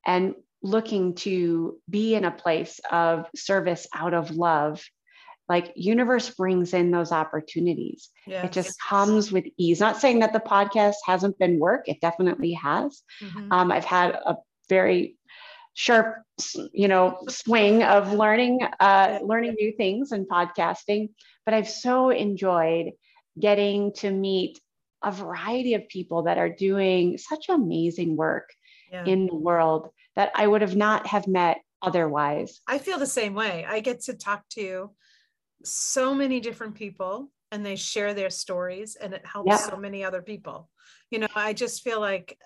and 0.06 0.34
looking 0.62 1.14
to 1.16 1.78
be 1.90 2.14
in 2.14 2.24
a 2.24 2.30
place 2.30 2.80
of 2.90 3.26
service 3.36 3.86
out 3.94 4.14
of 4.14 4.30
love 4.30 4.82
like 5.48 5.72
universe 5.76 6.30
brings 6.30 6.72
in 6.72 6.90
those 6.90 7.12
opportunities 7.12 8.08
yes. 8.26 8.46
it 8.46 8.52
just 8.52 8.80
comes 8.80 9.30
with 9.30 9.44
ease 9.58 9.80
not 9.80 10.00
saying 10.00 10.20
that 10.20 10.32
the 10.32 10.40
podcast 10.40 10.94
hasn't 11.04 11.38
been 11.38 11.58
work 11.58 11.86
it 11.88 12.00
definitely 12.00 12.52
has 12.52 13.02
mm-hmm. 13.20 13.52
um, 13.52 13.70
i've 13.70 13.84
had 13.84 14.14
a 14.14 14.36
very 14.68 15.16
sharp 15.74 16.22
you 16.72 16.88
know 16.88 17.18
swing 17.28 17.82
of 17.82 18.12
learning 18.12 18.60
uh, 18.80 19.18
learning 19.22 19.54
new 19.58 19.72
things 19.72 20.12
and 20.12 20.28
podcasting 20.28 21.08
but 21.44 21.54
i've 21.54 21.68
so 21.68 22.10
enjoyed 22.10 22.92
getting 23.38 23.92
to 23.92 24.10
meet 24.10 24.60
a 25.02 25.10
variety 25.10 25.74
of 25.74 25.88
people 25.88 26.24
that 26.24 26.38
are 26.38 26.50
doing 26.50 27.16
such 27.16 27.48
amazing 27.48 28.16
work 28.16 28.50
yeah. 28.92 29.04
in 29.04 29.26
the 29.26 29.34
world 29.34 29.88
that 30.14 30.30
i 30.34 30.46
would 30.46 30.60
have 30.60 30.76
not 30.76 31.06
have 31.06 31.26
met 31.26 31.58
otherwise 31.80 32.60
i 32.66 32.76
feel 32.76 32.98
the 32.98 33.06
same 33.06 33.34
way 33.34 33.64
i 33.66 33.80
get 33.80 34.00
to 34.00 34.14
talk 34.14 34.46
to 34.50 34.90
so 35.64 36.14
many 36.14 36.38
different 36.38 36.74
people 36.74 37.30
and 37.50 37.64
they 37.64 37.76
share 37.76 38.14
their 38.14 38.30
stories 38.30 38.96
and 38.96 39.14
it 39.14 39.24
helps 39.24 39.48
yeah. 39.48 39.56
so 39.56 39.76
many 39.76 40.04
other 40.04 40.20
people 40.20 40.68
you 41.10 41.18
know 41.18 41.28
i 41.34 41.52
just 41.52 41.82
feel 41.82 42.00
like 42.00 42.36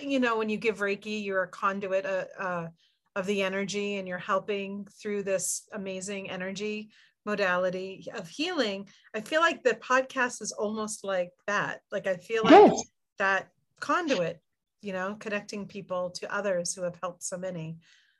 you 0.00 0.20
know, 0.20 0.38
when 0.38 0.48
you 0.48 0.56
give 0.56 0.78
Reiki, 0.78 1.24
you're 1.24 1.42
a 1.42 1.48
conduit 1.48 2.06
uh, 2.06 2.24
uh, 2.38 2.68
of 3.16 3.26
the 3.26 3.42
energy 3.42 3.96
and 3.96 4.06
you're 4.06 4.18
helping 4.18 4.86
through 5.00 5.22
this 5.22 5.68
amazing 5.72 6.30
energy 6.30 6.90
modality 7.26 8.06
of 8.14 8.28
healing. 8.28 8.88
I 9.14 9.20
feel 9.20 9.40
like 9.40 9.62
the 9.62 9.74
podcast 9.74 10.42
is 10.42 10.52
almost 10.52 11.04
like 11.04 11.30
that. 11.46 11.80
Like, 11.92 12.06
I 12.06 12.16
feel 12.16 12.44
like 12.44 12.70
yes. 12.70 12.82
that 13.18 13.48
conduit, 13.80 14.40
you 14.80 14.92
know, 14.92 15.16
connecting 15.18 15.66
people 15.66 16.10
to 16.10 16.34
others 16.34 16.74
who 16.74 16.82
have 16.82 16.96
helped 17.02 17.22
so 17.22 17.36
many. 17.36 17.76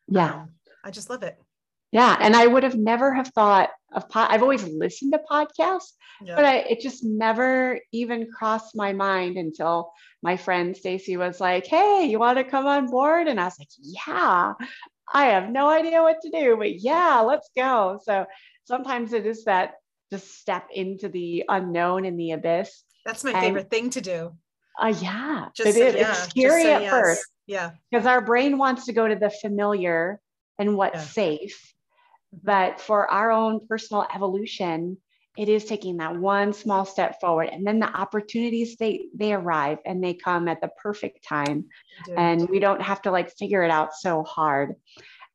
Yeah. 0.08 0.34
Um, 0.34 0.50
I 0.84 0.90
just 0.90 1.10
love 1.10 1.22
it. 1.22 1.38
Yeah, 1.93 2.16
and 2.20 2.36
I 2.36 2.47
would 2.47 2.62
have 2.62 2.76
never 2.76 3.12
have 3.14 3.28
thought 3.28 3.70
of 3.93 4.09
pod. 4.09 4.28
I've 4.30 4.43
always 4.43 4.62
listened 4.64 5.12
to 5.12 5.20
podcasts, 5.28 5.93
yeah. 6.22 6.36
but 6.36 6.45
I, 6.45 6.57
it 6.59 6.80
just 6.80 7.05
never 7.05 7.80
even 7.93 8.30
crossed 8.30 8.76
my 8.76 8.93
mind 8.93 9.36
until 9.36 9.93
my 10.22 10.36
friend 10.36 10.76
Stacy 10.76 11.16
was 11.16 11.41
like, 11.41 11.66
"Hey, 11.66 12.07
you 12.07 12.18
want 12.18 12.38
to 12.38 12.45
come 12.45 12.66
on 12.66 12.86
board?" 12.86 13.26
And 13.26 13.41
I 13.41 13.45
was 13.45 13.59
like, 13.59 13.68
"Yeah." 13.78 14.55
I 15.12 15.26
have 15.26 15.51
no 15.51 15.68
idea 15.68 16.03
what 16.03 16.20
to 16.22 16.30
do, 16.30 16.57
but 16.57 16.78
yeah, 16.78 17.18
let's 17.20 17.51
go. 17.57 17.99
So 18.05 18.26
sometimes 18.64 19.12
it 19.12 19.26
is 19.26 19.45
that 19.45 19.72
just 20.12 20.38
step 20.38 20.68
into 20.72 21.09
the 21.09 21.45
unknown 21.49 22.05
and 22.05 22.18
the 22.18 22.30
abyss. 22.32 22.84
That's 23.05 23.24
my 23.24 23.32
and, 23.32 23.41
favorite 23.41 23.70
thing 23.70 23.91
to 23.91 24.01
do. 24.01 24.36
Uh, 24.80 24.95
yeah, 25.01 25.47
just 25.57 25.76
it 25.76 25.76
is. 25.76 25.95
Yeah, 25.97 26.11
it's 26.11 26.30
scary 26.30 26.70
at 26.70 26.82
yes. 26.82 26.91
first. 26.91 27.26
Yeah, 27.49 27.72
because 27.91 28.07
our 28.07 28.20
brain 28.20 28.57
wants 28.57 28.86
to 28.86 28.93
go 28.93 29.09
to 29.09 29.16
the 29.16 29.30
familiar 29.30 30.20
and 30.61 30.76
what's 30.76 30.95
yeah. 30.95 31.01
safe 31.01 31.74
but 32.33 32.81
for 32.81 33.11
our 33.11 33.31
own 33.31 33.66
personal 33.66 34.07
evolution, 34.14 34.97
it 35.37 35.49
is 35.49 35.64
taking 35.64 35.99
that 35.99 36.16
one 36.16 36.53
small 36.53 36.85
step 36.85 37.20
forward 37.20 37.49
and 37.53 37.66
then 37.66 37.78
the 37.78 37.89
opportunities 37.89 38.76
they 38.76 39.07
they 39.14 39.33
arrive 39.33 39.78
and 39.87 40.03
they 40.03 40.12
come 40.12 40.49
at 40.49 40.61
the 40.61 40.70
perfect 40.83 41.24
time 41.24 41.66
and 42.16 42.49
we 42.49 42.59
don't 42.59 42.83
have 42.83 43.01
to 43.03 43.11
like 43.11 43.31
figure 43.37 43.62
it 43.62 43.70
out 43.70 43.95
so 43.95 44.24
hard. 44.24 44.74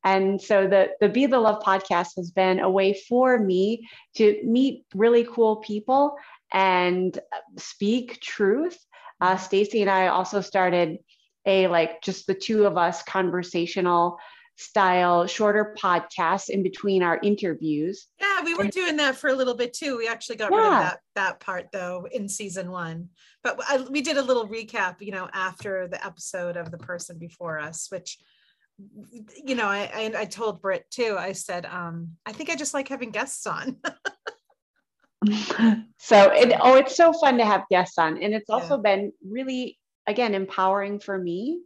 And 0.04 0.40
so 0.40 0.68
the 0.68 0.90
the 1.00 1.08
be 1.08 1.26
the 1.26 1.40
love 1.40 1.62
podcast 1.62 2.10
has 2.16 2.30
been 2.30 2.60
a 2.60 2.70
way 2.70 2.92
for 3.08 3.38
me 3.38 3.88
to 4.16 4.40
meet 4.44 4.84
really 4.94 5.24
cool 5.24 5.56
people 5.56 6.16
and 6.52 7.18
speak 7.56 8.20
truth. 8.20 8.78
Uh, 9.18 9.38
stacy 9.38 9.80
and 9.80 9.90
i 9.90 10.08
also 10.08 10.42
started 10.42 10.98
a 11.46 11.68
like 11.68 12.02
just 12.02 12.26
the 12.26 12.34
two 12.34 12.66
of 12.66 12.76
us 12.76 13.02
conversational 13.04 14.18
style 14.56 15.26
shorter 15.26 15.74
podcasts 15.78 16.48
in 16.48 16.62
between 16.62 17.02
our 17.02 17.20
interviews. 17.22 18.06
Yeah, 18.20 18.42
we 18.42 18.54
were 18.54 18.64
doing 18.64 18.96
that 18.96 19.16
for 19.16 19.28
a 19.28 19.34
little 19.34 19.54
bit 19.54 19.74
too. 19.74 19.98
We 19.98 20.08
actually 20.08 20.36
got 20.36 20.50
yeah. 20.50 20.56
rid 20.56 20.66
of 20.66 20.72
that 20.72 21.00
that 21.14 21.40
part 21.40 21.66
though 21.72 22.06
in 22.10 22.28
season 22.28 22.70
one. 22.70 23.10
But 23.42 23.60
I, 23.68 23.78
we 23.78 24.00
did 24.00 24.16
a 24.16 24.22
little 24.22 24.48
recap, 24.48 24.96
you 25.00 25.12
know, 25.12 25.28
after 25.32 25.88
the 25.88 26.04
episode 26.04 26.56
of 26.56 26.70
the 26.70 26.78
person 26.78 27.18
before 27.18 27.58
us, 27.58 27.88
which 27.90 28.18
you 29.44 29.54
know, 29.54 29.66
I 29.66 29.90
I, 29.94 30.20
I 30.20 30.24
told 30.24 30.62
Britt 30.62 30.90
too. 30.90 31.16
I 31.18 31.32
said, 31.32 31.66
um, 31.66 32.12
I 32.24 32.32
think 32.32 32.50
I 32.50 32.56
just 32.56 32.74
like 32.74 32.88
having 32.88 33.10
guests 33.10 33.46
on. 33.46 33.76
so 35.98 36.30
it 36.30 36.56
oh, 36.60 36.76
it's 36.76 36.96
so 36.96 37.12
fun 37.12 37.38
to 37.38 37.44
have 37.44 37.64
guests 37.70 37.98
on, 37.98 38.22
and 38.22 38.34
it's 38.34 38.50
also 38.50 38.76
yeah. 38.76 38.96
been 38.96 39.12
really 39.26 39.78
again 40.06 40.34
empowering 40.34 41.00
for 41.00 41.18
me 41.18 41.60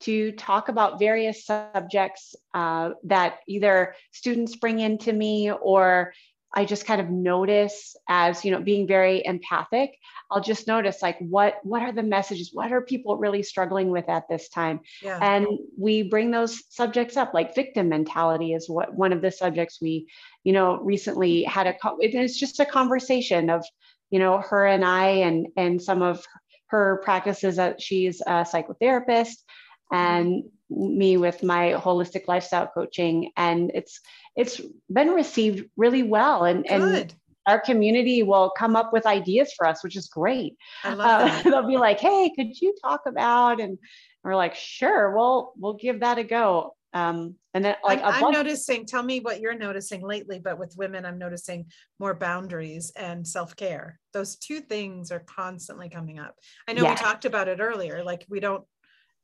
to 0.00 0.32
talk 0.32 0.68
about 0.68 0.98
various 0.98 1.44
subjects 1.44 2.34
uh, 2.54 2.90
that 3.04 3.40
either 3.46 3.94
students 4.12 4.56
bring 4.56 4.80
into 4.80 5.12
me 5.12 5.52
or 5.52 6.12
I 6.52 6.64
just 6.64 6.84
kind 6.84 7.00
of 7.00 7.10
notice 7.10 7.96
as 8.08 8.44
you 8.44 8.50
know 8.50 8.60
being 8.60 8.86
very 8.86 9.24
empathic. 9.24 9.96
I'll 10.30 10.40
just 10.40 10.66
notice 10.66 11.00
like 11.00 11.16
what 11.18 11.58
what 11.62 11.82
are 11.82 11.92
the 11.92 12.02
messages? 12.02 12.50
What 12.52 12.72
are 12.72 12.80
people 12.80 13.16
really 13.16 13.42
struggling 13.42 13.90
with 13.90 14.08
at 14.08 14.28
this 14.28 14.48
time? 14.48 14.80
Yeah. 15.02 15.18
and 15.22 15.46
we 15.78 16.02
bring 16.02 16.30
those 16.30 16.62
subjects 16.70 17.16
up 17.16 17.34
like 17.34 17.54
victim 17.54 17.88
mentality 17.88 18.52
is 18.54 18.68
what 18.68 18.92
one 18.92 19.12
of 19.12 19.22
the 19.22 19.30
subjects 19.30 19.80
we 19.80 20.08
you 20.42 20.52
know 20.52 20.80
recently 20.80 21.44
had 21.44 21.66
a 21.66 21.74
it's 22.00 22.38
just 22.38 22.58
a 22.58 22.66
conversation 22.66 23.48
of 23.48 23.64
you 24.10 24.18
know 24.18 24.38
her 24.38 24.66
and 24.66 24.84
I 24.84 25.08
and 25.08 25.46
and 25.56 25.80
some 25.80 26.02
of 26.02 26.24
her 26.66 27.00
practices 27.04 27.56
that 27.56 27.80
she's 27.80 28.20
a 28.22 28.44
psychotherapist 28.44 29.42
and 29.90 30.44
me 30.70 31.16
with 31.16 31.42
my 31.42 31.74
holistic 31.76 32.28
lifestyle 32.28 32.68
coaching 32.72 33.32
and 33.36 33.72
it's 33.74 34.00
it's 34.36 34.60
been 34.92 35.10
received 35.10 35.68
really 35.76 36.02
well 36.02 36.44
and 36.44 36.64
Good. 36.64 36.72
and 36.72 37.14
our 37.46 37.58
community 37.58 38.22
will 38.22 38.50
come 38.50 38.76
up 38.76 38.92
with 38.92 39.04
ideas 39.04 39.52
for 39.56 39.66
us 39.66 39.82
which 39.82 39.96
is 39.96 40.06
great 40.06 40.56
I 40.84 40.94
love 40.94 41.30
uh, 41.30 41.42
they'll 41.50 41.66
be 41.66 41.76
like 41.76 41.98
hey 41.98 42.30
could 42.36 42.60
you 42.60 42.74
talk 42.82 43.02
about 43.06 43.60
and 43.60 43.78
we're 44.22 44.36
like 44.36 44.54
sure 44.54 45.14
we'll 45.16 45.52
we'll 45.56 45.74
give 45.74 46.00
that 46.00 46.18
a 46.18 46.24
go 46.24 46.76
um 46.92 47.34
and 47.52 47.64
then 47.64 47.74
like 47.84 47.98
I'm, 48.00 48.04
a 48.04 48.08
I'm 48.08 48.20
bunch- 48.20 48.36
noticing, 48.36 48.86
tell 48.86 49.02
me 49.02 49.20
what 49.20 49.40
you're 49.40 49.56
noticing 49.58 50.02
lately, 50.02 50.38
but 50.38 50.58
with 50.58 50.76
women, 50.76 51.04
I'm 51.04 51.18
noticing 51.18 51.66
more 51.98 52.14
boundaries 52.14 52.92
and 52.94 53.26
self-care. 53.26 53.98
Those 54.12 54.36
two 54.36 54.60
things 54.60 55.10
are 55.10 55.24
constantly 55.26 55.88
coming 55.88 56.18
up. 56.18 56.36
I 56.68 56.74
know 56.74 56.88
we 56.88 56.94
talked 56.94 57.24
about 57.24 57.48
it 57.48 57.60
earlier, 57.60 58.04
like 58.04 58.24
we 58.28 58.38
don't, 58.40 58.64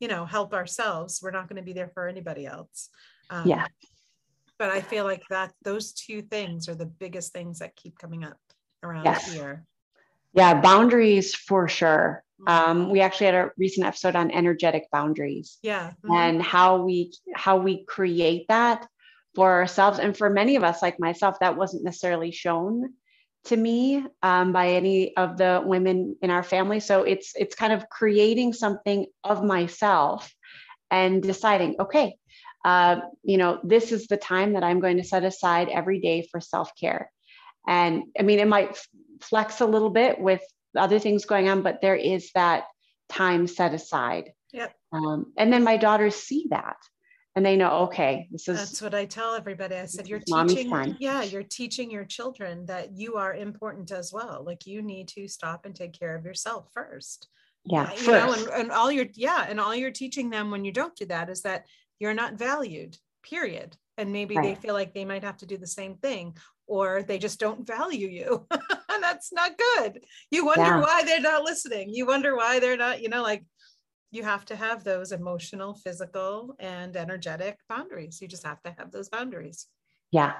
you 0.00 0.08
know, 0.08 0.24
help 0.26 0.52
ourselves. 0.54 1.20
We're 1.22 1.30
not 1.30 1.48
going 1.48 1.56
to 1.56 1.62
be 1.66 1.72
there 1.72 1.88
for 1.88 2.06
anybody 2.08 2.46
else. 2.46 2.90
Um, 3.30 3.46
Yeah. 3.48 3.66
But 4.58 4.70
I 4.70 4.80
feel 4.80 5.04
like 5.04 5.22
that 5.28 5.52
those 5.62 5.92
two 5.92 6.22
things 6.22 6.68
are 6.68 6.74
the 6.74 6.86
biggest 6.86 7.32
things 7.32 7.58
that 7.58 7.76
keep 7.76 7.98
coming 7.98 8.24
up 8.24 8.38
around 8.82 9.04
Yes. 9.04 9.32
here. 9.32 9.64
yeah 10.32 10.60
boundaries 10.60 11.34
for 11.34 11.66
sure 11.66 12.22
Mhm. 12.40 12.48
um 12.50 12.90
we 12.90 13.00
actually 13.00 13.26
had 13.26 13.34
a 13.34 13.50
recent 13.56 13.86
episode 13.86 14.14
on 14.16 14.30
energetic 14.30 14.84
boundaries 14.92 15.58
Yeah. 15.62 15.92
mhm. 16.04 16.14
and 16.14 16.42
how 16.42 16.82
we 16.82 17.12
how 17.34 17.56
we 17.56 17.84
create 17.84 18.46
that 18.48 18.86
for 19.34 19.50
ourselves 19.52 19.98
and 19.98 20.14
for 20.16 20.28
many 20.28 20.56
of 20.56 20.62
us 20.64 20.82
like 20.82 21.00
myself 21.00 21.38
that 21.40 21.56
wasn't 21.56 21.84
necessarily 21.84 22.32
shown 22.32 22.92
to 23.46 23.56
me 23.56 24.04
um, 24.22 24.52
by 24.52 24.70
any 24.70 25.16
of 25.16 25.36
the 25.36 25.62
women 25.64 26.16
in 26.22 26.30
our 26.30 26.42
family. 26.42 26.80
So 26.80 27.02
it's 27.02 27.32
it's 27.36 27.54
kind 27.54 27.72
of 27.72 27.88
creating 27.88 28.52
something 28.52 29.06
of 29.24 29.44
myself 29.44 30.32
and 30.90 31.22
deciding 31.22 31.76
okay 31.80 32.16
uh, 32.64 33.00
you 33.22 33.38
know 33.38 33.60
this 33.62 33.92
is 33.92 34.08
the 34.08 34.16
time 34.16 34.54
that 34.54 34.64
i'm 34.64 34.80
going 34.80 34.96
to 34.96 35.04
set 35.04 35.24
aside 35.24 35.68
every 35.68 36.00
day 36.00 36.26
for 36.30 36.40
self-care. 36.40 37.10
And 37.66 38.04
i 38.18 38.22
mean 38.22 38.38
it 38.38 38.48
might 38.48 38.76
flex 39.20 39.60
a 39.60 39.66
little 39.66 39.90
bit 39.90 40.20
with 40.20 40.42
other 40.76 40.98
things 40.98 41.24
going 41.24 41.48
on 41.48 41.62
but 41.62 41.80
there 41.80 41.96
is 41.96 42.30
that 42.34 42.64
time 43.08 43.46
set 43.46 43.72
aside. 43.72 44.32
Yep. 44.52 44.74
um, 44.92 45.32
and 45.36 45.52
then 45.52 45.64
my 45.64 45.76
daughters 45.76 46.14
see 46.14 46.46
that 46.50 46.76
and 47.36 47.44
they 47.44 47.54
know, 47.54 47.70
okay, 47.82 48.26
this 48.32 48.48
is, 48.48 48.56
That's 48.56 48.80
what 48.82 48.94
I 48.94 49.04
tell 49.04 49.34
everybody. 49.34 49.76
I 49.76 49.84
said, 49.84 50.08
you're 50.08 50.20
teaching, 50.20 50.70
time." 50.70 50.96
yeah, 50.98 51.22
you're 51.22 51.42
teaching 51.42 51.90
your 51.90 52.06
children 52.06 52.64
that 52.66 52.96
you 52.96 53.16
are 53.16 53.34
important 53.34 53.92
as 53.92 54.10
well. 54.10 54.42
Like 54.44 54.66
you 54.66 54.80
need 54.80 55.08
to 55.08 55.28
stop 55.28 55.66
and 55.66 55.74
take 55.74 55.92
care 55.92 56.16
of 56.16 56.24
yourself 56.24 56.70
first. 56.72 57.28
yeah, 57.64 57.82
uh, 57.82 57.94
you 58.00 58.06
know, 58.10 58.32
and, 58.32 58.48
and 58.48 58.72
all 58.72 58.90
you're, 58.90 59.08
yeah, 59.12 59.44
and 59.48 59.60
all 59.60 59.74
you're 59.74 59.90
teaching 59.90 60.30
them 60.30 60.50
when 60.50 60.64
you 60.64 60.72
don't 60.72 60.96
do 60.96 61.04
that 61.06 61.28
is 61.28 61.42
that 61.42 61.66
you're 61.98 62.14
not 62.14 62.38
valued, 62.38 62.96
period. 63.22 63.76
And 63.98 64.12
maybe 64.12 64.34
they 64.36 64.54
feel 64.54 64.74
like 64.74 64.94
they 64.94 65.04
might 65.04 65.24
have 65.24 65.36
to 65.38 65.46
do 65.46 65.58
the 65.58 65.66
same 65.66 65.96
thing, 65.96 66.36
or 66.66 67.02
they 67.02 67.18
just 67.18 67.38
don't 67.38 67.66
value 67.66 68.08
you. 68.08 68.46
and 68.50 69.02
that's 69.02 69.32
not 69.32 69.58
good. 69.58 70.04
You 70.30 70.46
wonder 70.46 70.62
Yeah. 70.64 70.80
why 70.80 71.02
they're 71.04 71.20
not 71.20 71.42
listening. 71.44 71.90
You 71.92 72.06
wonder 72.06 72.34
why 72.34 72.60
they're 72.60 72.76
not, 72.76 73.02
you 73.02 73.08
know, 73.10 73.22
like 73.22 73.44
you 74.10 74.22
have 74.22 74.44
to 74.46 74.56
have 74.56 74.84
those 74.84 75.12
emotional, 75.12 75.74
physical, 75.74 76.54
and 76.58 76.96
energetic 76.96 77.58
boundaries. 77.68 78.20
You 78.20 78.28
just 78.28 78.46
have 78.46 78.62
to 78.62 78.74
have 78.78 78.90
those 78.90 79.08
boundaries. 79.08 79.66
Yeah. 80.12 80.34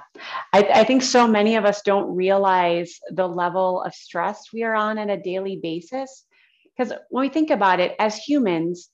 I, 0.53 0.63
I 0.73 0.83
think 0.85 1.03
so 1.03 1.27
many 1.27 1.55
of 1.55 1.65
us 1.65 1.81
don't 1.81 2.15
realize 2.15 2.99
the 3.11 3.27
level 3.27 3.81
of 3.81 3.93
stress 3.93 4.53
we 4.53 4.63
are 4.63 4.75
on 4.75 4.97
on 4.97 5.09
a 5.09 5.21
daily 5.21 5.59
basis. 5.61 6.25
Because 6.75 6.93
when 7.09 7.21
we 7.21 7.29
think 7.29 7.49
about 7.49 7.79
it, 7.79 7.95
as 7.99 8.17
humans, 8.17 8.89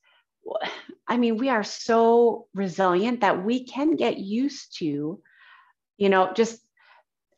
I 1.08 1.18
mean, 1.18 1.38
we 1.38 1.50
are 1.50 1.64
so 1.64 2.48
resilient 2.54 3.22
that 3.22 3.44
we 3.44 3.66
can 3.66 3.96
get 3.96 4.18
used 4.18 4.78
to, 4.80 5.22
you 5.98 6.10
know, 6.10 6.32
just 6.34 6.60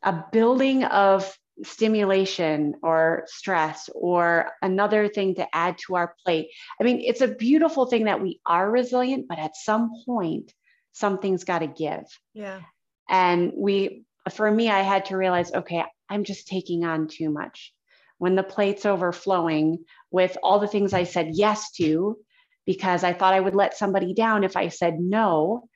a 0.02 0.24
building 0.32 0.84
of 0.84 1.36
stimulation 1.64 2.74
or 2.82 3.24
stress 3.26 3.88
or 3.94 4.50
another 4.60 5.08
thing 5.08 5.34
to 5.36 5.46
add 5.54 5.78
to 5.78 5.96
our 5.96 6.14
plate. 6.24 6.50
I 6.80 6.84
mean, 6.84 7.00
it's 7.00 7.22
a 7.22 7.28
beautiful 7.28 7.86
thing 7.86 8.04
that 8.04 8.20
we 8.20 8.40
are 8.44 8.70
resilient, 8.70 9.26
but 9.28 9.38
at 9.38 9.56
some 9.56 9.90
point, 10.04 10.52
something's 10.92 11.44
got 11.44 11.60
to 11.60 11.66
give. 11.66 12.04
Yeah. 12.34 12.60
And 13.08 13.52
we, 13.56 14.04
for 14.30 14.50
me, 14.50 14.68
I 14.68 14.80
had 14.80 15.06
to 15.06 15.16
realize, 15.16 15.52
okay, 15.52 15.84
I'm 16.08 16.24
just 16.24 16.48
taking 16.48 16.84
on 16.84 17.08
too 17.08 17.30
much. 17.30 17.72
When 18.18 18.34
the 18.34 18.42
plate's 18.42 18.86
overflowing 18.86 19.84
with 20.10 20.36
all 20.42 20.58
the 20.58 20.68
things 20.68 20.92
I 20.92 21.04
said 21.04 21.30
yes 21.32 21.70
to, 21.72 22.18
because 22.64 23.04
I 23.04 23.12
thought 23.12 23.34
I 23.34 23.40
would 23.40 23.54
let 23.54 23.76
somebody 23.76 24.14
down 24.14 24.42
if 24.42 24.56
I 24.56 24.68
said 24.68 24.98
no, 24.98 25.68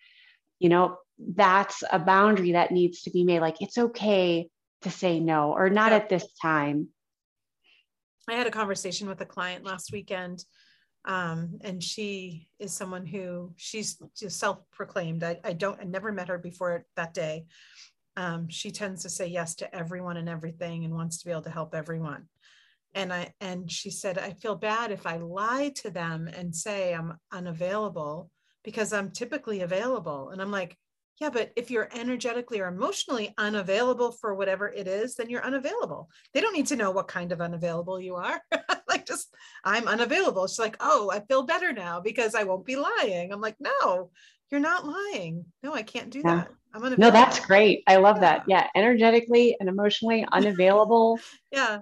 you 0.59 0.69
know, 0.69 0.97
that's 1.19 1.85
a 1.91 1.99
boundary 1.99 2.53
that 2.53 2.71
needs 2.71 3.03
to 3.03 3.11
be 3.11 3.25
made. 3.25 3.41
Like, 3.41 3.61
it's 3.61 3.79
okay 3.79 4.49
to 4.83 4.91
say 4.91 5.21
no 5.21 5.53
or 5.53 5.71
not 5.71 5.93
Yeah. 5.93 5.99
at 5.99 6.09
this 6.09 6.27
time. 6.41 6.89
I 8.29 8.35
had 8.35 8.47
a 8.47 8.51
conversation 8.51 9.09
with 9.09 9.21
a 9.21 9.27
client 9.27 9.65
last 9.65 9.93
weekend, 9.93 10.45
um, 11.05 11.59
and 11.63 11.83
she 11.83 12.49
is 12.59 12.73
someone 12.73 13.07
who 13.07 13.53
she's 13.57 14.01
just 14.17 14.39
self-proclaimed. 14.39 15.25
I, 15.25 15.41
I 15.43 15.53
don't, 15.53 15.81
I 15.81 15.85
never 15.85 16.13
met 16.13 16.29
her 16.29 16.39
before 16.39 16.85
that 16.97 17.15
day. 17.15 17.47
Um, 18.17 18.49
she 18.49 18.71
tends 18.71 19.03
to 19.03 19.09
say 19.09 19.27
yes 19.27 19.55
to 19.57 19.75
everyone 19.75 20.17
and 20.17 20.29
everything 20.29 20.85
and 20.85 20.95
wants 20.95 21.19
to 21.19 21.27
be 21.27 21.33
able 21.33 21.43
to 21.43 21.51
help 21.51 21.75
everyone. 21.75 22.29
And 22.95 23.13
I 23.13 23.33
and 23.41 23.71
she 23.71 23.91
said, 23.91 24.19
I 24.19 24.33
feel 24.33 24.57
bad 24.57 24.91
if 24.91 25.07
I 25.07 25.17
lie 25.17 25.73
to 25.77 25.91
them 25.91 26.29
and 26.29 26.55
say 26.55 26.93
I'm 26.93 27.17
unavailable 27.33 28.31
because 28.65 28.93
I'm 28.93 29.11
typically 29.13 29.61
available. 29.63 30.31
And 30.31 30.43
I'm 30.43 30.51
like, 30.51 30.77
yeah, 31.21 31.29
but 31.29 31.53
if 31.55 31.71
you're 31.71 31.89
energetically 31.95 32.61
or 32.61 32.67
emotionally 32.69 33.35
unavailable 33.37 34.11
for 34.11 34.35
whatever 34.35 34.69
it 34.69 34.89
is, 34.89 35.17
then 35.17 35.29
you're 35.29 35.45
unavailable. 35.45 36.09
They 36.33 36.41
don't 36.41 36.55
need 36.55 36.69
to 36.69 36.77
know 36.77 36.91
what 36.93 37.09
kind 37.09 37.31
of 37.31 37.43
unavailable 37.43 38.01
you 38.01 38.15
are. 38.15 38.41
like, 38.89 39.07
just 39.07 39.35
I'm 39.63 39.87
unavailable. 39.87 40.47
She's 40.47 40.59
like, 40.59 40.77
oh, 40.81 41.11
I 41.13 41.21
feel 41.21 41.43
better 41.43 41.75
now 41.75 42.01
because 42.01 42.35
I 42.35 42.45
won't 42.45 42.65
be 42.65 42.77
lying. 42.77 43.33
I'm 43.33 43.41
like, 43.43 43.57
no, 43.61 44.11
you're 44.51 44.61
not 44.61 44.87
lying. 44.87 45.45
No, 45.63 45.75
I 45.75 45.83
can't 45.83 46.09
do 46.09 46.23
Yeah. 46.25 46.37
that. 46.37 46.49
I'm 46.73 46.83
unavailable. 46.85 47.03
No, 47.03 47.11
that's 47.11 47.45
great. 47.45 47.83
I 47.87 47.97
love 47.97 48.21
that. 48.21 48.45
Yeah. 48.47 48.69
Energetically 48.75 49.57
and 49.61 49.69
emotionally 49.69 50.27
unavailable. 50.33 51.19
Yeah. 51.53 51.81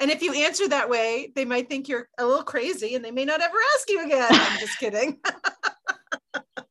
And 0.00 0.12
if 0.12 0.22
you 0.22 0.32
answer 0.32 0.68
that 0.68 0.88
way, 0.88 1.32
they 1.34 1.44
might 1.44 1.68
think 1.68 1.88
you're 1.88 2.08
a 2.18 2.24
little 2.24 2.44
crazy 2.44 2.94
and 2.94 3.04
they 3.04 3.10
may 3.10 3.24
not 3.24 3.40
ever 3.42 3.56
ask 3.74 3.90
you 3.90 4.04
again. 4.06 4.28
I'm 4.30 4.60
just 4.60 4.78
kidding. 4.78 5.18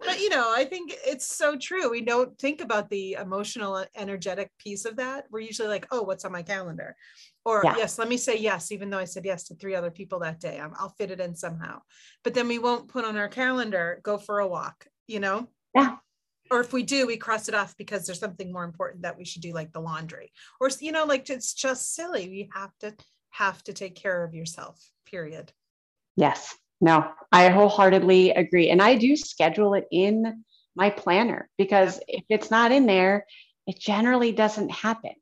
but 0.00 0.20
you 0.20 0.28
know, 0.28 0.52
I 0.54 0.64
think 0.64 0.94
it's 1.04 1.26
so 1.26 1.56
true. 1.56 1.90
We 1.90 2.02
don't 2.02 2.38
think 2.38 2.60
about 2.60 2.88
the 2.90 3.14
emotional, 3.14 3.84
energetic 3.96 4.50
piece 4.58 4.84
of 4.84 4.96
that. 4.96 5.24
We're 5.30 5.40
usually 5.40 5.68
like, 5.68 5.86
oh, 5.90 6.02
what's 6.02 6.24
on 6.24 6.32
my 6.32 6.42
calendar? 6.42 6.96
Or 7.44 7.62
Yeah. 7.64 7.76
yes, 7.76 7.98
let 7.98 8.08
me 8.08 8.16
say 8.16 8.36
yes, 8.38 8.70
even 8.72 8.90
though 8.90 8.98
I 8.98 9.04
said 9.04 9.24
yes 9.24 9.44
to 9.44 9.54
three 9.54 9.74
other 9.74 9.90
people 9.90 10.20
that 10.20 10.40
day. 10.40 10.60
I'm, 10.60 10.72
I'll 10.78 10.94
fit 10.98 11.10
it 11.10 11.20
in 11.20 11.34
somehow. 11.34 11.80
But 12.22 12.34
then 12.34 12.48
we 12.48 12.58
won't 12.58 12.88
put 12.88 13.04
on 13.04 13.16
our 13.16 13.28
calendar, 13.28 14.00
go 14.02 14.18
for 14.18 14.40
a 14.40 14.46
walk, 14.46 14.86
you 15.06 15.20
know? 15.20 15.48
Yeah. 15.74 15.96
Or 16.50 16.60
if 16.60 16.72
we 16.72 16.82
do, 16.82 17.06
we 17.06 17.18
cross 17.18 17.48
it 17.48 17.54
off 17.54 17.76
because 17.76 18.06
there's 18.06 18.20
something 18.20 18.52
more 18.52 18.64
important 18.64 19.02
that 19.02 19.18
we 19.18 19.24
should 19.24 19.42
do, 19.42 19.52
like 19.52 19.72
the 19.72 19.80
laundry 19.80 20.32
or 20.60 20.70
you 20.80 20.92
know 20.92 21.04
like 21.04 21.28
it's 21.30 21.52
just 21.52 21.94
silly 21.94 22.28
you 22.28 22.48
have 22.52 22.70
to 22.80 22.94
have 23.30 23.62
to 23.64 23.72
take 23.72 23.94
care 23.94 24.24
of 24.24 24.34
yourself 24.34 24.80
period 25.06 25.52
Yes. 26.16 26.56
No, 26.80 27.10
I 27.32 27.48
wholeheartedly 27.48 28.30
agree. 28.30 28.70
And 28.70 28.80
I 28.80 28.94
do 28.94 29.16
schedule 29.16 29.74
it 29.74 29.86
in 29.90 30.44
my 30.76 30.90
planner 30.90 31.48
because 31.58 32.00
if 32.06 32.24
it's 32.28 32.50
not 32.50 32.72
in 32.72 32.86
there, 32.86 33.26
it 33.66 33.78
generally 33.78 34.32
doesn't 34.32 34.70
happen. 34.70 35.12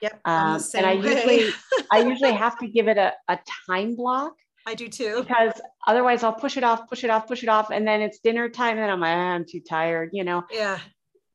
yep 0.00 0.20
Um, 0.24 0.62
and 0.74 0.86
I 0.86 0.94
way. 0.94 1.08
usually 1.10 1.52
I 1.90 1.98
usually 1.98 2.32
have 2.32 2.58
to 2.58 2.66
give 2.66 2.88
it 2.88 2.98
a, 2.98 3.12
a 3.28 3.38
time 3.66 3.94
block 3.96 4.32
i 4.66 4.74
do 4.74 4.88
too 4.88 5.22
because 5.22 5.52
otherwise 5.86 6.22
I'll 6.22 6.32
push 6.32 6.56
it 6.56 6.64
off, 6.64 6.88
push 6.88 7.04
it 7.04 7.10
off, 7.10 7.26
push 7.26 7.42
it 7.42 7.48
off, 7.48 7.70
and 7.70 7.86
then 7.86 8.00
it's 8.00 8.20
dinner 8.20 8.48
time, 8.48 8.78
and 8.78 8.90
I'm 8.90 9.00
like, 9.00 9.16
"Ah, 9.16 9.34
I'm 9.34 9.44
too 9.44 9.60
tired, 9.60 10.10
you 10.12 10.24
know. 10.24 10.44
yeah 10.50 10.78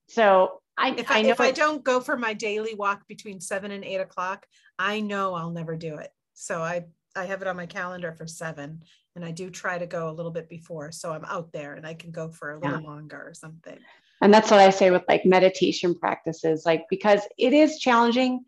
So 0.07 0.61
I 0.77 0.89
if 0.97 1.11
i, 1.11 1.19
I 1.19 1.21
know 1.23 1.29
if 1.31 1.41
i 1.41 1.51
don't 1.51 1.83
go 1.83 1.99
for 1.99 2.17
my 2.17 2.33
daily 2.33 2.73
walk 2.75 3.07
between 3.07 3.41
seven 3.41 3.71
and 3.71 3.83
eight 3.83 3.97
o'clock 3.97 4.45
i 4.77 4.99
know 4.99 5.33
i'll 5.33 5.51
never 5.51 5.75
do 5.75 5.95
it 5.95 6.11
so 6.33 6.61
i 6.61 6.85
i 7.15 7.25
have 7.25 7.41
it 7.41 7.47
on 7.47 7.55
my 7.55 7.65
calendar 7.65 8.11
for 8.13 8.27
seven 8.27 8.83
and 9.17 9.25
i 9.25 9.31
do 9.31 9.49
try 9.49 9.77
to 9.77 9.85
go 9.85 10.09
a 10.09 10.15
little 10.17 10.31
bit 10.31 10.47
before 10.47 10.91
so 10.93 11.11
i'm 11.11 11.25
out 11.25 11.51
there 11.51 11.73
and 11.73 11.85
i 11.85 11.93
can 11.93 12.11
go 12.11 12.29
for 12.29 12.51
a 12.51 12.59
little 12.59 12.83
longer 12.91 13.21
or 13.29 13.33
something 13.33 13.77
And 14.21 14.33
that's 14.33 14.49
what 14.49 14.59
I 14.59 14.71
say 14.71 14.89
with 14.89 15.03
like 15.07 15.25
meditation 15.25 15.93
practices, 15.93 16.65
like 16.65 16.85
because 16.89 17.21
it 17.37 17.53
is 17.53 17.77
challenging. 17.77 18.45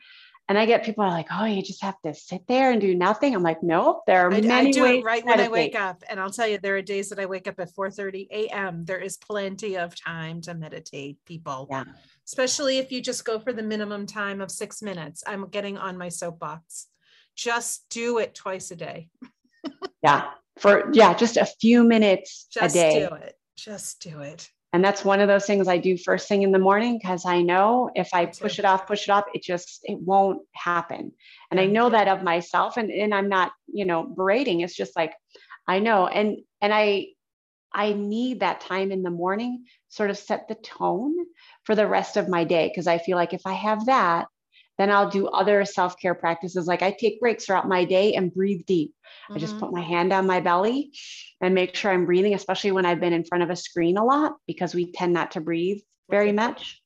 And 0.47 0.57
I 0.57 0.65
get 0.65 0.83
people 0.83 1.03
are 1.03 1.11
like, 1.11 1.27
oh, 1.31 1.45
you 1.45 1.61
just 1.61 1.83
have 1.83 2.01
to 2.01 2.11
sit 2.15 2.47
there 2.47 2.71
and 2.71 2.81
do 2.81 2.95
nothing. 2.95 3.35
I'm 3.35 3.43
like, 3.43 3.61
nope, 3.61 4.01
there 4.07 4.25
are 4.25 4.33
I, 4.33 4.37
I 4.37 4.41
many 4.41 4.71
do 4.71 4.81
ways. 4.81 5.01
it 5.01 5.05
right 5.05 5.23
when 5.23 5.39
I 5.39 5.47
wake 5.47 5.75
up, 5.75 6.03
and 6.09 6.19
I'll 6.19 6.31
tell 6.31 6.47
you, 6.47 6.57
there 6.57 6.75
are 6.75 6.81
days 6.81 7.09
that 7.09 7.19
I 7.19 7.27
wake 7.27 7.47
up 7.47 7.59
at 7.59 7.71
4:30 7.71 8.27
a.m. 8.31 8.83
There 8.83 8.97
is 8.97 9.17
plenty 9.17 9.77
of 9.77 9.93
time 9.95 10.41
to 10.41 10.55
meditate, 10.55 11.17
people. 11.23 11.67
Yeah. 11.69 11.83
Especially 12.25 12.79
if 12.79 12.91
you 12.91 12.99
just 12.99 13.23
go 13.25 13.37
for 13.37 13.53
the 13.53 13.61
minimum 13.61 14.07
time 14.07 14.41
of 14.41 14.49
six 14.49 14.81
minutes. 14.81 15.23
I'm 15.27 15.49
getting 15.49 15.77
on 15.77 15.99
my 15.99 16.09
soapbox. 16.09 16.87
Just 17.35 17.87
do 17.89 18.17
it 18.17 18.33
twice 18.33 18.71
a 18.71 18.75
day. 18.75 19.09
Yeah. 20.01 20.31
For 20.59 20.89
yeah, 20.93 21.13
just 21.13 21.37
a 21.37 21.45
few 21.45 21.83
minutes 21.83 22.47
Just 22.51 22.75
a 22.75 22.79
day. 22.79 22.99
Just 22.99 23.09
do 23.09 23.15
it. 23.15 23.35
Just 23.55 24.01
do 24.01 24.19
it. 24.21 24.49
And 24.71 24.83
that's 24.83 25.03
one 25.03 25.19
of 25.19 25.27
those 25.27 25.45
things 25.45 25.67
I 25.67 25.77
do 25.77 25.97
first 25.97 26.27
thing 26.27 26.43
in 26.43 26.51
the 26.51 26.59
morning 26.59 26.99
because 26.99 27.25
I 27.25 27.41
know 27.41 27.89
if 27.95 28.09
I 28.13 28.27
push 28.27 28.59
it 28.59 28.65
off, 28.65 28.85
push 28.85 29.07
it 29.07 29.11
off, 29.11 29.25
it 29.33 29.41
just 29.41 29.79
it 29.83 29.97
won't 29.99 30.43
happen. 30.53 31.11
And 31.49 31.59
I 31.59 31.63
mm-hmm. 31.63 31.73
know 31.73 31.89
that 31.89 32.07
of 32.07 32.21
myself 32.21 32.77
and, 32.77 32.91
and 32.91 33.13
I'm 33.13 33.29
not, 33.29 33.51
you 33.67 33.85
know, 33.85 34.03
berating. 34.03 34.61
It's 34.61 34.75
just 34.75 34.95
like 34.95 35.13
I 35.67 35.79
know. 35.79 36.05
And 36.05 36.37
and 36.61 36.71
I 36.71 37.07
I 37.73 37.93
need 37.93 38.41
that 38.41 38.61
time 38.61 38.91
in 38.91 39.01
the 39.01 39.09
morning 39.09 39.65
sort 39.87 40.11
of 40.11 40.17
set 40.17 40.47
the 40.47 40.55
tone 40.55 41.15
for 41.63 41.73
the 41.73 41.87
rest 41.87 42.15
of 42.15 42.29
my 42.29 42.43
day. 42.43 42.71
Cause 42.75 42.85
I 42.85 42.99
feel 42.99 43.17
like 43.17 43.33
if 43.33 43.47
I 43.47 43.53
have 43.53 43.87
that, 43.87 44.27
then 44.79 44.89
I'll 44.89 45.09
do 45.09 45.27
other 45.27 45.65
self-care 45.65 46.15
practices. 46.15 46.65
Like 46.65 46.81
I 46.81 46.89
take 46.91 47.19
breaks 47.19 47.45
throughout 47.45 47.67
my 47.67 47.85
day 47.85 48.15
and 48.15 48.33
breathe 48.33 48.65
deep. 48.65 48.95
I 49.35 49.37
just 49.37 49.57
Mhm. 49.57 49.59
put 49.59 49.71
my 49.73 49.81
hand 49.81 50.13
on 50.13 50.25
my 50.25 50.39
belly 50.39 50.93
and 51.41 51.53
make 51.53 51.75
sure 51.75 51.91
I'm 51.91 52.05
breathing, 52.05 52.33
especially 52.33 52.71
when 52.71 52.85
I've 52.85 52.99
been 52.99 53.13
in 53.13 53.25
front 53.25 53.43
of 53.43 53.49
a 53.49 53.55
screen 53.55 53.97
a 53.97 54.03
lot 54.05 54.37
because 54.47 54.73
we 54.73 54.91
tend 54.91 55.13
not 55.13 55.31
to 55.31 55.41
breathe 55.41 55.81
very 56.09 56.31
much. 56.31 56.81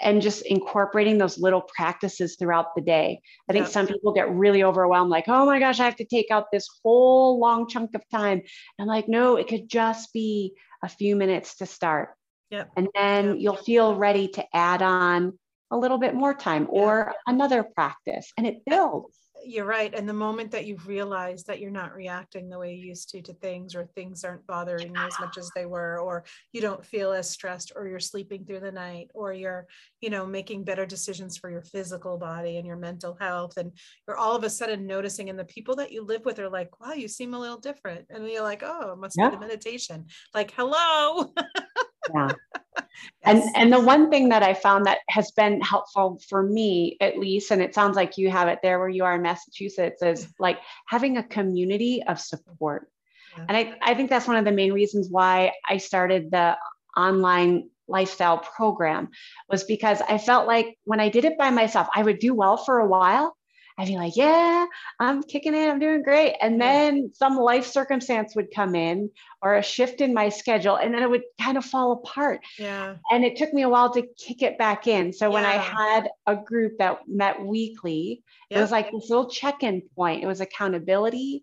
And 0.00 0.22
just 0.22 0.42
incorporating 0.46 1.18
those 1.18 1.38
little 1.38 1.60
practices 1.60 2.36
throughout 2.36 2.74
the 2.74 2.82
day. 2.82 3.20
I 3.48 3.52
think 3.52 3.66
Yeah. 3.66 3.72
some 3.72 3.86
people 3.86 4.12
get 4.12 4.32
really 4.34 4.64
overwhelmed, 4.64 5.10
like, 5.10 5.28
oh 5.28 5.46
my 5.46 5.60
gosh, 5.60 5.78
I 5.80 5.84
have 5.84 5.96
to 5.96 6.04
take 6.04 6.30
out 6.30 6.50
this 6.50 6.66
whole 6.82 7.38
long 7.38 7.68
chunk 7.68 7.94
of 7.94 8.02
time. 8.10 8.42
I'm 8.80 8.86
like, 8.86 9.08
no, 9.08 9.36
it 9.36 9.46
could 9.48 9.68
just 9.68 10.12
be 10.12 10.54
a 10.82 10.88
few 10.88 11.14
minutes 11.14 11.56
to 11.58 11.66
start. 11.66 12.16
Yep. 12.50 12.70
And 12.76 12.88
then 12.94 13.26
Yep. 13.26 13.36
you'll 13.38 13.56
feel 13.56 13.94
ready 13.96 14.28
to 14.28 14.44
add 14.52 14.82
on 14.82 15.38
a 15.72 15.76
little 15.76 15.98
bit 15.98 16.14
more 16.14 16.34
time 16.34 16.66
or 16.70 17.14
another 17.26 17.64
practice 17.64 18.32
and 18.36 18.46
it 18.46 18.64
builds. 18.64 19.18
You're 19.44 19.64
right. 19.64 19.92
And 19.92 20.08
the 20.08 20.12
moment 20.12 20.52
that 20.52 20.66
you 20.66 20.76
realize 20.86 21.42
that 21.44 21.58
you're 21.58 21.72
not 21.72 21.96
reacting 21.96 22.48
the 22.48 22.60
way 22.60 22.74
you 22.74 22.86
used 22.90 23.08
to 23.10 23.22
to 23.22 23.32
things, 23.34 23.74
or 23.74 23.86
things 23.86 24.22
aren't 24.22 24.46
bothering 24.46 24.94
you 24.94 25.04
as 25.04 25.18
much 25.18 25.36
as 25.36 25.50
they 25.50 25.66
were, 25.66 25.98
or 25.98 26.24
you 26.52 26.60
don't 26.60 26.86
feel 26.86 27.10
as 27.12 27.28
stressed, 27.28 27.72
or 27.74 27.88
you're 27.88 27.98
sleeping 27.98 28.44
through 28.44 28.60
the 28.60 28.70
night, 28.70 29.08
or 29.14 29.32
you're, 29.32 29.66
you 30.00 30.10
know, 30.10 30.26
making 30.26 30.62
better 30.62 30.86
decisions 30.86 31.36
for 31.36 31.50
your 31.50 31.62
physical 31.62 32.18
body 32.18 32.56
and 32.58 32.66
your 32.66 32.76
mental 32.76 33.16
health. 33.18 33.56
And 33.56 33.72
you're 34.06 34.16
all 34.16 34.36
of 34.36 34.44
a 34.44 34.50
sudden 34.50 34.86
noticing, 34.86 35.28
and 35.28 35.38
the 35.38 35.44
people 35.44 35.74
that 35.76 35.90
you 35.90 36.04
live 36.04 36.24
with 36.24 36.38
are 36.38 36.48
like, 36.48 36.78
wow, 36.80 36.92
you 36.92 37.08
seem 37.08 37.34
a 37.34 37.40
little 37.40 37.58
different. 37.58 38.06
And 38.10 38.28
you're 38.28 38.42
like, 38.42 38.62
oh, 38.64 38.92
it 38.92 38.98
must 38.98 39.16
Yeah. 39.16 39.30
be 39.30 39.34
the 39.34 39.40
meditation. 39.40 40.06
Like, 40.34 40.52
hello. 40.52 41.32
Yeah. 42.12 42.30
And 43.24 43.42
and 43.54 43.72
the 43.72 43.80
one 43.80 44.10
thing 44.10 44.30
that 44.30 44.42
I 44.42 44.54
found 44.54 44.86
that 44.86 44.98
has 45.08 45.30
been 45.32 45.60
helpful 45.60 46.20
for 46.28 46.42
me 46.42 46.96
at 47.00 47.18
least, 47.18 47.50
and 47.50 47.62
it 47.62 47.74
sounds 47.74 47.96
like 47.96 48.18
you 48.18 48.30
have 48.30 48.48
it 48.48 48.60
there 48.62 48.78
where 48.78 48.88
you 48.88 49.04
are 49.04 49.14
in 49.14 49.22
Massachusetts, 49.22 50.02
is 50.02 50.24
mm-hmm. 50.24 50.42
like 50.42 50.58
having 50.86 51.16
a 51.16 51.22
community 51.22 52.02
of 52.02 52.18
support. 52.18 52.88
Yeah. 53.36 53.44
And 53.48 53.56
I, 53.56 53.74
I 53.82 53.94
think 53.94 54.10
that's 54.10 54.26
one 54.26 54.36
of 54.36 54.44
the 54.44 54.52
main 54.52 54.72
reasons 54.72 55.08
why 55.10 55.52
I 55.68 55.76
started 55.78 56.30
the 56.30 56.56
online 56.96 57.68
lifestyle 57.88 58.38
program 58.38 59.10
was 59.48 59.64
because 59.64 60.00
I 60.00 60.18
felt 60.18 60.46
like 60.46 60.78
when 60.84 61.00
I 61.00 61.08
did 61.08 61.24
it 61.24 61.38
by 61.38 61.50
myself, 61.50 61.88
I 61.94 62.02
would 62.02 62.18
do 62.18 62.34
well 62.34 62.56
for 62.56 62.78
a 62.78 62.86
while. 62.86 63.36
I'd 63.78 63.88
be 63.88 63.96
like, 63.96 64.16
yeah, 64.16 64.66
I'm 65.00 65.22
kicking 65.22 65.54
it, 65.54 65.68
I'm 65.68 65.78
doing 65.78 66.02
great. 66.02 66.36
And 66.40 66.60
then 66.60 67.10
some 67.14 67.36
life 67.36 67.66
circumstance 67.66 68.36
would 68.36 68.54
come 68.54 68.74
in 68.74 69.10
or 69.40 69.56
a 69.56 69.62
shift 69.62 70.00
in 70.00 70.12
my 70.14 70.28
schedule, 70.28 70.76
and 70.76 70.94
then 70.94 71.02
it 71.02 71.10
would 71.10 71.24
kind 71.40 71.56
of 71.56 71.64
fall 71.64 71.92
apart 71.92 72.40
yeah. 72.58 72.96
and 73.10 73.24
it 73.24 73.36
took 73.36 73.52
me 73.52 73.62
a 73.62 73.68
while 73.68 73.92
to 73.94 74.02
kick 74.18 74.42
it 74.42 74.58
back 74.58 74.86
in. 74.86 75.12
So 75.12 75.30
when 75.30 75.44
I 75.44 75.56
had 75.56 76.08
a 76.26 76.36
group 76.36 76.78
that 76.78 77.08
met 77.08 77.42
weekly, 77.44 78.22
it 78.50 78.58
was 78.58 78.70
like 78.70 78.90
this 78.92 79.08
little 79.08 79.30
check-in 79.30 79.82
point. 79.96 80.22
It 80.22 80.26
was 80.26 80.40
accountability. 80.40 81.42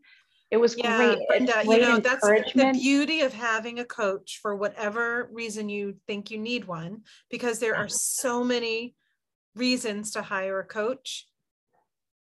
It 0.51 0.57
was 0.57 0.75
Yeah, 0.77 0.97
great. 0.97 1.27
Brenda, 1.27 1.59
uh, 1.59 1.61
you 1.61 1.79
know, 1.79 1.99
that's 1.99 2.25
the 2.25 2.71
beauty 2.73 3.21
of 3.21 3.33
having 3.33 3.79
a 3.79 3.85
coach 3.85 4.39
for 4.41 4.55
whatever 4.55 5.29
reason 5.31 5.69
you 5.69 5.95
think 6.07 6.31
you 6.31 6.39
need 6.39 6.65
one, 6.65 7.03
because 7.29 7.59
there 7.59 7.75
are 7.75 7.87
so 7.87 8.43
many 8.43 8.95
reasons 9.55 10.11
to 10.11 10.21
hire 10.21 10.59
a 10.59 10.65
coach. 10.65 11.27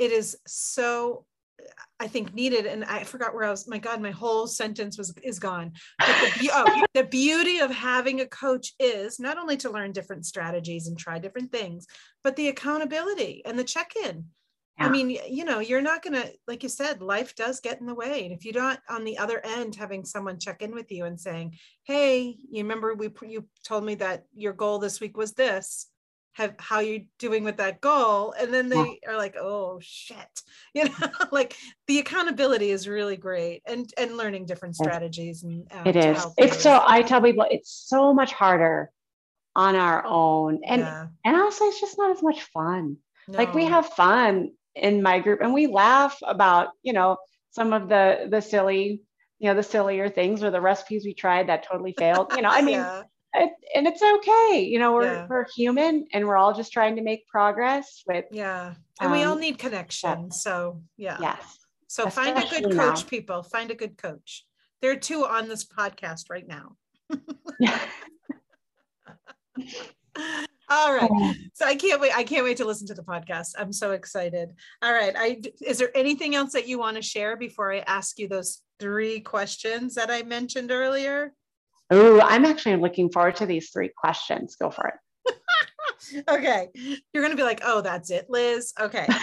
It 0.01 0.11
is 0.11 0.35
so, 0.47 1.25
I 1.99 2.07
think, 2.07 2.33
needed. 2.33 2.65
And 2.65 2.83
I 2.83 3.03
forgot 3.03 3.35
where 3.35 3.43
I 3.43 3.51
was. 3.51 3.67
My 3.67 3.77
God, 3.77 4.01
my 4.01 4.09
whole 4.09 4.47
sentence 4.47 4.97
was 4.97 5.13
is 5.23 5.37
gone. 5.37 5.73
But 5.99 6.33
the, 6.39 6.49
oh, 6.51 6.85
the 6.95 7.03
beauty 7.03 7.59
of 7.59 7.69
having 7.69 8.21
a 8.21 8.25
coach 8.25 8.73
is 8.79 9.19
not 9.19 9.37
only 9.37 9.57
to 9.57 9.69
learn 9.69 9.91
different 9.91 10.25
strategies 10.25 10.87
and 10.87 10.97
try 10.97 11.19
different 11.19 11.51
things, 11.51 11.85
but 12.23 12.35
the 12.35 12.47
accountability 12.47 13.43
and 13.45 13.59
the 13.59 13.63
check-in. 13.63 14.25
I 14.79 14.89
mean, 14.89 15.15
you 15.29 15.45
know, 15.45 15.59
you're 15.59 15.79
not 15.79 16.01
going 16.01 16.19
to, 16.19 16.33
like 16.47 16.63
you 16.63 16.69
said, 16.69 17.03
life 17.03 17.35
does 17.35 17.59
get 17.59 17.79
in 17.79 17.85
the 17.85 17.93
way. 17.93 18.25
And 18.25 18.33
if 18.33 18.43
you're 18.43 18.55
not 18.55 18.79
on 18.89 19.03
the 19.03 19.19
other 19.19 19.39
end 19.45 19.75
having 19.75 20.03
someone 20.03 20.39
check 20.39 20.63
in 20.63 20.73
with 20.73 20.91
you 20.91 21.05
and 21.05 21.19
saying, 21.19 21.55
Hey, 21.83 22.37
you 22.49 22.63
remember 22.63 22.95
we, 22.95 23.09
you 23.21 23.45
told 23.63 23.83
me 23.83 23.93
that 23.95 24.23
your 24.33 24.53
goal 24.53 24.79
this 24.79 24.99
week 24.99 25.17
was 25.17 25.33
this, 25.33 25.90
have, 26.33 26.55
how 26.57 26.79
you're 26.79 27.01
doing 27.19 27.43
with 27.43 27.57
that 27.57 27.81
goal? 27.81 28.33
And 28.39 28.53
then 28.53 28.69
Yeah. 28.69 28.83
they 28.83 28.99
are 29.07 29.17
like, 29.17 29.35
Oh 29.39 29.79
shit, 29.81 30.41
you 30.73 30.85
know, 30.85 31.09
like 31.31 31.55
the 31.87 31.99
accountability 31.99 32.71
is 32.71 32.87
really 32.87 33.17
great 33.17 33.61
and, 33.65 33.91
and 33.97 34.17
learning 34.17 34.45
different 34.45 34.75
strategies. 34.75 35.43
And 35.43 35.67
um, 35.71 35.85
It 35.85 35.95
to 35.95 35.99
is. 35.99 36.17
help 36.17 36.33
It's 36.37 36.57
you. 36.57 36.61
so 36.61 36.83
I 36.85 37.01
tell 37.01 37.21
people 37.21 37.45
it's 37.49 37.71
so 37.87 38.13
much 38.13 38.33
harder 38.33 38.91
on 39.55 39.75
our 39.75 40.05
own. 40.05 40.61
And 40.65 40.81
Yeah. 40.81 41.07
and 41.25 41.35
also 41.35 41.65
it's 41.65 41.79
just 41.81 41.97
not 41.97 42.11
as 42.15 42.23
much 42.23 42.41
fun. 42.43 42.97
Like 43.27 43.53
we 43.53 43.65
have 43.65 43.87
fun 43.93 44.51
in 44.75 45.01
my 45.03 45.19
group 45.19 45.41
and 45.41 45.53
we 45.53 45.67
laugh 45.67 46.17
about, 46.23 46.69
you 46.81 46.93
know, 46.93 47.17
some 47.51 47.73
of 47.73 47.89
the 47.89 48.27
the 48.29 48.41
silly, 48.41 49.01
you 49.39 49.49
know, 49.49 49.55
the 49.55 49.63
sillier 49.63 50.09
things 50.09 50.43
or 50.43 50.51
the 50.51 50.61
recipes 50.61 51.03
we 51.05 51.13
tried 51.13 51.47
that 51.49 51.63
totally 51.63 51.93
failed. 51.93 52.27
You 52.35 52.41
know, 52.41 52.49
I 52.49 52.61
mean, 52.67 52.75
Yeah. 52.79 53.03
It, 53.33 53.51
and 53.75 53.87
it's 53.87 54.01
okay. 54.01 54.61
You 54.63 54.79
know, 54.79 54.93
we're 54.93 55.03
Yeah. 55.05 55.27
we're 55.29 55.45
human 55.55 56.07
and 56.13 56.27
we're 56.27 56.37
all 56.37 56.53
just 56.53 56.71
trying 56.73 56.95
to 56.97 57.01
make 57.01 57.27
progress 57.27 58.03
with 58.07 58.25
Yeah. 58.31 58.73
And 58.99 59.11
we 59.11 59.23
all 59.23 59.33
Um, 59.33 59.39
need 59.39 59.57
connection. 59.57 60.31
So 60.31 60.81
yeah. 60.97 61.17
yes. 61.21 61.57
So 61.87 62.09
find 62.09 62.37
a 62.37 62.47
good 62.47 62.71
coach, 62.75 63.03
now. 63.03 63.09
people. 63.09 63.43
Find 63.43 63.71
a 63.71 63.75
good 63.75 63.97
coach. 63.97 64.45
There 64.81 64.91
are 64.91 64.95
two 64.95 65.25
on 65.25 65.47
this 65.49 65.65
podcast 65.65 66.29
right 66.29 66.47
now. 66.47 66.75
Yeah. 67.59 67.79
All 70.69 70.93
right. 70.93 71.09
So 71.53 71.65
I 71.67 71.75
can't 71.75 72.01
wait. 72.01 72.15
I 72.15 72.23
can't 72.23 72.43
wait 72.45 72.57
to 72.57 72.65
listen 72.65 72.87
to 72.87 72.93
the 72.95 73.03
podcast. 73.03 73.49
I'm 73.57 73.71
so 73.73 73.91
excited. 73.91 74.49
All 74.81 74.91
right. 74.93 75.13
I 75.15 75.41
is 75.61 75.77
there 75.77 75.95
anything 75.95 76.33
else 76.33 76.53
that 76.53 76.67
you 76.67 76.79
want 76.79 76.95
to 76.95 77.01
share 77.03 77.35
before 77.37 77.71
I 77.71 77.79
ask 77.79 78.17
you 78.17 78.27
those 78.27 78.61
three 78.79 79.19
questions 79.19 79.93
that 79.95 80.09
I 80.09 80.23
mentioned 80.23 80.71
earlier? 80.71 81.33
Oh, 81.91 82.21
I'm 82.21 82.45
actually 82.45 82.77
looking 82.77 83.11
forward 83.11 83.35
to 83.37 83.45
these 83.45 83.69
three 83.69 83.89
questions. 83.95 84.55
Go 84.55 84.71
for 84.71 84.87
it. 84.87 86.23
okay. 86.29 86.69
You're 87.13 87.23
gonna 87.23 87.35
be 87.35 87.43
like, 87.43 87.61
oh, 87.63 87.81
that's 87.81 88.09
it, 88.09 88.27
Liz. 88.29 88.73
Okay. 88.79 89.07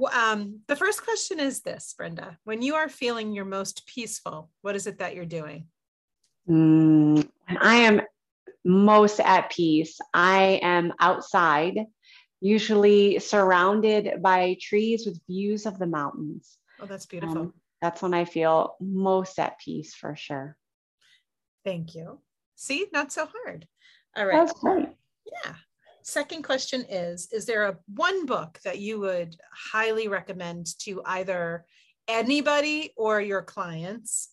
Well, 0.00 0.14
um, 0.14 0.60
the 0.68 0.76
first 0.76 1.02
question 1.02 1.40
is 1.40 1.62
this, 1.62 1.92
Brenda. 1.98 2.38
When 2.44 2.62
you 2.62 2.76
are 2.76 2.88
feeling 2.88 3.32
your 3.32 3.44
most 3.44 3.84
peaceful, 3.84 4.48
what 4.62 4.76
is 4.76 4.86
it 4.86 5.00
that 5.00 5.16
you're 5.16 5.26
doing? 5.26 5.66
Mm, 6.48 7.28
when 7.48 7.58
I 7.60 7.74
am 7.74 8.02
most 8.64 9.18
at 9.18 9.50
peace, 9.50 9.98
I 10.14 10.60
am 10.62 10.92
outside, 11.00 11.80
usually 12.40 13.18
surrounded 13.18 14.22
by 14.22 14.56
trees 14.60 15.04
with 15.04 15.20
views 15.26 15.66
of 15.66 15.80
the 15.80 15.86
mountains. 15.86 16.58
Oh, 16.80 16.86
that's 16.86 17.06
beautiful. 17.06 17.38
Um, 17.38 17.54
that's 17.82 18.00
when 18.00 18.14
I 18.14 18.24
feel 18.24 18.76
most 18.80 19.40
at 19.40 19.58
peace 19.58 19.94
for 19.94 20.14
sure. 20.14 20.56
Thank 21.64 21.94
you. 21.94 22.20
See, 22.56 22.86
not 22.92 23.12
so 23.12 23.28
hard. 23.44 23.66
All 24.16 24.26
right. 24.26 24.46
That's 24.46 24.58
great. 24.60 24.88
Yeah. 25.26 25.54
Second 26.02 26.42
question 26.42 26.84
is 26.88 27.28
Is 27.32 27.44
there 27.46 27.66
a 27.66 27.76
one 27.94 28.26
book 28.26 28.58
that 28.64 28.78
you 28.78 29.00
would 29.00 29.36
highly 29.52 30.08
recommend 30.08 30.66
to 30.80 31.02
either 31.04 31.66
anybody 32.08 32.92
or 32.96 33.20
your 33.20 33.42
clients? 33.42 34.30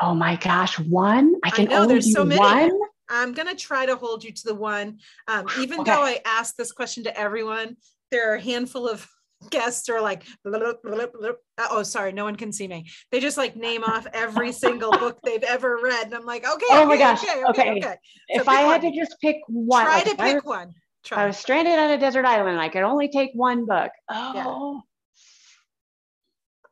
Oh 0.00 0.14
my 0.14 0.36
gosh, 0.36 0.78
one? 0.78 1.36
I 1.44 1.50
can 1.50 1.66
know, 1.66 1.82
only 1.82 1.94
there's 1.94 2.12
so 2.12 2.24
many. 2.24 2.40
one. 2.40 2.80
I'm 3.08 3.32
going 3.32 3.48
to 3.48 3.54
try 3.54 3.86
to 3.86 3.96
hold 3.96 4.24
you 4.24 4.32
to 4.32 4.44
the 4.44 4.54
one. 4.54 4.98
Um, 5.28 5.46
even 5.60 5.80
Okay. 5.80 5.92
though 5.92 6.02
I 6.02 6.20
ask 6.24 6.56
this 6.56 6.72
question 6.72 7.04
to 7.04 7.16
everyone, 7.16 7.76
there 8.10 8.32
are 8.32 8.36
a 8.36 8.40
handful 8.40 8.88
of 8.88 9.08
guests 9.50 9.88
are 9.88 10.00
like, 10.00 10.24
"Blah, 10.44 10.58
blah, 10.58 10.72
blah, 10.82 11.06
blah." 11.06 11.30
Uh, 11.58 11.66
oh, 11.70 11.82
sorry, 11.82 12.12
no 12.12 12.24
one 12.24 12.36
can 12.36 12.52
see 12.52 12.68
me. 12.68 12.86
They 13.10 13.20
just 13.20 13.36
like 13.36 13.56
name 13.56 13.84
off 13.84 14.06
every 14.12 14.52
single 14.52 14.90
book 14.92 15.18
they've 15.24 15.42
ever 15.42 15.78
read. 15.82 16.06
And 16.06 16.14
I'm 16.14 16.24
like, 16.24 16.44
okay, 16.48 16.66
Oh 16.70 16.86
my 16.86 16.94
okay, 16.94 17.02
gosh, 17.02 17.22
okay, 17.22 17.44
okay, 17.50 17.70
okay. 17.70 17.78
okay. 17.78 17.96
If 18.28 18.48
I 18.48 18.62
had 18.62 18.82
one. 18.82 18.92
to 18.92 18.98
just 18.98 19.20
pick 19.20 19.36
one, 19.48 19.84
Try 19.84 19.94
like, 19.96 20.04
to 20.04 20.22
I 20.22 20.32
pick 20.32 20.44
was- 20.44 20.44
one. 20.44 20.74
I 21.12 21.26
was 21.26 21.36
stranded 21.36 21.78
on 21.78 21.90
a 21.90 21.98
desert 21.98 22.24
island 22.24 22.48
and 22.52 22.60
I 22.60 22.70
could 22.70 22.82
only 22.82 23.08
take 23.08 23.32
one 23.34 23.66
book. 23.66 23.90
Oh, 24.08 24.80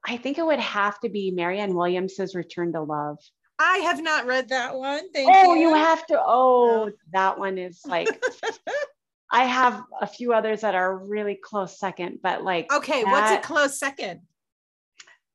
I 0.06 0.16
think 0.16 0.38
it 0.38 0.46
would 0.46 0.58
have 0.58 0.98
to 1.00 1.10
be 1.10 1.30
Marianne 1.30 1.74
Williamson's 1.74 2.34
Return 2.34 2.72
to 2.72 2.80
Love. 2.80 3.18
I 3.58 3.78
have 3.78 4.02
not 4.02 4.26
read 4.26 4.48
that 4.48 4.74
one. 4.74 5.12
Thank 5.12 5.30
oh, 5.30 5.54
you. 5.54 5.68
you 5.68 5.74
have 5.74 6.04
to. 6.06 6.20
Oh, 6.20 6.90
that 7.12 7.38
one 7.38 7.58
is 7.58 7.82
like, 7.86 8.08
I 9.32 9.44
have 9.44 9.82
a 10.00 10.06
few 10.06 10.34
others 10.34 10.60
that 10.60 10.74
are 10.74 10.96
really 10.96 11.38
close 11.42 11.78
second, 11.78 12.18
but 12.22 12.44
like, 12.44 12.70
okay, 12.72 13.02
what's 13.02 13.32
a 13.32 13.38
close 13.38 13.78
second? 13.78 14.20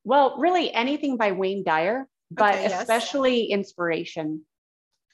well, 0.08 0.38
really 0.38 0.74
anything 0.74 1.18
by 1.18 1.34
Wayne 1.34 1.66
Dyer, 1.66 2.08
but 2.32 2.56
Okay, 2.56 2.70
yes. 2.70 2.82
especially 2.82 3.46
Inspiration 3.46 4.44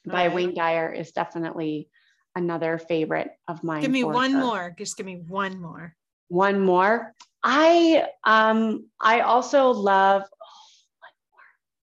by. 0.05 0.27
Wayne 0.27 0.53
Dyer 0.53 0.93
is 0.93 1.11
definitely 1.11 1.89
another 2.35 2.77
favorite 2.77 3.31
of 3.47 3.63
mine. 3.63 3.81
Give 3.81 3.89
me 3.89 4.03
one 4.03 4.31
sure. 4.31 4.39
more. 4.39 4.75
Just 4.77 4.95
give 4.95 5.07
me 5.07 5.23
one 5.27 5.59
more. 5.59 5.95
One 6.27 6.59
more. 6.59 7.15
I 7.41 8.05
um 8.23 8.87
I 9.01 9.21
also 9.21 9.71
love 9.71 10.21
oh, 10.21 10.59
one 10.99 11.15
more. 11.31 11.49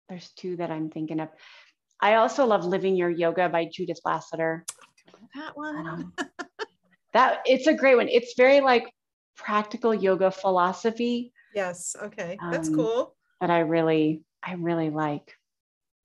There's 0.09 0.29
two 0.33 0.57
that 0.57 0.69
I'm 0.69 0.91
thinking 0.91 1.19
of. 1.19 1.29
I 1.99 2.15
also 2.15 2.45
love 2.45 2.65
Living 2.65 2.95
Your 2.95 3.09
Yoga 3.09 3.49
by 3.49 3.65
Judith 3.65 3.99
Lasater. 4.05 4.63
That 5.33 5.57
one. 5.57 5.87
Um, 5.87 6.13
that 7.13 7.39
it's 7.45 7.67
a 7.67 7.73
great 7.73 7.95
one. 7.95 8.07
It's 8.07 8.33
very 8.35 8.61
like 8.61 8.91
practical 9.35 9.93
yoga 9.93 10.31
philosophy 10.31 11.33
Yes. 11.53 11.95
Okay. 12.01 12.37
That's 12.49 12.69
Um, 12.69 12.75
cool. 12.75 13.15
that 13.41 13.49
I 13.49 13.59
really 13.59 14.21
I 14.41 14.53
really 14.53 14.89
like. 14.89 15.35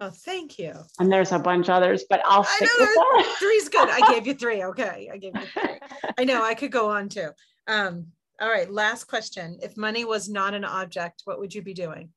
Oh, 0.00 0.10
thank 0.10 0.58
you. 0.58 0.74
And 0.98 1.10
there's 1.10 1.32
a 1.32 1.38
bunch 1.38 1.68
others, 1.68 2.04
but 2.10 2.20
I'll 2.26 2.44
I 2.46 2.58
know, 2.60 2.68
with 2.80 2.88
that. 3.26 3.36
Three's 3.38 3.68
good. 3.68 3.88
I 3.88 4.12
gave 4.12 4.26
you 4.26 4.34
three. 4.42 4.64
Okay. 4.64 5.08
I 5.12 5.16
gave 5.16 5.34
you 5.36 5.46
three. 5.46 5.78
I 6.18 6.24
know 6.24 6.42
I 6.44 6.54
could 6.54 6.72
go 6.72 6.90
on 6.90 7.08
too. 7.08 7.30
Um, 7.68 8.08
all 8.40 8.48
right. 8.50 8.70
Last 8.70 9.04
question. 9.04 9.58
If 9.62 9.76
money 9.76 10.04
was 10.04 10.28
not 10.28 10.52
an 10.52 10.64
object, 10.64 11.22
what 11.24 11.38
would 11.38 11.54
you 11.54 11.62
be 11.62 11.72
doing? 11.72 12.10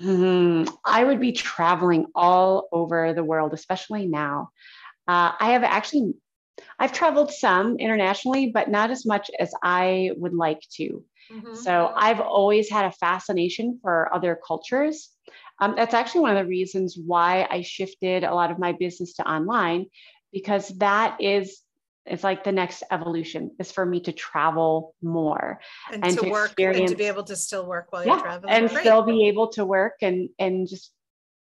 Hmm, 0.00 0.64
I 0.86 1.04
would 1.04 1.20
be 1.20 1.32
traveling 1.32 2.06
all 2.14 2.68
over 2.72 3.12
the 3.12 3.24
world, 3.24 3.52
especially 3.52 4.06
now. 4.06 4.50
Uh, 5.06 5.32
I 5.38 5.50
have 5.52 5.64
actually, 5.64 6.14
I've 6.78 6.92
traveled 6.92 7.32
some 7.32 7.76
internationally, 7.78 8.50
but 8.52 8.70
not 8.70 8.90
as 8.90 9.06
much 9.06 9.30
as 9.38 9.52
I 9.62 10.10
would 10.16 10.34
like 10.34 10.60
to. 10.76 11.04
Mhm. 11.30 11.56
So 11.56 11.92
I've 11.96 12.20
always 12.20 12.70
had 12.70 12.84
a 12.84 12.92
fascination 12.92 13.78
for 13.82 14.12
other 14.14 14.38
cultures. 14.46 15.10
Um, 15.60 15.74
that's 15.76 15.94
actually 15.94 16.22
one 16.22 16.36
of 16.36 16.44
the 16.44 16.48
reasons 16.50 16.98
why 16.98 17.46
I 17.50 17.62
shifted 17.62 18.24
a 18.24 18.34
lot 18.34 18.50
of 18.50 18.58
my 18.58 18.72
business 18.72 19.14
to 19.14 19.30
online, 19.30 19.86
because 20.32 20.68
that 20.78 21.20
is 21.20 21.62
it's 22.04 22.24
like 22.24 22.42
the 22.42 22.50
next 22.50 22.82
evolution 22.90 23.54
is 23.60 23.70
for 23.70 23.86
me 23.86 24.00
to 24.00 24.12
travel 24.12 24.94
more 25.02 25.60
and, 25.92 26.04
and 26.04 26.18
to 26.18 26.24
to 26.24 26.30
work 26.30 26.54
and 26.58 26.88
to 26.88 26.96
be 26.96 27.04
able 27.04 27.22
to 27.22 27.36
still 27.36 27.64
work 27.64 27.92
while 27.92 28.04
you're 28.04 28.18
traveling. 28.18 28.52
and 28.52 28.68
Great. 28.68 28.80
still 28.80 29.02
be 29.02 29.28
able 29.28 29.48
to 29.48 29.64
work 29.64 29.94
and 30.02 30.28
and 30.38 30.68
just 30.68 30.92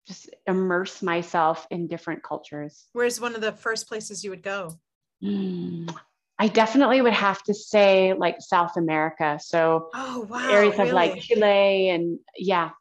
just 0.06 0.30
immerse 0.46 1.02
myself 1.02 1.66
in 1.72 1.88
different 1.88 2.22
cultures 2.24 2.88
Where's 2.94 3.20
one 3.20 3.34
of 3.36 3.42
the 3.42 3.52
first 3.52 3.88
places 3.88 4.24
you 4.24 4.30
would 4.30 4.44
go? 4.44 4.78
Mm, 5.24 5.96
i 6.38 6.48
definitely 6.50 7.02
would 7.02 7.14
have 7.14 7.42
to 7.44 7.54
say 7.54 8.14
like 8.14 8.36
south 8.40 8.76
america 8.76 9.40
so 9.42 9.90
Oh 9.94 10.28
wow. 10.30 10.50
areas 10.52 10.78
of 10.80 10.90
like 10.92 11.18
chile 11.22 11.90
and 11.90 12.20
yeah 12.38 12.72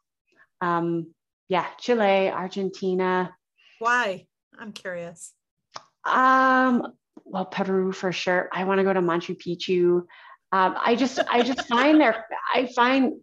um 0.59 1.13
yeah 1.47 1.67
chile 1.79 2.29
argentina 2.29 3.33
Why? 3.79 4.27
I'm 4.59 4.73
curious. 4.73 5.31
um 6.05 6.93
well 7.23 7.45
peru 7.45 7.93
for 7.93 8.11
sure 8.11 8.49
i 8.51 8.65
want 8.65 8.79
to 8.79 8.83
go 8.83 8.91
to 8.91 9.01
machu 9.01 9.37
picchu 9.37 9.99
um, 10.51 10.75
i 10.83 10.95
just 10.95 11.19
i 11.31 11.41
just 11.41 11.61
find 11.69 12.01
their 12.01 12.25
i 12.53 12.65
find 12.75 13.13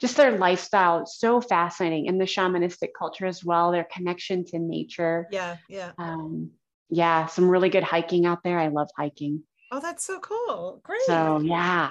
just 0.00 0.16
their 0.16 0.36
lifestyle 0.36 1.06
so 1.06 1.40
fascinating 1.40 2.08
and 2.08 2.20
the 2.20 2.24
shamanistic 2.24 2.88
culture 2.98 3.26
as 3.26 3.44
well 3.44 3.70
their 3.70 3.86
connection 3.92 4.44
to 4.44 4.58
nature 4.58 5.28
Yeah. 5.30 5.56
Yeah. 5.68 5.92
um, 5.98 6.50
yeah 6.90 7.26
some 7.26 7.48
really 7.48 7.68
good 7.68 7.82
hiking 7.84 8.26
out 8.26 8.42
there 8.42 8.58
i 8.58 8.68
love 8.68 8.88
hiking 8.96 9.42
Oh, 9.70 9.80
that's 9.80 10.06
so 10.06 10.18
cool. 10.20 10.80
Great. 10.82 11.02
so 11.02 11.40
yeah 11.40 11.90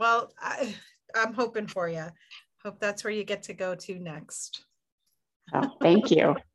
Well, 0.00 0.32
I, 0.40 0.74
I'm 1.14 1.34
hoping 1.34 1.66
for 1.66 1.86
you. 1.86 2.06
Hope 2.64 2.80
that's 2.80 3.04
where 3.04 3.12
you 3.12 3.22
get 3.24 3.42
to 3.44 3.52
go 3.52 3.74
to 3.74 3.98
next. 3.98 4.64
so 5.52 5.60
thank 5.80 6.10
you 6.10 6.34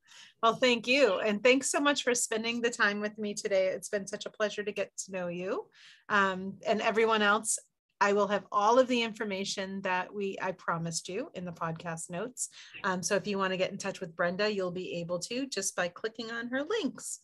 Well, 0.44 0.56
thank 0.56 0.86
you. 0.88 1.18
And 1.20 1.42
thanks 1.42 1.72
so 1.72 1.80
much 1.80 2.04
for 2.04 2.14
spending 2.14 2.62
the 2.62 2.70
time 2.70 3.00
with 3.00 3.18
me 3.18 3.34
today. 3.34 3.68
It's 3.70 3.90
been 3.90 4.06
such 4.06 4.28
a 4.28 4.30
pleasure 4.30 4.64
to 4.64 4.72
get 4.72 4.96
to 5.06 5.12
know 5.12 5.28
you. 5.30 5.66
Um, 6.10 6.54
and 6.66 6.80
everyone 6.80 7.24
else, 7.24 7.58
I 8.00 8.14
will 8.14 8.28
have 8.28 8.46
all 8.52 8.80
of 8.80 8.88
the 8.88 9.02
information 9.02 9.82
that 9.82 10.14
we 10.14 10.38
I 10.42 10.52
promised 10.52 11.10
you 11.10 11.30
in 11.34 11.46
the 11.46 11.52
podcast 11.52 12.10
notes. 12.10 12.50
Um, 12.84 13.02
so 13.02 13.16
if 13.16 13.26
you 13.28 13.38
want 13.38 13.54
to 13.54 13.58
get 13.58 13.72
in 13.72 13.78
touch 13.78 14.00
with 14.00 14.16
Brenda, 14.16 14.54
you'll 14.54 14.72
be 14.72 15.00
able 15.00 15.20
to 15.20 15.48
just 15.48 15.76
by 15.76 15.88
clicking 15.88 16.32
on 16.32 16.48
her 16.50 16.64
links. 16.64 17.20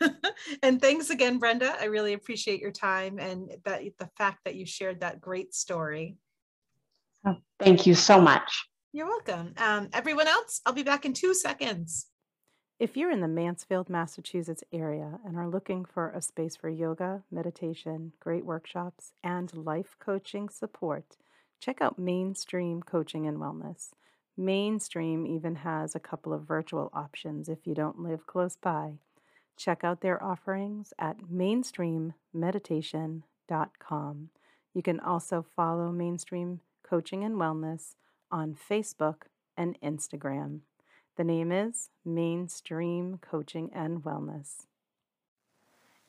and 0.62 0.80
thanks 0.80 1.10
again, 1.10 1.38
Brenda. 1.38 1.74
I 1.80 1.86
really 1.86 2.12
appreciate 2.12 2.60
your 2.60 2.70
time 2.70 3.18
and 3.18 3.50
that 3.64 3.82
the 3.98 4.10
fact 4.16 4.40
that 4.44 4.54
you 4.54 4.66
shared 4.66 5.00
that 5.00 5.20
great 5.20 5.54
story. 5.54 6.16
So 7.24 7.36
thank 7.58 7.86
you 7.86 7.94
so 7.94 8.20
much 8.20 8.66
You're 8.92 9.06
welcome. 9.06 9.54
Um, 9.56 9.88
everyone 9.92 10.28
else, 10.28 10.60
I'll 10.66 10.72
be 10.72 10.82
back 10.82 11.04
in 11.04 11.14
two 11.14 11.34
seconds. 11.34 12.06
If 12.82 12.96
you're 12.96 13.12
in 13.12 13.20
the 13.20 13.28
Mansfield, 13.28 13.88
Massachusetts 13.88 14.64
area 14.72 15.20
and 15.24 15.36
are 15.36 15.46
looking 15.46 15.84
for 15.84 16.10
a 16.10 16.20
space 16.20 16.56
for 16.56 16.68
yoga, 16.68 17.22
meditation, 17.30 18.12
great 18.18 18.44
workshops, 18.44 19.12
and 19.22 19.54
life 19.54 19.94
coaching 20.00 20.48
support, 20.48 21.16
check 21.60 21.80
out 21.80 21.96
Mainstream 21.96 22.82
Coaching 22.82 23.24
and 23.24 23.38
Wellness. 23.38 23.90
Mainstream 24.36 25.28
even 25.28 25.54
has 25.54 25.94
a 25.94 26.00
couple 26.00 26.32
of 26.32 26.42
virtual 26.42 26.90
options 26.92 27.48
if 27.48 27.68
you 27.68 27.74
don't 27.76 28.00
live 28.00 28.26
close 28.26 28.56
by. 28.56 28.98
Check 29.56 29.84
out 29.84 30.00
their 30.00 30.20
offerings 30.20 30.92
at 30.98 31.18
mainstreammeditation.com. 31.32 34.28
You 34.74 34.82
can 34.82 34.98
also 34.98 35.46
follow 35.54 35.92
Mainstream 35.92 36.58
Coaching 36.82 37.22
and 37.22 37.36
Wellness 37.36 37.94
on 38.32 38.56
Facebook 38.56 39.26
and 39.56 39.80
Instagram. 39.80 40.62
The 41.16 41.24
name 41.24 41.52
is 41.52 41.90
Mainstream 42.04 43.18
Coaching 43.18 43.70
and 43.74 44.02
Wellness. 44.02 44.66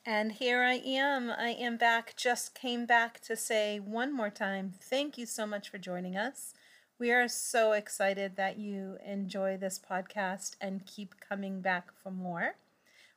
And 0.06 0.32
here 0.32 0.62
I 0.62 0.74
am. 0.74 1.30
I 1.30 1.50
am 1.50 1.76
back. 1.76 2.14
Just 2.16 2.54
came 2.54 2.86
back 2.86 3.20
to 3.20 3.36
say 3.36 3.78
one 3.78 4.14
more 4.14 4.30
time 4.30 4.72
thank 4.80 5.18
you 5.18 5.26
so 5.26 5.46
much 5.46 5.68
for 5.68 5.78
joining 5.78 6.16
us. 6.16 6.54
We 6.98 7.10
are 7.10 7.28
so 7.28 7.72
excited 7.72 8.36
that 8.36 8.58
you 8.58 8.98
enjoy 9.04 9.56
this 9.56 9.78
podcast 9.78 10.56
and 10.60 10.86
keep 10.86 11.16
coming 11.20 11.60
back 11.60 11.88
for 12.02 12.10
more. 12.10 12.56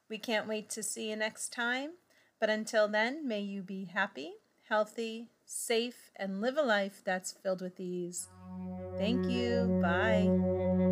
We 0.10 0.18
can't 0.18 0.48
wait 0.48 0.70
to 0.72 0.84
see 0.84 1.10
you 1.10 1.16
next 1.16 1.54
time. 1.54 1.92
But 2.40 2.50
until 2.50 2.88
then, 2.88 3.28
may 3.28 3.42
you 3.42 3.62
be 3.62 3.86
happy, 3.86 4.34
healthy, 4.68 5.28
safe, 5.46 6.12
and 6.16 6.42
live 6.42 6.58
a 6.58 6.62
life 6.62 7.02
that's 7.04 7.32
filled 7.32 7.62
with 7.62 7.80
ease. 7.80 8.28
Thank 8.98 9.28
you. 9.30 9.80
Bye. 9.82 10.87